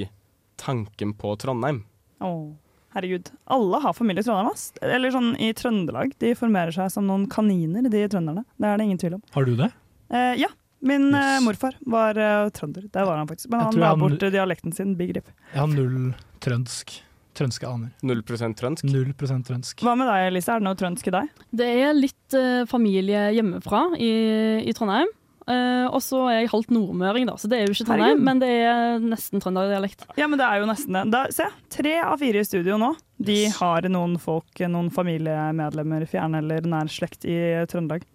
tanken 0.62 1.16
på 1.18 1.34
Trondheim. 1.42 1.82
Å, 2.22 2.30
herregud. 2.94 3.32
Alle 3.50 3.82
har 3.82 3.98
familie 3.98 4.22
i 4.22 4.28
Trondheim, 4.28 4.52
ass. 4.52 4.70
Eller 4.78 5.14
sånn 5.14 5.32
i 5.42 5.50
Trøndelag. 5.58 6.14
De 6.22 6.36
formerer 6.38 6.74
seg 6.76 6.92
som 6.94 7.08
noen 7.10 7.26
kaniner, 7.32 7.90
de 7.90 8.06
trønderne. 8.12 8.46
Det 8.54 8.70
er 8.70 8.78
det 8.78 8.86
ingen 8.86 9.02
tvil 9.02 9.18
om. 9.18 9.24
Har 9.34 9.48
du 9.48 9.56
det? 9.58 9.72
Eh, 10.12 10.34
ja. 10.44 10.52
Min 10.82 11.14
eh, 11.14 11.38
morfar 11.44 11.76
var 11.86 12.18
eh, 12.18 12.48
trønder. 12.50 12.88
Der 12.90 13.06
var 13.06 13.20
han 13.20 13.30
faktisk. 13.30 13.50
Men 13.52 13.68
han 13.68 13.78
la 13.78 13.94
bort 13.96 14.22
eh, 14.22 14.34
dialekten 14.34 14.74
sin. 14.74 14.96
Big 14.98 15.14
rip. 15.16 15.30
Jeg 15.52 15.60
har 15.62 15.70
null 15.70 16.12
trønsk. 16.42 16.96
Trønske 17.38 17.68
aner. 17.68 17.92
Null 18.04 18.20
prosent 18.26 18.58
trønsk? 18.58 18.84
Null 18.90 19.14
prosent 19.16 19.46
trønsk. 19.48 19.80
Hva 19.86 19.94
med 19.96 20.10
deg, 20.10 20.28
Elise? 20.32 20.52
Er 20.52 20.60
det 20.60 20.66
noe 20.66 20.76
trønsk 20.76 21.08
i 21.08 21.14
deg? 21.14 21.42
Det 21.62 21.68
er 21.86 21.94
litt 21.96 22.36
uh, 22.36 22.66
familie 22.68 23.30
hjemmefra 23.32 23.86
i, 23.96 24.10
i 24.66 24.74
Trondheim. 24.76 25.08
Uh, 25.42 25.88
og 25.88 25.98
så 26.04 26.20
er 26.30 26.42
jeg 26.42 26.52
halvt 26.52 26.70
nordmøring, 26.70 27.24
da, 27.26 27.32
så 27.40 27.48
det 27.50 27.56
er 27.58 27.64
jo 27.66 27.72
ikke 27.74 27.86
Trondheim, 27.88 28.20
Herregud. 28.20 28.26
men 28.28 28.42
det 28.42 28.50
er 28.52 29.02
nesten 29.02 29.42
trønderdialekt. 29.42 30.04
Ja, 30.20 30.28
men 30.30 30.38
det 30.38 30.46
er 30.46 30.60
jo 30.60 30.68
nesten 30.70 30.98
det. 30.98 31.02
Da, 31.14 31.24
se, 31.34 31.48
tre 31.72 31.96
av 32.04 32.20
fire 32.20 32.44
i 32.44 32.46
studio 32.46 32.76
nå. 32.78 32.92
De 33.22 33.38
har 33.56 33.88
noen 33.90 34.18
folk, 34.22 34.62
noen 34.70 34.92
familiemedlemmer, 34.94 36.04
fjern 36.10 36.36
eller 36.38 36.68
nær 36.68 36.90
slekt 36.92 37.26
i 37.26 37.38
Trøndelag. 37.70 38.06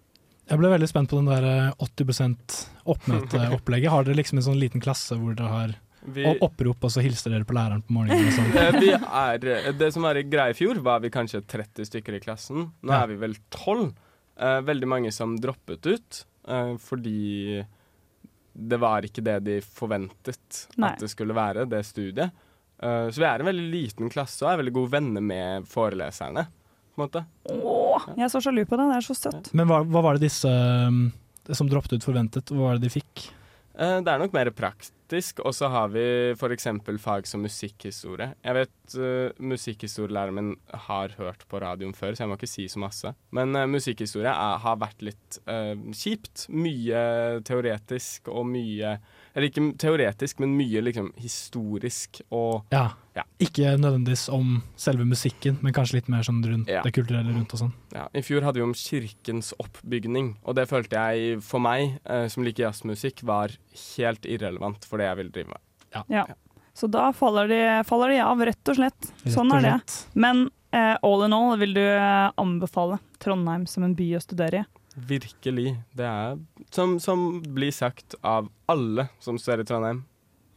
Jeg 0.48 0.58
ble 0.62 0.70
veldig 0.72 0.88
spent 0.88 1.10
på 1.10 1.18
den 1.20 1.28
der 1.28 1.44
eh, 1.44 1.72
80% 1.84 2.56
oppmøteopplegget. 2.88 3.90
Har 3.92 4.06
dere 4.06 4.16
liksom 4.18 4.40
en 4.40 4.46
sånn 4.46 4.60
liten 4.60 4.80
klasse 4.84 5.16
hvor 5.20 5.34
dere 5.36 5.52
har 5.52 5.74
Vi- 6.08 6.24
og 6.24 6.38
opprop, 6.46 6.84
og 6.86 6.90
så 6.94 7.02
hilser 7.04 7.34
dere 7.34 7.44
på 7.44 7.52
læreren 7.56 7.82
på 7.84 7.92
morgenen? 7.92 8.28
Og 8.30 8.32
sånn? 8.32 8.52
Eh, 8.62 8.78
vi 8.80 8.92
er, 8.94 9.44
eh, 9.68 9.72
det 9.76 9.90
som 9.92 10.06
var 10.06 10.16
i 10.16 10.22
greia 10.24 10.54
i 10.54 10.56
fjor, 10.56 10.80
var 10.84 11.00
vi 11.04 11.10
kanskje 11.12 11.42
30 11.44 11.84
stykker 11.90 12.16
i 12.16 12.20
klassen. 12.24 12.70
Nå 12.82 12.92
Ja. 12.94 13.02
er 13.02 13.08
vi 13.12 13.16
vel 13.20 13.34
12. 13.50 13.92
Eh, 14.38 14.60
veldig 14.62 14.88
mange 14.88 15.12
som 15.12 15.36
droppet 15.42 15.84
ut 15.90 16.24
eh, 16.48 16.76
fordi 16.78 17.64
det 18.58 18.78
var 18.80 19.02
ikke 19.06 19.22
det 19.26 19.36
de 19.44 19.56
forventet 19.60 20.66
Nei. 20.78 20.92
at 20.94 21.02
det 21.02 21.10
skulle 21.12 21.34
være, 21.36 21.66
det 21.68 21.84
studiet. 21.86 22.30
Eh, 22.80 23.08
så 23.10 23.18
vi 23.18 23.26
er 23.28 23.40
en 23.42 23.46
veldig 23.50 23.68
liten 23.70 24.08
klasse 24.10 24.42
og 24.46 24.52
er 24.52 24.62
veldig 24.62 24.72
gode 24.78 24.90
venner 24.96 25.20
med 25.22 25.66
foreleserne. 25.70 26.46
På 26.94 27.02
en 27.02 27.04
måte. 27.04 27.24
Åh, 27.50 27.77
jeg 28.14 28.26
er 28.26 28.32
så 28.32 28.42
sjalu 28.44 28.64
på 28.68 28.78
det. 28.78 28.90
Det 28.90 29.00
er 29.00 29.08
så 29.08 29.16
søtt. 29.18 29.50
Men 29.56 29.70
hva, 29.70 29.82
hva 29.86 30.04
var 30.04 30.18
det 30.18 30.28
disse 30.28 30.50
um, 30.50 31.08
som 31.48 31.70
droppet 31.70 31.98
ut 31.98 32.06
forventet? 32.06 32.52
Hva 32.52 32.70
var 32.70 32.78
det 32.78 32.88
de 32.88 32.94
fikk? 32.98 33.28
Eh, 33.78 34.00
Det 34.02 34.10
er 34.10 34.18
nok 34.18 34.34
mer 34.34 34.50
praktisk, 34.50 35.38
og 35.46 35.54
så 35.54 35.68
har 35.70 35.90
vi 35.94 36.04
f.eks. 36.34 36.66
fag 36.98 37.28
som 37.30 37.44
musikkhistorie. 37.46 38.32
Jeg 38.42 38.56
vet 38.58 38.96
uh, 38.98 39.30
musikkhistorielæreren 39.38 40.34
min 40.34 40.50
har 40.88 41.14
hørt 41.18 41.46
på 41.48 41.60
radioen 41.62 41.94
før, 41.94 42.14
så 42.14 42.24
jeg 42.24 42.32
må 42.32 42.38
ikke 42.40 42.50
si 42.50 42.66
så 42.68 42.82
masse. 42.82 43.14
Men 43.30 43.54
uh, 43.54 43.68
musikkhistorie 43.70 44.32
er, 44.32 44.58
har 44.64 44.80
vært 44.82 45.06
litt 45.06 45.38
uh, 45.46 45.76
kjipt. 45.94 46.48
Mye 46.50 47.40
teoretisk 47.46 48.28
og 48.34 48.50
mye 48.50 48.96
Eller 49.34 49.48
ikke 49.50 49.64
teoretisk, 49.78 50.38
men 50.40 50.56
mye 50.58 50.82
liksom 50.84 51.12
historisk 51.20 52.20
og 52.30 52.64
Ja. 52.72 52.88
Ikke 53.42 53.72
nødvendigvis 53.78 54.28
om 54.32 54.62
selve 54.78 55.04
musikken, 55.04 55.56
men 55.60 55.72
kanskje 55.74 55.94
litt 55.98 56.08
mer 56.08 56.22
sånn 56.22 56.38
rundt 56.44 56.68
Ja. 56.70 56.82
det 56.82 56.92
kulturelle 56.94 57.32
rundt 57.34 57.52
og 57.52 57.58
sånn. 57.60 57.72
Ja, 57.92 58.06
I 58.14 58.20
fjor 58.22 58.42
hadde 58.42 58.54
vi 58.60 58.62
om 58.62 58.72
kirkens 58.74 59.52
oppbygning, 59.58 60.36
og 60.44 60.54
det 60.54 60.68
følte 60.68 60.90
jeg 60.94 61.42
for 61.42 61.58
meg, 61.58 61.98
eh, 62.06 62.28
som 62.28 62.44
liker 62.44 62.68
jazzmusikk, 62.70 63.22
var 63.24 63.48
helt 63.96 64.22
irrelevant 64.22 64.84
for 64.84 64.98
det 64.98 65.06
jeg 65.06 65.16
ville 65.16 65.30
drive 65.32 65.48
med. 65.48 65.58
Ja. 66.10 66.24
Så 66.74 66.88
da 66.88 67.10
faller 67.12 67.48
de, 67.48 67.82
faller 67.84 68.08
de 68.14 68.18
av, 68.22 68.38
rett 68.38 68.68
og 68.68 68.76
slett. 68.76 69.10
Rett 69.24 69.34
Sånn 69.34 69.50
og 69.50 69.64
er 69.64 69.80
det. 69.82 70.06
Men 70.14 70.48
eh, 70.72 70.96
all 71.02 71.24
in 71.24 71.32
all 71.32 71.56
vil 71.58 71.74
du 71.74 71.80
eh, 71.80 72.30
anbefale 72.38 73.00
Trondheim 73.18 73.66
som 73.66 73.82
en 73.82 73.96
by 73.98 74.12
å 74.14 74.22
studere 74.22 74.60
i? 74.62 74.64
Virkelig. 75.06 75.76
Det 75.94 76.06
er, 76.06 76.38
som, 76.74 76.96
som 77.02 77.40
blir 77.54 77.72
sagt 77.74 78.16
av 78.26 78.48
alle 78.70 79.08
som 79.22 79.38
ser 79.40 79.62
i 79.62 79.66
Trondheim, 79.68 80.02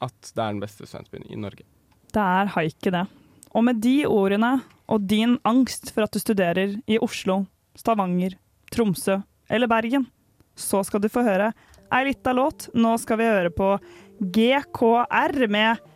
at 0.01 0.31
det 0.33 0.41
er 0.41 0.55
den 0.55 0.61
beste 0.63 0.87
studentbyen 0.87 1.27
i 1.29 1.39
Norge. 1.39 1.67
Det 2.11 2.21
er 2.21 2.53
haike, 2.55 2.91
det. 2.91 3.05
Og 3.51 3.65
med 3.67 3.81
de 3.83 3.97
ordene 4.07 4.55
og 4.91 5.03
din 5.07 5.37
angst 5.47 5.91
for 5.93 6.05
at 6.05 6.15
du 6.15 6.19
studerer 6.19 6.79
i 6.89 6.99
Oslo, 6.99 7.43
Stavanger, 7.77 8.35
Tromsø 8.71 9.19
eller 9.51 9.69
Bergen, 9.71 10.07
så 10.55 10.81
skal 10.87 11.03
du 11.03 11.09
få 11.11 11.23
høre 11.25 11.51
ei 11.91 12.05
lita 12.07 12.33
låt. 12.35 12.69
Nå 12.73 12.95
skal 12.99 13.19
vi 13.19 13.29
høre 13.29 13.51
på 13.53 13.75
GKR 14.21 15.47
med 15.51 15.87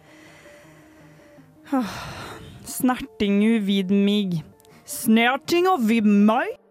Snerting 1.66 2.24
Snertingu 2.66 3.60
vid 3.60 3.92
mig. 3.92 4.44
Snertinga 4.86 5.78
vid 5.82 6.06
meg? 6.06 6.65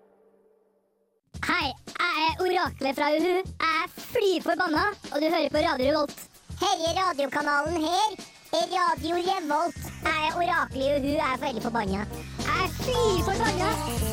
Hei, 1.42 1.66
jeg 1.98 2.14
er 2.26 2.42
oraklet 2.44 2.94
fra 2.96 3.08
Uhu. 3.16 3.34
Jeg 3.34 3.42
er 3.82 3.88
fly 3.90 4.30
forbanna, 4.44 4.84
og 5.12 5.16
du 5.18 5.26
hører 5.26 5.50
på 5.50 5.58
Radio 5.64 5.86
Revolt. 5.90 6.18
Herre 6.62 6.90
radiokanalen 7.00 7.76
her 7.82 8.10
er 8.58 8.66
Radio 8.76 9.14
Revolt. 9.18 9.80
Jeg 10.06 10.18
er 10.28 10.32
oraklet 10.38 10.84
i 10.84 10.92
Uhu, 10.94 11.12
jeg 11.18 11.30
er 11.32 11.38
veldig 11.46 11.62
forbanna. 11.66 12.00
Jeg 12.46 12.56
er 12.64 12.70
fly 12.78 13.02
forbanna. 13.26 13.70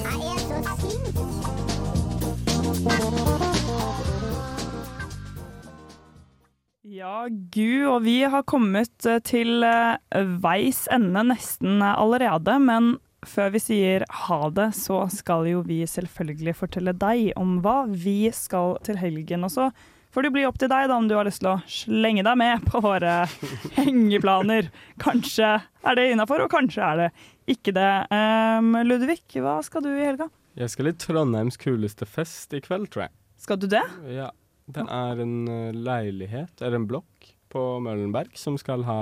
Jeg 0.08 0.18
er 0.32 0.40
så 0.48 0.58
sint. 0.82 1.16
Ja, 6.92 7.28
gud, 7.30 7.86
og 7.88 8.04
vi 8.04 8.18
har 8.28 8.44
kommet 8.44 9.06
eh, 9.08 9.22
til 9.24 9.64
eh, 9.64 9.96
veis 10.44 10.84
ende 10.92 11.24
nesten 11.30 11.80
eh, 11.80 11.94
allerede. 11.96 12.58
Men 12.60 12.98
før 13.28 13.54
vi 13.54 13.62
sier 13.62 14.06
ha 14.26 14.42
det, 14.54 14.72
så 14.78 15.04
skal 15.14 15.48
jo 15.50 15.64
vi 15.66 15.82
selvfølgelig 15.88 16.56
fortelle 16.58 16.94
deg 16.98 17.32
om 17.40 17.60
hva 17.64 17.84
vi 17.88 18.32
skal 18.34 18.78
til 18.86 19.00
helgen. 19.02 19.46
Og 19.46 19.54
så 19.54 19.70
får 20.12 20.28
det 20.28 20.34
bli 20.36 20.46
opp 20.50 20.60
til 20.62 20.72
deg 20.72 20.90
da 20.90 20.98
om 20.98 21.08
du 21.10 21.16
har 21.18 21.28
lyst 21.28 21.44
til 21.44 21.52
å 21.54 21.60
slenge 21.70 22.26
deg 22.28 22.40
med 22.42 22.66
på 22.68 22.82
våre 22.84 23.22
hengeplaner. 23.80 24.72
Kanskje 25.02 25.54
er 25.62 25.98
det 26.00 26.10
innafor, 26.12 26.46
og 26.46 26.54
kanskje 26.54 26.86
er 26.88 27.02
det 27.04 27.10
ikke 27.56 27.76
det. 27.78 27.92
Um, 28.12 28.76
Ludvig, 28.88 29.22
hva 29.38 29.60
skal 29.66 29.86
du 29.86 29.92
i 29.94 30.06
helga? 30.06 30.30
Jeg 30.60 30.74
skal 30.74 30.92
i 30.92 30.98
Trondheims 31.00 31.58
kuleste 31.60 32.08
fest 32.10 32.54
i 32.58 32.62
kveld, 32.64 32.90
tror 32.92 33.08
jeg. 33.08 33.16
Skal 33.42 33.60
du 33.62 33.70
det? 33.72 33.86
Ja. 34.12 34.30
Det 34.72 34.84
er 34.88 35.20
en 35.20 35.38
eh, 35.52 35.76
leilighet, 35.76 36.54
eller 36.62 36.78
en 36.78 36.88
blokk, 36.88 37.32
på 37.52 37.62
Møllenberg 37.84 38.38
som 38.40 38.56
skal 38.60 38.86
ha 38.88 39.02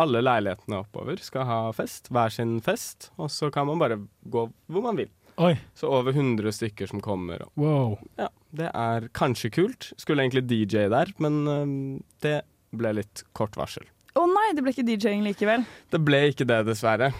Alle 0.00 0.22
leilighetene 0.24 0.78
oppover 0.82 1.18
skal 1.20 1.44
ha 1.48 1.58
fest, 1.76 2.08
hver 2.12 2.32
sin 2.32 2.60
fest, 2.64 3.10
og 3.20 3.28
så 3.32 3.50
kan 3.52 3.66
man 3.68 3.80
bare 3.82 3.98
gå 4.32 4.46
hvor 4.72 4.84
man 4.86 4.96
vil. 4.96 5.10
Oi. 5.42 5.54
Så 5.76 5.88
over 5.88 6.12
100 6.12 6.52
stykker 6.52 6.88
som 6.88 7.00
kommer. 7.04 7.42
Og, 7.46 7.52
Wow. 7.60 7.98
ja, 8.20 8.28
det 8.52 8.70
er 8.74 9.08
kanskje 9.16 9.50
kult. 9.52 9.90
Skulle 10.00 10.22
egentlig 10.24 10.44
DJ 10.48 10.88
der, 10.92 11.12
men 11.18 11.38
eh, 11.48 12.02
det 12.24 12.38
ble 12.72 12.92
litt 13.00 13.24
kort 13.36 13.56
varsel. 13.56 13.84
Å 14.16 14.26
nei, 14.28 14.50
det 14.56 14.60
ble 14.64 14.72
ikke 14.74 14.84
DJ-ing 14.84 15.22
likevel. 15.24 15.64
Det 15.92 16.00
ble 16.04 16.26
ikke 16.32 16.44
det, 16.48 16.60
dessverre. 16.68 17.12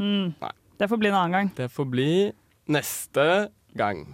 Mm. 0.00 0.32
Nei. 0.40 0.52
Det 0.80 0.88
får 0.88 1.00
bli 1.02 1.08
en 1.10 1.18
annen 1.18 1.34
gang. 1.36 1.48
Det 1.58 1.68
får 1.74 1.88
bli 1.92 2.10
neste 2.72 3.24
gang. 3.76 4.04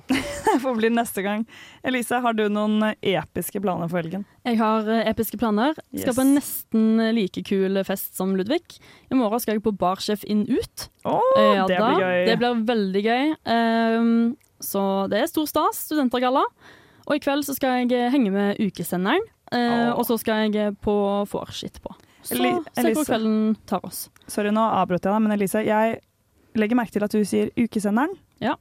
Får 0.64 0.76
bli 0.78 0.90
neste 0.92 1.24
gang. 1.24 1.44
Elise, 1.86 2.20
har 2.22 2.36
du 2.36 2.44
noen 2.52 2.94
episke 3.00 3.60
planer 3.62 3.90
for 3.90 4.02
helgen? 4.02 4.24
Jeg 4.46 4.58
har 4.60 4.88
eh, 4.90 5.08
episke 5.10 5.38
planer. 5.40 5.74
Skal 5.90 6.12
Yes. 6.12 6.16
på 6.16 6.24
en 6.24 6.34
nesten 6.38 7.02
like 7.16 7.42
kul 7.46 7.80
fest 7.86 8.16
som 8.16 8.36
Ludvig. 8.36 8.78
I 9.10 9.18
morgen 9.18 9.42
skal 9.42 9.56
jeg 9.56 9.64
på 9.64 9.74
Barsjef 9.78 10.24
inn 10.28 10.44
ut. 10.48 10.88
Eh, 11.04 11.42
ja 11.58 11.66
det 11.68 11.80
blir 11.80 12.04
gøy. 12.04 12.22
Det 12.28 12.38
blir 12.40 12.64
veldig 12.70 13.04
gøy. 13.04 13.34
Um, 13.44 14.10
så 14.62 14.82
det 15.12 15.20
er 15.20 15.30
stor 15.30 15.48
stas. 15.50 15.84
Studentergalla. 15.88 16.44
Og 17.04 17.16
i 17.18 17.22
kveld 17.22 17.44
så 17.46 17.56
skal 17.56 17.82
jeg 17.82 17.92
eh, 17.92 18.10
henge 18.12 18.32
med 18.34 18.60
ukesenderen. 18.62 19.24
Uh, 19.52 19.92
oh. 19.92 20.00
og 20.00 20.06
så 20.08 20.16
skal 20.18 20.48
jeg 20.48 20.72
på 20.82 20.94
vorskitt 21.30 21.76
på. 21.84 21.92
Så 22.24 22.38
se 22.40 22.92
hvor 22.96 23.04
kvelden 23.04 23.54
tar 23.68 23.84
oss. 23.84 24.08
Sorry, 24.26 24.48
nå 24.54 24.62
avbrøt 24.64 25.04
jeg 25.04 25.12
deg, 25.12 25.20
men 25.20 25.34
Elise, 25.34 25.60
jeg 25.66 25.98
legger 26.56 26.78
merke 26.78 26.94
til 26.94 27.04
at 27.04 27.12
du 27.12 27.20
sier 27.28 27.50
ukesenderen. 27.58 28.16
Ja. 28.42 28.56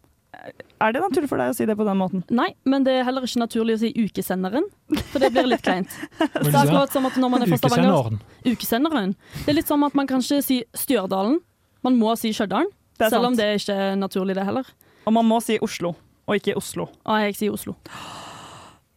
Er 0.83 0.91
det 0.91 0.99
naturlig 0.99 1.29
for 1.31 1.39
deg 1.39 1.53
å 1.53 1.55
si 1.55 1.65
det 1.69 1.75
på 1.79 1.85
den 1.87 1.99
måten? 1.99 2.23
Nei, 2.33 2.49
men 2.67 2.83
det 2.83 2.97
er 2.99 3.05
heller 3.07 3.23
ikke 3.23 3.39
naturlig 3.43 3.77
å 3.77 3.81
si 3.83 3.91
ukesenderen, 3.95 4.65
for 5.13 5.23
det 5.23 5.29
blir 5.31 5.47
litt 5.47 5.63
kleint. 5.63 5.93
Det 6.19 6.49
er 6.49 6.57
akkurat 6.59 6.91
som 6.91 7.07
at 7.07 7.15
når 7.21 7.31
man 7.31 7.45
er 7.45 7.53
fra 7.53 7.59
Stavanger 7.61 8.17
Ukesenderen. 8.43 9.13
Det 9.43 9.53
er 9.53 9.59
litt 9.61 9.71
som 9.71 9.85
at 9.87 9.95
man 9.95 10.09
kan 10.09 10.23
ikke 10.23 10.41
si 10.43 10.59
Stjørdalen. 10.75 11.39
Man 11.83 11.99
må 11.99 12.15
si 12.19 12.33
er 12.33 13.09
selv 13.09 13.27
om 13.29 13.35
det 13.35 13.45
er 13.45 13.59
ikke 13.59 13.75
er 13.75 13.95
naturlig, 13.99 14.35
det 14.37 14.45
heller. 14.47 14.67
Og 15.07 15.15
man 15.15 15.27
må 15.27 15.39
si 15.43 15.57
Oslo, 15.63 15.93
og 16.27 16.37
ikke 16.39 16.55
Oslo. 16.59 16.87
Og 17.03 17.23
jeg 17.25 17.39
sier 17.39 17.55
Oslo. 17.55 17.75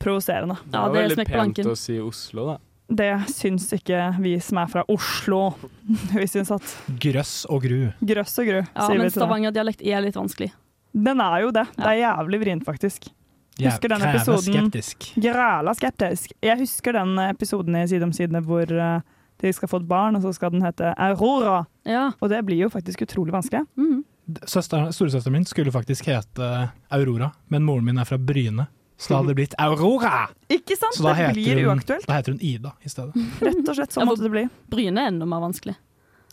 Provoserende. 0.02 0.58
Det 0.64 0.76
Ja, 0.78 0.88
det 0.88 1.00
er 1.00 1.08
veldig 1.08 1.26
pent 1.30 1.62
å 1.66 1.76
si 1.78 1.98
Oslo, 2.02 2.50
da. 2.52 2.58
Det 2.86 3.08
syns 3.32 3.72
ikke 3.74 3.98
vi 4.22 4.36
som 4.38 4.60
er 4.62 4.68
fra 4.70 4.84
Oslo. 4.92 5.56
Vi 6.14 6.26
syns 6.30 6.52
at 6.54 6.76
Grøss 7.02 7.40
og 7.50 7.64
gru. 7.66 7.80
grøss 7.98 8.38
og 8.38 8.46
gru, 8.46 8.60
Ja, 8.62 8.86
sier 8.86 8.94
vi 8.94 9.00
til 9.00 9.08
det. 9.08 9.16
Stavanger-dialekt 9.16 9.82
er 9.82 10.04
litt 10.04 10.14
vanskelig. 10.14 10.52
Den 10.96 11.20
er 11.20 11.42
jo 11.44 11.52
det. 11.52 11.66
Det 11.76 11.86
er 11.92 11.98
jævlig 12.00 12.40
vrient, 12.40 12.64
faktisk. 12.64 13.10
Husker 13.56 13.88
den 13.88 14.02
episoden 14.04 14.42
skeptisk. 14.70 15.06
Græla 15.20 15.72
skeptisk. 15.76 16.32
Jeg 16.44 16.60
husker 16.60 16.96
den 16.96 17.18
episoden 17.24 17.76
i 17.80 17.86
Side 17.88 18.04
om 18.04 18.12
side 18.12 18.42
hvor 18.44 18.72
eh, 18.72 19.00
de 19.40 19.52
skal 19.52 19.68
få 19.68 19.80
et 19.82 19.88
barn, 19.88 20.16
og 20.16 20.24
så 20.24 20.32
skal 20.36 20.52
den 20.52 20.64
hete 20.64 20.92
Aurora. 20.96 21.64
Ja. 21.88 22.10
Og 22.20 22.32
det 22.32 22.42
blir 22.48 22.66
jo 22.66 22.68
faktisk 22.72 23.04
utrolig 23.04 23.32
vanskelig. 23.32 23.64
Mm. 23.76 24.04
Storesøsteren 24.44 25.32
min 25.32 25.44
skulle 25.48 25.72
faktisk 25.72 26.08
hete 26.10 26.70
Aurora, 26.92 27.30
men 27.48 27.64
moren 27.64 27.84
min 27.86 28.00
er 28.00 28.08
fra 28.08 28.18
Bryne. 28.18 28.68
Så 28.96 29.12
da 29.12 29.18
hadde 29.20 29.34
det 29.34 29.36
blitt 29.36 29.54
Aurora! 29.60 30.26
Ikke 30.48 30.76
sant? 30.76 30.96
Så 30.96 31.04
da 31.04 31.12
det 31.18 31.34
blir 31.36 31.60
hun, 31.60 31.76
uaktuelt. 31.76 32.06
da 32.08 32.16
heter 32.16 32.32
hun 32.32 32.40
Ida 32.40 32.72
i 32.80 32.88
stedet. 32.88 33.12
Rett 33.44 33.68
og 33.68 33.76
slett 33.76 33.92
sånn 33.92 34.06
ja, 34.06 34.08
måtte 34.08 34.24
det 34.24 34.32
bli. 34.32 34.46
Bryne 34.72 35.04
er 35.04 35.12
enda 35.12 35.28
mer 35.28 35.44
vanskelig. 35.44 35.76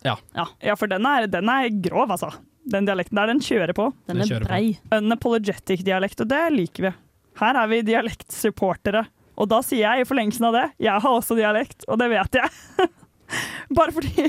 Ja. 0.03 0.15
Ja, 0.35 0.75
for 0.79 0.91
den 0.91 1.05
er, 1.07 1.27
den 1.31 1.51
er 1.51 1.67
grov, 1.83 2.11
altså. 2.15 2.31
Den 2.71 2.85
dialekten 2.87 3.19
der, 3.19 3.27
den 3.31 3.41
kjører 3.43 3.73
på. 3.75 3.89
Den 4.07 4.21
Den 4.21 4.31
er 4.37 4.45
brei. 4.45 4.77
Unapologetic-dialekt, 4.95 6.21
og 6.23 6.29
det 6.31 6.43
liker 6.55 6.87
vi. 6.87 6.93
Her 7.41 7.59
er 7.63 7.67
vi 7.71 7.81
dialektsupportere. 7.85 9.05
Og 9.41 9.49
da 9.49 9.59
sier 9.65 9.81
jeg 9.87 10.03
i 10.03 10.07
forlengelsen 10.07 10.45
av 10.47 10.53
det, 10.55 10.65
jeg 10.85 10.93
har 11.03 11.09
også 11.17 11.35
dialekt, 11.37 11.87
og 11.89 11.97
det 11.99 12.11
vet 12.13 12.37
jeg. 12.37 12.89
Bare 13.77 13.93
fordi 13.95 14.27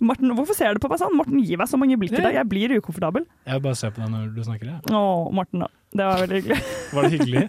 Morten, 0.00 0.30
hvorfor 0.32 0.56
ser 0.56 0.72
du 0.74 0.80
på 0.80 0.88
meg 0.88 0.96
sånn? 1.02 1.12
Morten 1.18 1.40
gi 1.44 1.56
meg 1.60 1.68
så 1.68 1.76
mange 1.76 1.96
blikk 2.00 2.14
i 2.16 2.22
dag, 2.24 2.32
jeg 2.38 2.48
blir 2.48 2.72
ukomfortabel. 2.78 3.26
Jeg 3.44 3.60
bare 3.66 3.76
se 3.76 3.90
på 3.92 4.00
deg 4.00 4.08
når 4.14 4.30
du 4.32 4.40
snakker. 4.46 4.70
jeg. 4.70 4.94
Å, 4.96 5.00
Morten, 5.36 5.60
da. 5.66 5.68
Det 5.92 6.06
var 6.06 6.22
veldig 6.22 6.38
hyggelig. 6.38 6.58
Var 6.94 7.06
det 7.06 7.10
hyggelig? 7.16 7.42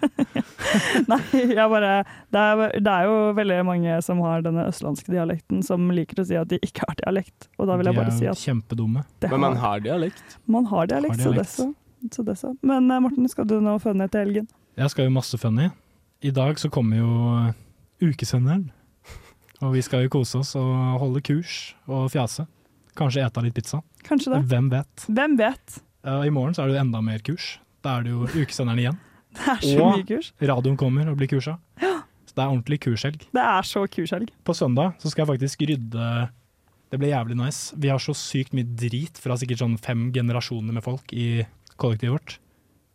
Nei, 1.11 1.19
jeg 1.53 1.67
bare 1.71 1.91
det 2.33 2.41
er, 2.41 2.61
det 2.81 2.91
er 2.95 3.07
jo 3.07 3.15
veldig 3.37 3.59
mange 3.67 3.97
som 4.05 4.19
har 4.25 4.43
denne 4.45 4.65
østlandske 4.71 5.13
dialekten, 5.13 5.61
som 5.65 5.87
liker 5.93 6.21
å 6.23 6.25
si 6.27 6.37
at 6.39 6.49
de 6.51 6.59
ikke 6.65 6.87
har 6.89 6.97
dialekt. 7.03 7.47
Og 7.61 7.69
da 7.69 7.77
vil 7.79 7.91
jeg 7.91 7.97
bare 8.01 8.15
si 8.15 8.25
at 8.27 8.35
De 8.35 8.41
er 8.41 8.47
kjempedumme. 8.49 9.03
det 9.21 9.31
Men 9.31 9.43
man 9.45 9.55
har, 9.61 9.77
har 9.77 9.85
dialekt. 9.87 10.35
man 10.51 10.67
har 10.73 10.89
dialekt, 10.91 11.21
Har 11.21 11.23
så 11.29 11.33
det 11.37 11.47
så. 11.53 11.67
så, 12.17 12.25
det 12.27 12.37
så. 12.41 12.53
Men 12.65 12.89
eh, 12.91 12.99
Morten, 13.07 13.29
skal 13.31 13.47
du 13.49 13.59
nå 13.63 13.77
funny 13.83 14.09
til 14.11 14.25
helgen? 14.25 14.49
Jeg 14.79 14.93
skal 14.93 15.07
jo 15.07 15.15
masse 15.21 15.37
funny. 15.39 15.69
I 16.25 16.31
dag 16.35 16.59
så 16.61 16.69
kommer 16.73 16.99
jo 16.99 17.11
eh, 17.45 17.53
ukesenderen. 18.11 18.67
Og 19.62 19.76
vi 19.76 19.82
skal 19.86 20.06
jo 20.06 20.12
kose 20.17 20.39
oss 20.41 20.56
og 20.58 20.71
holde 21.02 21.21
kurs 21.26 21.74
og 21.88 22.08
fjase. 22.13 22.47
Kanskje 22.97 23.24
ete 23.26 23.43
litt 23.45 23.56
pizza. 23.56 23.80
Kanskje 24.08 24.34
det. 24.34 24.41
Hvem 24.52 24.69
vet? 24.74 25.06
Hvem 25.08 25.38
vet? 25.39 25.78
Uh, 26.04 26.24
I 26.26 26.32
morgen 26.34 26.56
så 26.58 26.65
er 26.65 26.74
det 26.74 26.80
enda 26.82 27.02
mer 27.06 27.21
kurs. 27.24 27.54
Da 27.86 28.00
er 28.00 28.08
det 28.08 28.12
jo 28.15 28.26
ukesenderen 28.28 28.82
igjen. 28.82 29.00
Det 29.38 29.47
er 29.47 29.62
så 29.63 29.84
Og- 29.86 29.93
mye 29.95 30.08
kurs. 30.10 30.32
Radioen 30.43 30.76
kommer 30.78 31.08
og 31.12 31.15
blir 31.21 31.30
kursa. 31.32 31.54
Ja. 31.80 32.02
Så 32.28 32.36
det 32.36 32.41
er 32.43 32.52
ordentlig 32.52 32.78
kurshelg. 32.84 33.24
Det 33.36 33.43
er 33.43 33.65
så 33.67 33.86
kurshelg. 33.91 34.30
På 34.47 34.54
søndag 34.56 34.93
så 35.00 35.12
skal 35.12 35.24
jeg 35.26 35.30
faktisk 35.34 35.63
rydde 35.67 36.08
Det 36.91 37.00
blir 37.00 37.13
jævlig 37.13 37.38
nice. 37.39 37.76
Vi 37.80 37.88
har 37.91 38.00
så 38.04 38.12
sykt 38.17 38.52
mye 38.56 38.67
drit 38.67 39.19
fra 39.24 39.38
sikkert 39.39 39.62
sånn 39.63 39.78
fem 39.80 40.10
generasjoner 40.15 40.76
med 40.76 40.84
folk 40.84 41.13
i 41.15 41.45
kollektivet 41.80 42.17
vårt. 42.17 42.36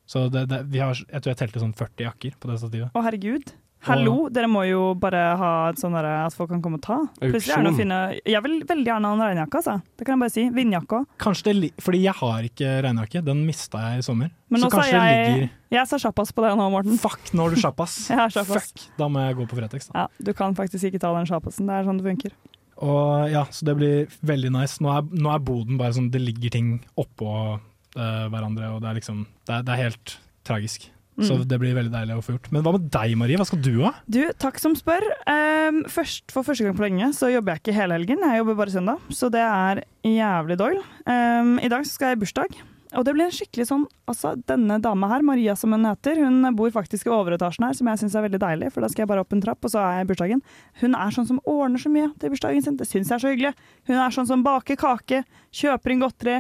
Så 0.07 0.26
det, 0.31 0.44
det, 0.52 0.59
vi 0.68 0.79
har, 0.85 0.92
jeg 0.94 1.22
tror 1.24 1.33
jeg 1.33 1.38
telte 1.40 1.62
sånn 1.62 1.72
40 1.76 2.05
jakker 2.05 2.37
på 2.40 2.50
det 2.50 2.59
stativet. 2.61 2.92
Å, 2.92 3.02
herregud. 3.07 3.55
Hallo, 3.87 4.14
dere 4.33 4.49
må 4.51 4.64
jo 4.66 4.81
bare 4.99 5.22
ha 5.40 5.51
et 5.70 5.81
sånn 5.81 5.94
at 5.99 6.35
folk 6.37 6.51
kan 6.53 6.62
komme 6.64 6.81
og 6.81 6.85
ta. 6.85 6.99
Auksjon. 7.22 7.68
fine 7.77 8.01
Jeg 8.26 8.43
vil 8.45 8.57
veldig 8.66 8.91
gjerne 8.91 9.11
ha 9.11 9.16
en 9.16 9.24
regnjakke, 9.24 9.61
altså. 9.62 9.76
Det 9.97 10.07
kan 10.07 10.16
jeg 10.16 10.22
bare 10.24 10.34
si. 10.34 10.47
Vindjakke 10.57 11.01
òg. 11.01 11.07
Kanskje 11.22 11.49
det 11.49 11.55
li 11.57 11.70
Fordi 11.82 12.03
jeg 12.03 12.16
har 12.20 12.49
ikke 12.49 12.72
regnjakke. 12.87 13.22
Den 13.26 13.45
mista 13.47 13.84
jeg 13.84 14.03
i 14.03 14.07
sommer. 14.07 14.32
Men 14.53 14.64
så 14.64 14.70
kanskje 14.72 14.97
jeg... 14.97 15.14
det 15.16 15.30
ligger 15.37 15.76
Jeg 15.76 15.91
sa 15.91 16.01
sjappas 16.03 16.34
på 16.34 16.45
det 16.45 16.53
nå, 16.59 16.66
Morten. 16.72 16.99
Fuck, 17.03 17.32
nå 17.32 17.47
har 17.47 17.55
du. 17.55 17.61
Sjappas. 17.62 17.97
Fuck, 18.53 18.84
da 18.99 19.09
må 19.12 19.22
jeg 19.26 19.39
gå 19.39 19.49
på 19.51 19.61
Fretex. 19.61 19.91
Da. 19.91 20.05
Ja, 20.05 20.26
du 20.28 20.34
kan 20.37 20.59
faktisk 20.59 20.91
ikke 20.91 21.03
ta 21.03 21.14
den 21.16 21.30
sjappasen. 21.30 21.70
Det 21.70 21.78
er 21.78 21.89
sånn 21.89 22.03
det 22.03 22.07
funker. 22.09 22.37
Og 22.84 23.30
ja, 23.32 23.47
Så 23.51 23.64
det 23.68 23.76
blir 23.78 24.18
veldig 24.26 24.53
nice. 24.59 24.82
Nå 24.84 24.93
er, 24.93 25.07
nå 25.14 25.32
er 25.32 25.45
boden 25.45 25.78
bare 25.80 25.97
sånn 25.97 26.11
Det 26.12 26.20
ligger 26.20 26.53
ting 26.53 26.74
oppå 27.01 27.30
uh, 27.57 28.26
hverandre, 28.32 28.74
og 28.74 28.82
det 28.84 28.91
er 28.91 29.01
liksom 29.01 29.24
Det 29.47 29.55
er, 29.55 29.64
det 29.64 29.74
er 29.74 29.82
helt 29.87 30.18
tragisk. 30.47 30.91
Så 31.16 31.32
Mm. 31.38 31.46
det 31.48 31.58
blir 31.58 31.74
veldig 31.74 31.92
deilig 31.92 32.16
å 32.18 32.22
få 32.24 32.34
gjort. 32.36 32.50
Men 32.52 32.62
hva 32.62 32.72
med 32.76 32.90
deg, 32.90 33.16
Marie? 33.16 33.36
Hva 33.40 33.46
skal 33.48 33.62
du 33.64 33.82
ha? 33.84 33.94
Du, 34.08 34.20
takk 34.36 34.58
som 34.60 34.74
spør. 34.76 35.00
Um, 35.26 35.82
først, 35.88 36.30
for 36.30 36.42
første 36.44 36.64
gang 36.66 36.76
på 36.76 36.84
lenge 36.84 37.08
så 37.16 37.30
jobber 37.32 37.54
jeg 37.54 37.62
ikke 37.64 37.74
hele 37.78 37.96
helgen, 37.96 38.18
jeg 38.20 38.42
jobber 38.42 38.54
bare 38.58 38.74
søndag. 38.74 39.00
Så 39.08 39.30
det 39.32 39.40
er 39.40 39.84
jævlig 40.04 40.58
doil. 40.60 40.80
Um, 41.06 41.58
I 41.58 41.68
dag 41.72 41.84
så 41.86 41.92
skal 41.96 42.08
jeg 42.12 42.18
i 42.18 42.24
bursdag. 42.26 42.58
Og 42.96 43.04
det 43.04 43.12
blir 43.16 43.24
en 43.26 43.34
skikkelig 43.34 43.66
sånn 43.66 43.86
Altså, 44.08 44.36
denne 44.46 44.76
dama 44.80 45.08
her, 45.10 45.20
Maria 45.26 45.56
som 45.58 45.72
hun 45.72 45.82
heter, 45.84 46.20
hun 46.22 46.54
bor 46.54 46.70
faktisk 46.70 47.08
i 47.08 47.10
overetasjen 47.10 47.64
her, 47.66 47.72
som 47.74 47.88
jeg 47.90 47.98
syns 47.98 48.14
er 48.14 48.22
veldig 48.28 48.38
deilig, 48.38 48.68
for 48.72 48.80
da 48.80 48.88
skal 48.88 49.02
jeg 49.02 49.08
bare 49.10 49.20
opp 49.24 49.32
en 49.34 49.40
trapp, 49.42 49.58
og 49.64 49.70
så 49.72 49.80
er 49.82 49.96
jeg 49.98 50.06
i 50.06 50.08
bursdagen. 50.12 50.42
Hun 50.80 50.94
er 50.94 51.10
sånn 51.10 51.26
som 51.26 51.40
ordner 51.44 51.82
så 51.82 51.90
mye 51.90 52.12
til 52.20 52.30
bursdagen 52.30 52.62
sin, 52.62 52.76
det 52.78 52.86
syns 52.86 53.08
jeg 53.10 53.16
er 53.18 53.24
så 53.24 53.32
hyggelig. 53.34 53.54
Hun 53.88 53.96
er 53.98 54.14
sånn 54.14 54.28
som 54.28 54.44
baker 54.46 54.76
kake, 54.76 55.24
kjøper 55.52 55.90
inn 55.90 56.00
godteri, 56.04 56.36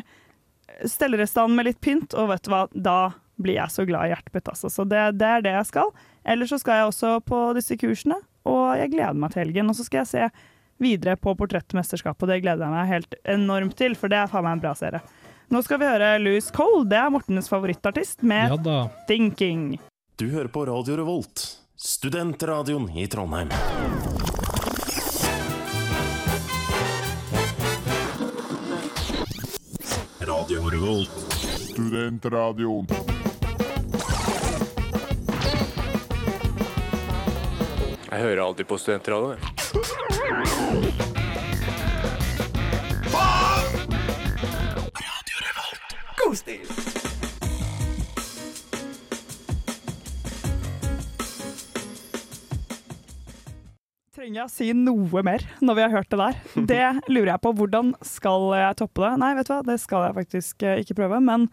steller 0.86 1.20
i 1.20 1.26
stand 1.26 1.56
med 1.56 1.66
litt 1.66 1.80
pynt, 1.82 2.14
og 2.14 2.28
vet 2.30 2.42
du 2.46 2.50
hva, 2.52 2.68
da 2.72 2.96
blir 3.40 3.58
jeg 3.58 3.72
så 3.72 3.84
glad 3.88 4.06
i 4.06 4.12
hjertet 4.14 4.34
mitt, 4.34 4.48
altså. 4.52 4.70
Så 4.72 4.86
det, 4.88 5.02
det 5.20 5.28
er 5.28 5.44
det 5.44 5.54
jeg 5.54 5.68
skal. 5.70 5.92
Ellers 6.26 6.52
så 6.54 6.58
skal 6.62 6.80
jeg 6.80 6.90
også 6.90 7.12
på 7.26 7.40
disse 7.56 7.78
kursene, 7.80 8.18
og 8.48 8.76
jeg 8.80 8.92
gleder 8.94 9.18
meg 9.18 9.34
til 9.34 9.44
helgen. 9.44 9.72
Og 9.72 9.78
så 9.78 9.86
skal 9.86 10.02
jeg 10.02 10.12
se 10.12 10.28
videre 10.82 11.16
på 11.20 11.34
Portrettmesterskapet, 11.38 12.26
og 12.26 12.32
det 12.32 12.42
gleder 12.44 12.66
jeg 12.66 12.74
meg 12.74 12.92
helt 12.92 13.18
enormt 13.36 13.76
til, 13.78 13.96
for 13.98 14.12
det 14.12 14.20
er 14.20 14.32
faen 14.32 14.46
meg 14.46 14.58
en 14.58 14.64
bra 14.64 14.74
serie. 14.78 15.02
Nå 15.52 15.62
skal 15.62 15.78
vi 15.78 15.86
høre 15.88 16.16
Louis 16.18 16.48
Cole, 16.50 16.82
det 16.90 16.98
er 16.98 17.12
Mortens 17.14 17.48
favorittartist, 17.52 18.24
med 18.26 18.50
Ja 18.66 18.80
'Thinking'. 19.08 19.78
Du 20.18 20.26
hører 20.32 20.48
på 20.48 20.66
Radio 20.66 20.96
Revolt, 20.96 21.44
studentradioen 21.76 22.90
i 22.96 23.06
Trondheim. 23.06 23.52
Radio 30.26 30.70
Revolt. 30.70 31.10
Studentradioen. 31.70 32.86
Jeg 38.16 38.24
hører 38.24 38.40
alltid 38.46 38.66
på 38.70 38.78
studentradioen. 38.80 39.36
jeg. 39.36 40.96
God 46.16 46.36
stil! 46.36 46.64
Trenger 54.16 54.38
jeg 54.40 54.46
å 54.46 54.50
si 54.52 54.70
noe 54.72 55.22
mer 55.26 55.44
når 55.60 55.76
vi 55.76 55.84
har 55.84 55.92
hørt 55.92 56.08
det 56.14 56.18
der? 56.22 56.38
Det 56.70 56.82
lurer 57.12 57.34
jeg 57.34 57.42
på. 57.44 57.52
Hvordan 57.58 57.92
skal 58.06 58.48
jeg 58.56 58.78
toppe 58.80 59.04
det? 59.04 59.12
Nei, 59.20 59.32
vet 59.36 59.50
du 59.50 59.52
hva, 59.52 59.60
det 59.68 59.76
skal 59.82 60.06
jeg 60.08 60.16
faktisk 60.22 60.64
eh, 60.64 60.80
ikke 60.80 60.96
prøve. 61.02 61.20
Men 61.20 61.44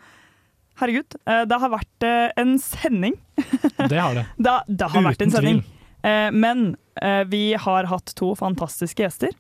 herregud, 0.80 1.18
eh, 1.28 1.44
det 1.50 1.60
har 1.60 1.74
vært 1.76 2.08
eh, 2.08 2.32
en 2.40 2.56
sending. 2.64 3.20
Det 3.36 4.00
har 4.00 4.16
det. 4.16 4.26
Det, 4.48 4.56
det 4.80 4.92
har 4.96 5.08
vært 5.10 5.26
en 5.26 5.34
Uten 5.34 5.36
sending. 5.36 5.60
tvil. 5.60 5.73
Eh, 6.04 6.30
Men 6.32 6.76
eh, 7.02 7.24
vi 7.32 7.54
har 7.60 7.90
hatt 7.92 8.16
to 8.20 8.34
fantastiske 8.40 9.04
gjester. 9.04 9.34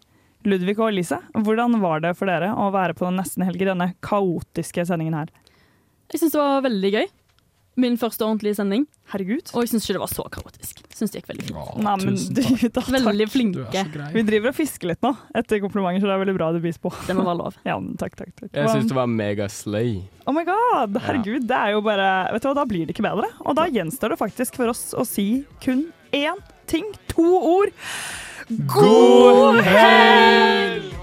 Ludvig 0.43 0.75
og 0.79 0.89
Elise, 0.89 1.21
hvordan 1.31 1.77
var 1.79 2.01
det 2.03 2.15
for 2.19 2.27
dere 2.27 2.49
å 2.59 2.67
være 2.73 2.95
på 2.99 3.05
den 3.07 3.15
nesten 3.21 3.45
helg 3.47 3.61
i 3.63 3.69
denne 3.69 3.93
kaotiske 4.03 4.83
sendingen 4.89 5.15
her? 5.15 5.29
Jeg 6.11 6.19
syns 6.19 6.33
det 6.35 6.41
var 6.41 6.65
veldig 6.65 6.91
gøy. 6.97 7.05
Min 7.79 7.95
første 7.97 8.21
ordentlige 8.21 8.59
sending. 8.59 8.83
Herregud. 9.09 9.47
Og 9.55 9.63
jeg 9.63 9.71
syns 9.71 9.87
ikke 9.87 9.95
det 9.95 10.01
var 10.03 10.11
så 10.11 10.25
kaotisk. 10.29 10.83
Synes 10.93 11.13
det 11.13 11.21
gikk 11.23 11.31
veldig 11.31 11.45
fint. 11.47 11.79
Nei, 11.81 11.93
men 12.03 12.19
du, 12.37 12.67
da, 12.75 12.83
Veldig 13.07 13.27
flinke. 13.33 13.85
Vi 14.13 14.23
driver 14.27 14.51
og 14.51 14.57
fisker 14.59 14.91
litt 14.91 15.01
nå, 15.01 15.13
etter 15.39 15.63
komplimenter, 15.63 16.03
så 16.03 16.11
det 16.11 16.13
er 16.13 16.21
veldig 16.21 16.35
bra 16.37 16.51
du 16.53 16.59
bys 16.61 16.77
på. 16.83 16.91
Det 17.07 17.15
må 17.17 17.25
være 17.25 17.39
lov. 17.39 17.57
Ja, 17.71 17.79
men 17.81 17.95
takk, 17.97 18.13
takk, 18.19 18.29
takk. 18.37 18.51
Jeg 18.53 18.69
syns 18.75 18.91
det 18.91 18.99
var 18.99 19.09
megaslay. 19.09 19.95
Oh 20.29 20.35
my 20.37 20.43
god, 20.45 20.99
herregud, 21.07 21.47
det 21.49 21.57
er 21.57 21.73
jo 21.73 21.81
bare 21.87 22.11
Vet 22.35 22.45
du 22.45 22.51
hva, 22.51 22.55
da 22.61 22.67
blir 22.69 22.85
det 22.85 22.93
ikke 22.93 23.07
bedre. 23.07 23.31
Og 23.47 23.57
da 23.57 23.65
gjenstår 23.73 24.13
det 24.13 24.21
faktisk 24.21 24.59
for 24.59 24.69
oss 24.75 24.91
å 24.93 25.07
si 25.07 25.27
kun 25.63 25.87
én 26.13 26.35
ting, 26.65 26.85
to 27.05 27.39
ord. 27.41 27.71
God 28.65 29.63
helg! 29.63 30.93